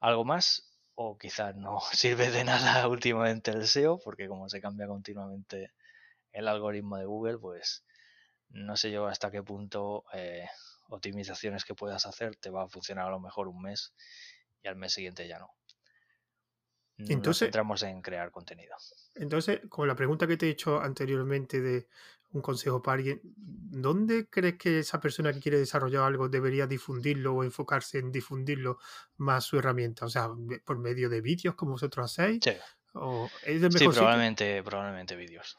algo 0.00 0.24
más 0.24 0.70
o 0.94 1.16
quizás 1.16 1.56
no 1.56 1.80
sirve 1.92 2.30
de 2.30 2.44
nada 2.44 2.88
últimamente 2.88 3.50
el 3.50 3.62
SEO, 3.62 3.98
porque 3.98 4.28
como 4.28 4.48
se 4.48 4.60
cambia 4.60 4.86
continuamente 4.86 5.72
el 6.32 6.48
algoritmo 6.48 6.96
de 6.96 7.06
Google, 7.06 7.38
pues 7.38 7.84
no 8.50 8.76
sé 8.76 8.90
yo 8.90 9.06
hasta 9.06 9.30
qué 9.30 9.42
punto 9.42 10.04
eh, 10.12 10.48
optimizaciones 10.88 11.64
que 11.64 11.74
puedas 11.74 12.06
hacer 12.06 12.36
te 12.36 12.50
va 12.50 12.64
a 12.64 12.68
funcionar 12.68 13.06
a 13.06 13.10
lo 13.10 13.20
mejor 13.20 13.48
un 13.48 13.62
mes 13.62 13.94
y 14.62 14.68
al 14.68 14.76
mes 14.76 14.92
siguiente 14.92 15.26
ya 15.26 15.38
no. 15.38 15.50
Entonces, 17.08 17.46
entramos 17.46 17.82
en 17.82 18.02
crear 18.02 18.30
contenido. 18.30 18.74
Entonces, 19.14 19.60
con 19.70 19.88
la 19.88 19.94
pregunta 19.96 20.26
que 20.26 20.36
te 20.36 20.46
he 20.46 20.50
hecho 20.50 20.80
anteriormente 20.80 21.62
de 21.62 21.88
un 22.32 22.42
consejo 22.42 22.82
para 22.82 22.98
alguien, 22.98 23.20
¿dónde 23.24 24.28
crees 24.28 24.56
que 24.56 24.78
esa 24.80 25.00
persona 25.00 25.32
que 25.32 25.40
quiere 25.40 25.58
desarrollar 25.58 26.04
algo 26.04 26.28
debería 26.28 26.66
difundirlo 26.66 27.34
o 27.34 27.44
enfocarse 27.44 27.98
en 27.98 28.12
difundirlo 28.12 28.78
más 29.16 29.44
su 29.44 29.58
herramienta? 29.58 30.06
O 30.06 30.08
sea, 30.08 30.28
por 30.64 30.78
medio 30.78 31.08
de 31.08 31.20
vídeos 31.20 31.54
como 31.54 31.72
vosotros 31.72 32.10
hacéis. 32.10 32.40
Sí, 32.42 32.52
¿O 32.94 33.28
es 33.44 33.62
sí 33.74 33.88
probablemente, 33.88 34.62
probablemente 34.62 35.16
vídeos. 35.16 35.56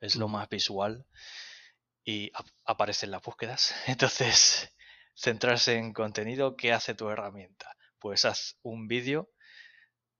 Es 0.00 0.16
lo 0.16 0.28
más 0.28 0.48
visual 0.48 1.06
y 2.04 2.30
aparece 2.64 3.06
en 3.06 3.12
las 3.12 3.22
búsquedas. 3.22 3.74
Entonces, 3.86 4.74
centrarse 5.14 5.74
en 5.74 5.92
contenido, 5.92 6.56
¿qué 6.56 6.72
hace 6.72 6.94
tu 6.94 7.08
herramienta? 7.08 7.76
Pues 7.98 8.24
haz 8.24 8.58
un 8.62 8.88
vídeo 8.88 9.30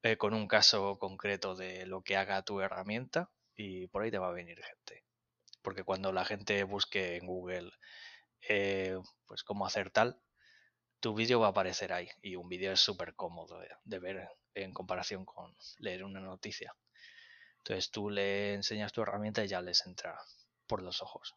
eh, 0.02 0.16
con 0.16 0.34
un 0.34 0.46
caso 0.46 0.98
concreto 0.98 1.56
de 1.56 1.86
lo 1.86 2.02
que 2.02 2.16
haga 2.16 2.42
tu 2.42 2.60
herramienta 2.60 3.30
y 3.56 3.88
por 3.88 4.02
ahí 4.02 4.10
te 4.10 4.18
va 4.18 4.28
a 4.28 4.32
venir 4.32 4.60
gente 4.62 5.07
porque 5.68 5.84
cuando 5.84 6.14
la 6.14 6.24
gente 6.24 6.64
busque 6.64 7.18
en 7.18 7.26
Google 7.26 7.70
eh, 8.48 8.98
pues 9.26 9.44
cómo 9.44 9.66
hacer 9.66 9.90
tal, 9.90 10.18
tu 10.98 11.12
vídeo 11.12 11.40
va 11.40 11.48
a 11.48 11.50
aparecer 11.50 11.92
ahí 11.92 12.08
y 12.22 12.36
un 12.36 12.48
vídeo 12.48 12.72
es 12.72 12.80
súper 12.80 13.14
cómodo 13.14 13.60
de, 13.84 13.98
ver 13.98 14.30
en 14.54 14.72
comparación 14.72 15.26
con 15.26 15.54
leer 15.76 16.04
una 16.04 16.20
noticia. 16.20 16.74
Entonces 17.58 17.90
tú 17.90 18.08
le 18.08 18.54
enseñas 18.54 18.94
tu 18.94 19.02
herramienta 19.02 19.44
y 19.44 19.48
ya 19.48 19.60
les 19.60 19.84
entra 19.84 20.18
por 20.66 20.80
los 20.80 21.02
ojos. 21.02 21.34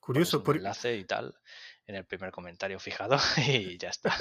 Curioso. 0.00 0.42
Por 0.42 0.56
enlace 0.56 0.96
y 0.96 1.04
tal 1.04 1.38
en 1.86 1.96
el 1.96 2.06
primer 2.06 2.32
comentario 2.32 2.80
fijado 2.80 3.18
y 3.46 3.76
ya 3.76 3.90
está. 3.90 4.16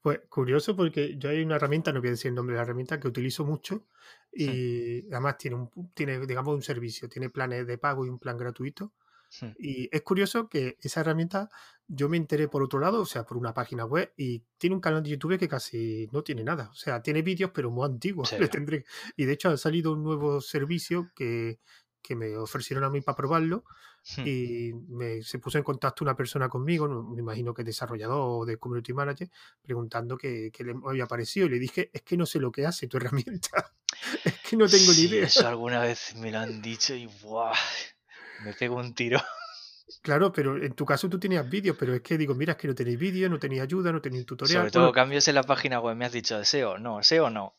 Pues 0.00 0.20
curioso 0.28 0.76
porque 0.76 1.16
yo 1.18 1.30
hay 1.30 1.42
una 1.42 1.56
herramienta, 1.56 1.92
no 1.92 2.00
voy 2.00 2.08
a 2.08 2.12
decir 2.12 2.28
el 2.28 2.34
nombre 2.34 2.54
de 2.54 2.58
la 2.58 2.64
herramienta, 2.64 3.00
que 3.00 3.08
utilizo 3.08 3.44
mucho 3.44 3.86
y 4.32 5.06
además 5.12 5.38
tiene, 5.38 5.56
un, 5.56 5.92
tiene, 5.94 6.26
digamos, 6.26 6.54
un 6.54 6.62
servicio, 6.62 7.08
tiene 7.08 7.30
planes 7.30 7.66
de 7.66 7.78
pago 7.78 8.04
y 8.04 8.08
un 8.08 8.18
plan 8.18 8.36
gratuito. 8.36 8.92
Y 9.58 9.88
es 9.90 10.02
curioso 10.02 10.48
que 10.48 10.78
esa 10.80 11.00
herramienta 11.00 11.48
yo 11.88 12.08
me 12.08 12.16
enteré 12.16 12.48
por 12.48 12.62
otro 12.62 12.78
lado, 12.78 13.00
o 13.00 13.06
sea, 13.06 13.24
por 13.24 13.36
una 13.36 13.52
página 13.52 13.84
web 13.84 14.12
y 14.16 14.44
tiene 14.58 14.76
un 14.76 14.80
canal 14.80 15.02
de 15.02 15.10
YouTube 15.10 15.38
que 15.38 15.48
casi 15.48 16.08
no 16.12 16.22
tiene 16.22 16.44
nada. 16.44 16.70
O 16.70 16.74
sea, 16.74 17.02
tiene 17.02 17.22
vídeos 17.22 17.50
pero 17.52 17.70
muy 17.70 17.84
antiguos. 17.84 18.30
tendré. 18.50 18.84
Y 19.16 19.24
de 19.24 19.32
hecho 19.32 19.50
ha 19.50 19.56
salido 19.56 19.92
un 19.92 20.04
nuevo 20.04 20.40
servicio 20.40 21.10
que 21.16 21.58
que 22.04 22.14
me 22.14 22.36
ofrecieron 22.36 22.84
a 22.84 22.90
mí 22.90 23.00
para 23.00 23.16
probarlo 23.16 23.64
hmm. 24.16 24.26
y 24.26 24.72
me, 24.90 25.22
se 25.22 25.38
puso 25.38 25.56
en 25.56 25.64
contacto 25.64 26.04
una 26.04 26.14
persona 26.14 26.50
conmigo, 26.50 26.86
me 26.86 27.20
imagino 27.20 27.54
que 27.54 27.62
es 27.62 27.66
desarrollador 27.66 28.20
o 28.20 28.44
de 28.44 28.58
community 28.58 28.92
manager, 28.92 29.30
preguntando 29.62 30.18
qué, 30.18 30.52
le 30.58 30.74
había 30.86 31.06
parecido 31.06 31.46
y 31.46 31.50
le 31.50 31.58
dije, 31.58 31.90
es 31.92 32.02
que 32.02 32.18
no 32.18 32.26
sé 32.26 32.38
lo 32.38 32.52
que 32.52 32.66
hace 32.66 32.86
tu 32.86 32.96
herramienta, 32.98 33.72
es 34.22 34.38
que 34.40 34.56
no 34.56 34.68
tengo 34.68 34.92
ni 34.92 35.00
idea. 35.00 35.26
Eso 35.26 35.48
alguna 35.48 35.80
vez 35.80 36.14
me 36.16 36.30
lo 36.30 36.38
han 36.38 36.60
dicho 36.60 36.94
y 36.94 37.06
¡buah! 37.22 37.54
me 38.44 38.52
pego 38.52 38.76
un 38.76 38.94
tiro. 38.94 39.20
Claro, 40.02 40.32
pero 40.32 40.62
en 40.62 40.74
tu 40.74 40.84
caso 40.84 41.08
tú 41.08 41.18
tenías 41.18 41.48
vídeos, 41.48 41.76
pero 41.78 41.94
es 41.94 42.02
que 42.02 42.18
digo, 42.18 42.34
mira, 42.34 42.52
es 42.52 42.58
que 42.58 42.68
no 42.68 42.74
tenéis 42.74 42.98
vídeo, 42.98 43.30
no 43.30 43.38
tenéis 43.38 43.62
ayuda, 43.62 43.90
no 43.92 44.02
tenéis 44.02 44.26
tutorial. 44.26 44.58
Sobre 44.58 44.70
todo 44.70 44.92
cambios 44.92 45.26
en 45.28 45.34
la 45.34 45.42
página 45.42 45.80
web, 45.80 45.96
me 45.96 46.04
has 46.04 46.12
dicho 46.12 46.38
de 46.38 46.44
SEO, 46.44 46.78
no, 46.78 47.02
SEO 47.02 47.30
no. 47.30 47.56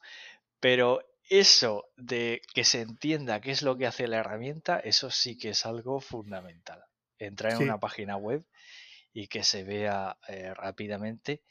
Pero 0.60 1.02
eso 1.30 1.86
de 1.98 2.42
que 2.54 2.64
se 2.64 2.82
entienda 2.82 3.42
qué 3.42 3.52
es 3.52 3.62
lo 3.62 3.78
que 3.78 3.88
hace 3.88 4.08
la 4.08 4.18
herramienta, 4.18 4.80
eso 4.80 5.10
sí 5.12 5.38
que 5.38 5.50
es 5.50 5.66
algo 5.66 6.00
fundamental. 6.00 6.84
Entrar 7.18 7.54
en 7.54 7.64
una 7.64 7.80
página 7.80 8.18
web 8.18 8.46
y 9.14 9.28
que 9.28 9.44
se 9.44 9.64
vea 9.64 10.18
eh, 10.28 10.54
rápidamente 10.54 11.42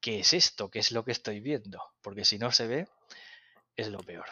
qué 0.00 0.20
es 0.20 0.32
esto, 0.32 0.70
qué 0.70 0.78
es 0.78 0.92
lo 0.92 1.04
que 1.04 1.12
estoy 1.12 1.40
viendo, 1.40 1.80
porque 2.00 2.24
si 2.24 2.38
no 2.38 2.52
se 2.52 2.66
ve, 2.66 2.88
es 3.76 3.88
lo 3.88 3.98
peor. 3.98 4.26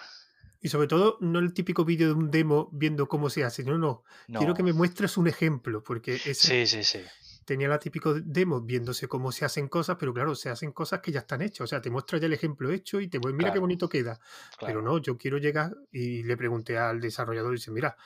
Y 0.61 0.69
sobre 0.69 0.87
todo, 0.87 1.19
no 1.21 1.39
el 1.39 1.53
típico 1.53 1.85
vídeo 1.85 2.09
de 2.09 2.15
un 2.15 2.31
demo 2.31 2.69
viendo 2.73 3.09
cómo 3.09 3.31
se 3.31 3.45
hace, 3.45 3.65
no, 3.65 3.77
no, 3.79 4.05
no. 4.29 4.39
Quiero 4.39 4.55
que 4.55 4.63
me 4.63 4.73
muestres 4.73 5.17
un 5.17 5.29
ejemplo, 5.29 5.83
porque 5.83 6.21
es, 6.25 6.39
sí, 6.39 6.67
sí, 6.67 6.83
sí 6.85 7.05
tenía 7.47 7.69
la 7.69 7.79
típico 7.79 8.13
demo 8.13 8.61
viéndose 8.61 9.09
cómo 9.09 9.33
se 9.33 9.45
hacen 9.45 9.69
cosas, 9.69 9.97
pero 9.99 10.13
claro, 10.13 10.35
se 10.35 10.51
hacen 10.51 10.73
cosas 10.73 11.01
que 11.01 11.13
ya 11.13 11.21
están 11.21 11.41
hechas. 11.41 11.63
O 11.63 11.67
sea, 11.67 11.81
te 11.81 11.89
muestra 11.89 12.19
ya 12.19 12.27
el 12.27 12.33
ejemplo 12.33 12.71
hecho 12.71 13.01
y 13.01 13.09
te 13.09 13.19
voy, 13.19 13.33
mira 13.33 13.53
qué 13.53 13.61
bonito 13.61 13.89
queda. 13.89 14.19
Pero 14.61 14.83
no, 14.83 14.99
yo 14.99 15.17
quiero 15.17 15.39
llegar 15.39 15.75
y 15.93 16.25
le 16.25 16.37
pregunté 16.37 16.77
al 16.77 17.01
desarrollador 17.01 17.53
y 17.53 17.57
dice, 17.57 17.71
mira, 17.71 17.97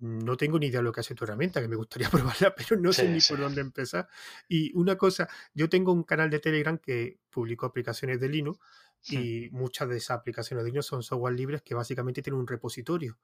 no 0.00 0.36
tengo 0.36 0.58
ni 0.58 0.68
idea 0.68 0.80
de 0.80 0.84
lo 0.84 0.92
que 0.92 1.00
hace 1.00 1.14
tu 1.14 1.24
herramienta, 1.24 1.60
que 1.60 1.68
me 1.68 1.76
gustaría 1.76 2.08
probarla, 2.10 2.54
pero 2.54 2.80
no 2.80 2.92
sé 2.92 3.08
ni 3.08 3.20
por 3.20 3.38
dónde 3.38 3.60
empezar. 3.60 4.08
Y 4.48 4.72
una 4.74 4.96
cosa, 4.96 5.28
yo 5.52 5.68
tengo 5.68 5.92
un 5.92 6.04
canal 6.04 6.30
de 6.30 6.38
Telegram 6.38 6.78
que 6.78 7.18
publico 7.30 7.66
aplicaciones 7.66 8.18
de 8.20 8.28
Linux 8.28 8.58
y 9.06 9.48
muchas 9.52 9.88
de 9.88 9.96
esas 9.96 10.18
aplicaciones 10.18 10.64
de 10.64 10.70
Linux 10.70 10.86
son 10.86 11.02
software 11.02 11.34
libres 11.34 11.62
que 11.62 11.74
básicamente 11.74 12.22
tienen 12.22 12.40
un 12.40 12.46
repositorio. 12.46 13.18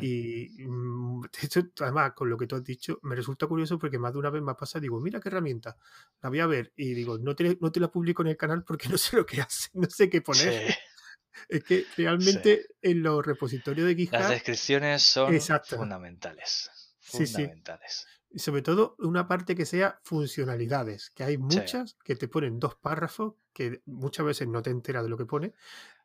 Y 0.00 0.64
mm, 0.66 1.22
además, 1.80 2.12
con 2.14 2.30
lo 2.30 2.36
que 2.36 2.46
tú 2.46 2.56
has 2.56 2.64
dicho, 2.64 2.98
me 3.02 3.14
resulta 3.14 3.46
curioso 3.46 3.78
porque 3.78 3.98
más 3.98 4.12
de 4.12 4.18
una 4.18 4.30
vez 4.30 4.42
me 4.42 4.52
ha 4.52 4.56
pasado, 4.56 4.82
digo, 4.82 5.00
mira 5.00 5.20
qué 5.20 5.28
herramienta, 5.28 5.76
la 6.22 6.28
voy 6.28 6.40
a 6.40 6.46
ver 6.46 6.72
y 6.76 6.94
digo, 6.94 7.18
no 7.18 7.34
te, 7.34 7.58
no 7.60 7.72
te 7.72 7.80
la 7.80 7.88
publico 7.88 8.22
en 8.22 8.28
el 8.28 8.36
canal 8.36 8.64
porque 8.64 8.88
no 8.90 8.98
sé 8.98 9.16
lo 9.16 9.26
que 9.26 9.40
hace, 9.40 9.70
no 9.74 9.88
sé 9.90 10.08
qué 10.08 10.20
poner. 10.20 10.74
Es 11.48 11.64
que 11.64 11.84
realmente 11.96 12.64
en 12.80 13.02
los 13.02 13.26
repositorios 13.26 13.88
de 13.88 13.96
GitHub... 13.96 14.20
Las 14.20 14.30
descripciones 14.30 15.02
son 15.02 15.36
fundamentales. 15.68 16.70
Fundamentales. 17.00 18.06
Y 18.34 18.40
sobre 18.40 18.62
todo 18.62 18.96
una 18.98 19.28
parte 19.28 19.54
que 19.54 19.64
sea 19.64 20.00
funcionalidades, 20.02 21.10
que 21.10 21.22
hay 21.22 21.38
muchas 21.38 21.94
que 22.02 22.16
te 22.16 22.26
ponen 22.26 22.58
dos 22.58 22.74
párrafos 22.74 23.34
que 23.52 23.80
muchas 23.86 24.26
veces 24.26 24.48
no 24.48 24.60
te 24.60 24.70
enteras 24.70 25.04
de 25.04 25.08
lo 25.08 25.16
que 25.16 25.24
pone 25.24 25.54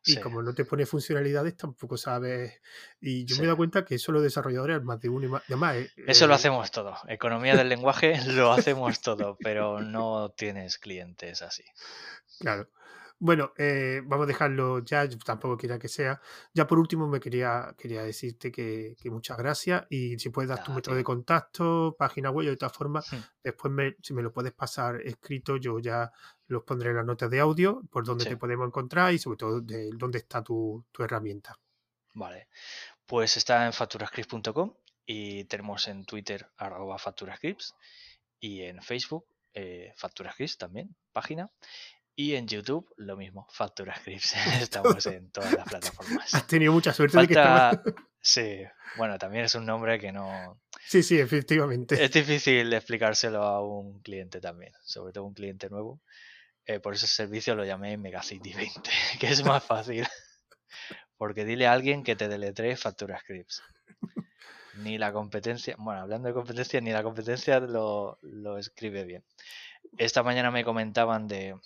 y 0.04 0.14
como 0.20 0.40
no 0.40 0.54
te 0.54 0.64
pone 0.64 0.86
funcionalidades 0.86 1.56
tampoco 1.56 1.96
sabes. 1.96 2.60
Y 3.00 3.24
yo 3.24 3.34
me 3.34 3.42
he 3.42 3.46
dado 3.46 3.56
cuenta 3.56 3.84
que 3.84 3.96
eso 3.96 4.12
los 4.12 4.22
desarrolladores, 4.22 4.80
más 4.84 5.00
de 5.00 5.08
uno 5.08 5.42
y 5.48 5.54
más. 5.56 5.76
Eh, 5.76 5.90
eso 6.06 6.28
lo 6.28 6.34
eh, 6.34 6.36
hacemos 6.36 6.70
todo. 6.70 6.94
Economía 7.08 7.56
del 7.56 7.68
lenguaje 7.68 8.20
lo 8.26 8.52
hacemos 8.52 9.00
todo, 9.00 9.36
pero 9.42 9.80
no 9.80 10.30
tienes 10.30 10.78
clientes 10.78 11.42
así. 11.42 11.64
Claro. 12.38 12.68
Bueno, 13.22 13.52
eh, 13.58 14.00
vamos 14.06 14.24
a 14.24 14.28
dejarlo 14.28 14.78
ya, 14.82 15.04
yo 15.04 15.18
tampoco 15.18 15.58
quiera 15.58 15.78
que 15.78 15.88
sea. 15.88 16.18
Ya 16.54 16.66
por 16.66 16.78
último 16.78 17.06
me 17.06 17.20
quería, 17.20 17.74
quería 17.76 18.02
decirte 18.02 18.50
que, 18.50 18.96
muchas 19.10 19.36
gracias 19.36 19.84
y 19.90 20.18
si 20.18 20.30
puedes 20.30 20.48
dar 20.48 20.64
tu 20.64 20.72
método 20.72 20.94
de 20.94 21.04
contacto, 21.04 21.94
página 21.98 22.30
web, 22.30 22.48
de 22.48 22.56
todas 22.56 22.74
formas, 22.74 23.10
después 23.44 23.74
me, 23.74 23.94
si 24.02 24.14
me 24.14 24.22
lo 24.22 24.32
puedes 24.32 24.52
pasar 24.52 25.02
escrito, 25.02 25.58
yo 25.58 25.78
ya 25.80 26.10
los 26.46 26.62
pondré 26.62 26.90
en 26.90 26.96
las 26.96 27.04
notas 27.04 27.30
de 27.30 27.40
audio, 27.40 27.82
por 27.90 28.06
dónde 28.06 28.24
te 28.24 28.38
podemos 28.38 28.66
encontrar 28.66 29.12
y 29.12 29.18
sobre 29.18 29.36
todo 29.36 29.60
de 29.60 29.90
dónde 29.92 30.16
está 30.16 30.42
tu, 30.42 30.82
herramienta. 30.98 31.58
Vale, 32.14 32.48
pues 33.04 33.36
está 33.36 33.66
en 33.66 33.74
facturascripts.com 33.74 34.72
y 35.04 35.44
tenemos 35.44 35.88
en 35.88 36.06
Twitter 36.06 36.48
arroba 36.56 36.96
facturascripts 36.96 37.74
y 38.40 38.62
en 38.62 38.82
Facebook 38.82 39.26
eh, 39.52 39.92
facturascripts 39.94 40.56
también, 40.56 40.96
página. 41.12 41.50
Y 42.20 42.36
en 42.36 42.46
YouTube 42.46 42.86
lo 42.98 43.16
mismo, 43.16 43.46
Factura 43.50 43.96
Scripts. 43.96 44.34
Estamos 44.60 45.06
en 45.06 45.30
todas 45.30 45.54
las 45.54 45.66
plataformas. 45.66 46.34
Has 46.34 46.46
tenido 46.46 46.70
mucha 46.70 46.92
suerte 46.92 47.18
de 47.18 47.26
que 47.26 47.32
estamos... 47.32 47.78
Sí, 48.20 48.58
bueno, 48.98 49.16
también 49.16 49.46
es 49.46 49.54
un 49.54 49.64
nombre 49.64 49.98
que 49.98 50.12
no... 50.12 50.60
Sí, 50.84 51.02
sí, 51.02 51.18
efectivamente. 51.18 52.04
Es 52.04 52.12
difícil 52.12 52.70
explicárselo 52.74 53.42
a 53.42 53.66
un 53.66 54.02
cliente 54.02 54.38
también, 54.38 54.74
sobre 54.82 55.14
todo 55.14 55.24
un 55.24 55.32
cliente 55.32 55.70
nuevo. 55.70 56.02
Eh, 56.66 56.78
por 56.78 56.92
ese 56.92 57.06
servicio 57.06 57.54
lo 57.54 57.64
llamé 57.64 57.96
Megacity 57.96 58.52
20, 58.52 58.90
que 59.18 59.28
es 59.28 59.42
más 59.42 59.64
fácil. 59.64 60.06
Porque 61.16 61.46
dile 61.46 61.68
a 61.68 61.72
alguien 61.72 62.04
que 62.04 62.16
te 62.16 62.28
deletree 62.28 62.76
Factura 62.76 63.18
Scripts. 63.18 63.62
Ni 64.74 64.98
la 64.98 65.10
competencia, 65.14 65.74
bueno, 65.78 66.02
hablando 66.02 66.28
de 66.28 66.34
competencia, 66.34 66.82
ni 66.82 66.92
la 66.92 67.02
competencia 67.02 67.60
lo, 67.60 68.18
lo 68.20 68.58
escribe 68.58 69.04
bien. 69.04 69.24
Esta 69.96 70.22
mañana 70.22 70.50
me 70.50 70.64
comentaban 70.64 71.26
de, 71.26 71.56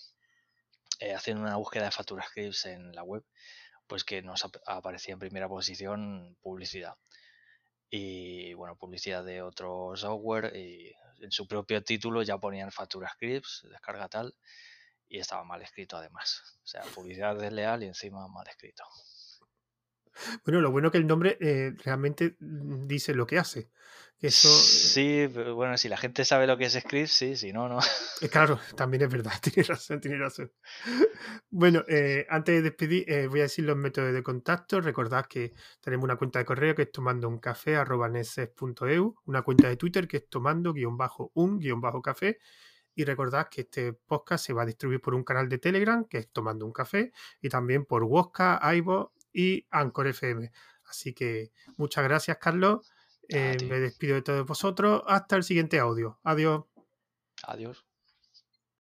eh, 1.05 1.15
haciendo 1.15 1.43
una 1.43 1.57
búsqueda 1.57 1.85
de 1.85 1.91
facturas 1.91 2.29
scripts 2.29 2.67
en 2.67 2.93
la 2.93 3.03
web, 3.03 3.25
pues 3.87 4.05
que 4.05 4.23
nos 4.23 4.45
aparecía 4.67 5.15
en 5.15 5.19
primera 5.19 5.49
posición 5.49 6.37
publicidad. 6.41 6.95
Y 7.91 8.55
bueno, 8.55 8.77
publicidad 8.77 9.25
de 9.25 9.43
otro 9.43 9.93
software 9.97 10.57
y 10.57 10.93
en 11.21 11.31
su 11.31 11.47
propio 11.47 11.83
título 11.83 12.23
ya 12.23 12.39
ponían 12.39 12.73
facturas 12.73 13.13
scripts, 13.13 13.67
descarga 13.71 14.09
tal, 14.09 14.35
y 15.09 15.19
estaba 15.19 15.45
mal 15.45 15.63
escrito 15.63 15.97
además. 15.97 16.43
O 16.65 16.67
sea, 16.67 16.83
publicidad 16.95 17.37
desleal 17.37 17.83
y 17.83 17.87
encima 17.87 18.27
mal 18.29 18.49
escrito. 18.49 18.85
Bueno, 20.45 20.61
lo 20.61 20.71
bueno 20.71 20.91
que 20.91 20.99
el 20.99 21.07
nombre 21.07 21.37
eh, 21.41 21.73
realmente 21.85 22.37
mm, 22.41 22.87
dice 22.87 23.15
lo 23.15 23.27
que 23.27 23.39
hace. 23.39 23.71
Eso, 24.21 24.49
sí, 24.49 25.27
bueno, 25.27 25.77
si 25.77 25.89
la 25.91 25.99
gente 25.99 26.25
sabe 26.25 26.47
lo 26.47 26.57
que 26.57 26.65
es 26.65 26.73
script, 26.73 27.09
sí, 27.09 27.37
si 27.37 27.53
no, 27.53 27.69
no. 27.69 27.79
Claro, 28.31 28.59
también 28.77 29.03
es 29.03 29.11
verdad, 29.11 29.33
tiene 29.43 29.69
razón, 29.69 30.01
tiene 30.01 30.17
razón. 30.17 30.51
Bueno, 31.51 31.85
eh, 31.89 32.27
antes 32.31 32.55
de 32.55 32.63
despedir, 32.63 33.05
eh, 33.07 33.27
voy 33.27 33.41
a 33.41 33.43
decir 33.43 33.67
los 33.67 33.77
métodos 33.77 34.15
de 34.15 34.23
contacto. 34.23 34.81
Recordad 34.81 35.27
que 35.27 35.53
tenemos 35.81 36.05
una 36.05 36.17
cuenta 36.17 36.39
de 36.39 36.47
correo 36.47 36.75
que 36.75 36.83
es 36.83 36.93
tomando 36.93 37.29
un 37.29 37.39
café 37.39 37.77
una 39.27 39.43
cuenta 39.43 39.69
de 39.69 39.77
Twitter 39.77 40.09
que 40.09 40.17
es 40.19 40.29
tomando 40.31 40.73
guion 40.73 40.97
bajo 40.97 41.31
un 41.35 41.59
guion 41.59 41.83
bajo 41.83 42.01
café. 42.01 42.39
Y 42.97 43.05
recordad 43.05 43.49
que 43.51 43.63
este 43.63 43.93
podcast 43.93 44.47
se 44.47 44.53
va 44.53 44.63
a 44.63 44.67
distribuir 44.67 45.01
por 45.01 45.15
un 45.15 45.25
canal 45.25 45.49
de 45.49 45.59
Telegram 45.59 46.05
que 46.05 46.19
es 46.19 46.31
Tomando 46.31 46.65
un 46.65 46.73
Café 46.73 47.13
y 47.43 47.49
también 47.49 47.85
por 47.85 48.05
Wosca, 48.05 48.61
Ivo 48.73 49.13
y 49.35 49.67
Anchor 49.71 50.07
FM. 50.07 50.51
Así 50.87 51.13
que 51.13 51.51
muchas 51.77 52.05
gracias, 52.05 52.39
Carlos. 52.39 52.91
Eh, 53.29 53.57
me 53.69 53.81
despido 53.81 54.15
de 54.15 54.23
todos 54.23 54.47
vosotros. 54.47 55.03
Hasta 55.07 55.37
el 55.37 55.43
siguiente 55.43 55.79
audio. 55.79 56.19
Adiós. 56.23 56.65
Adiós. 57.43 57.85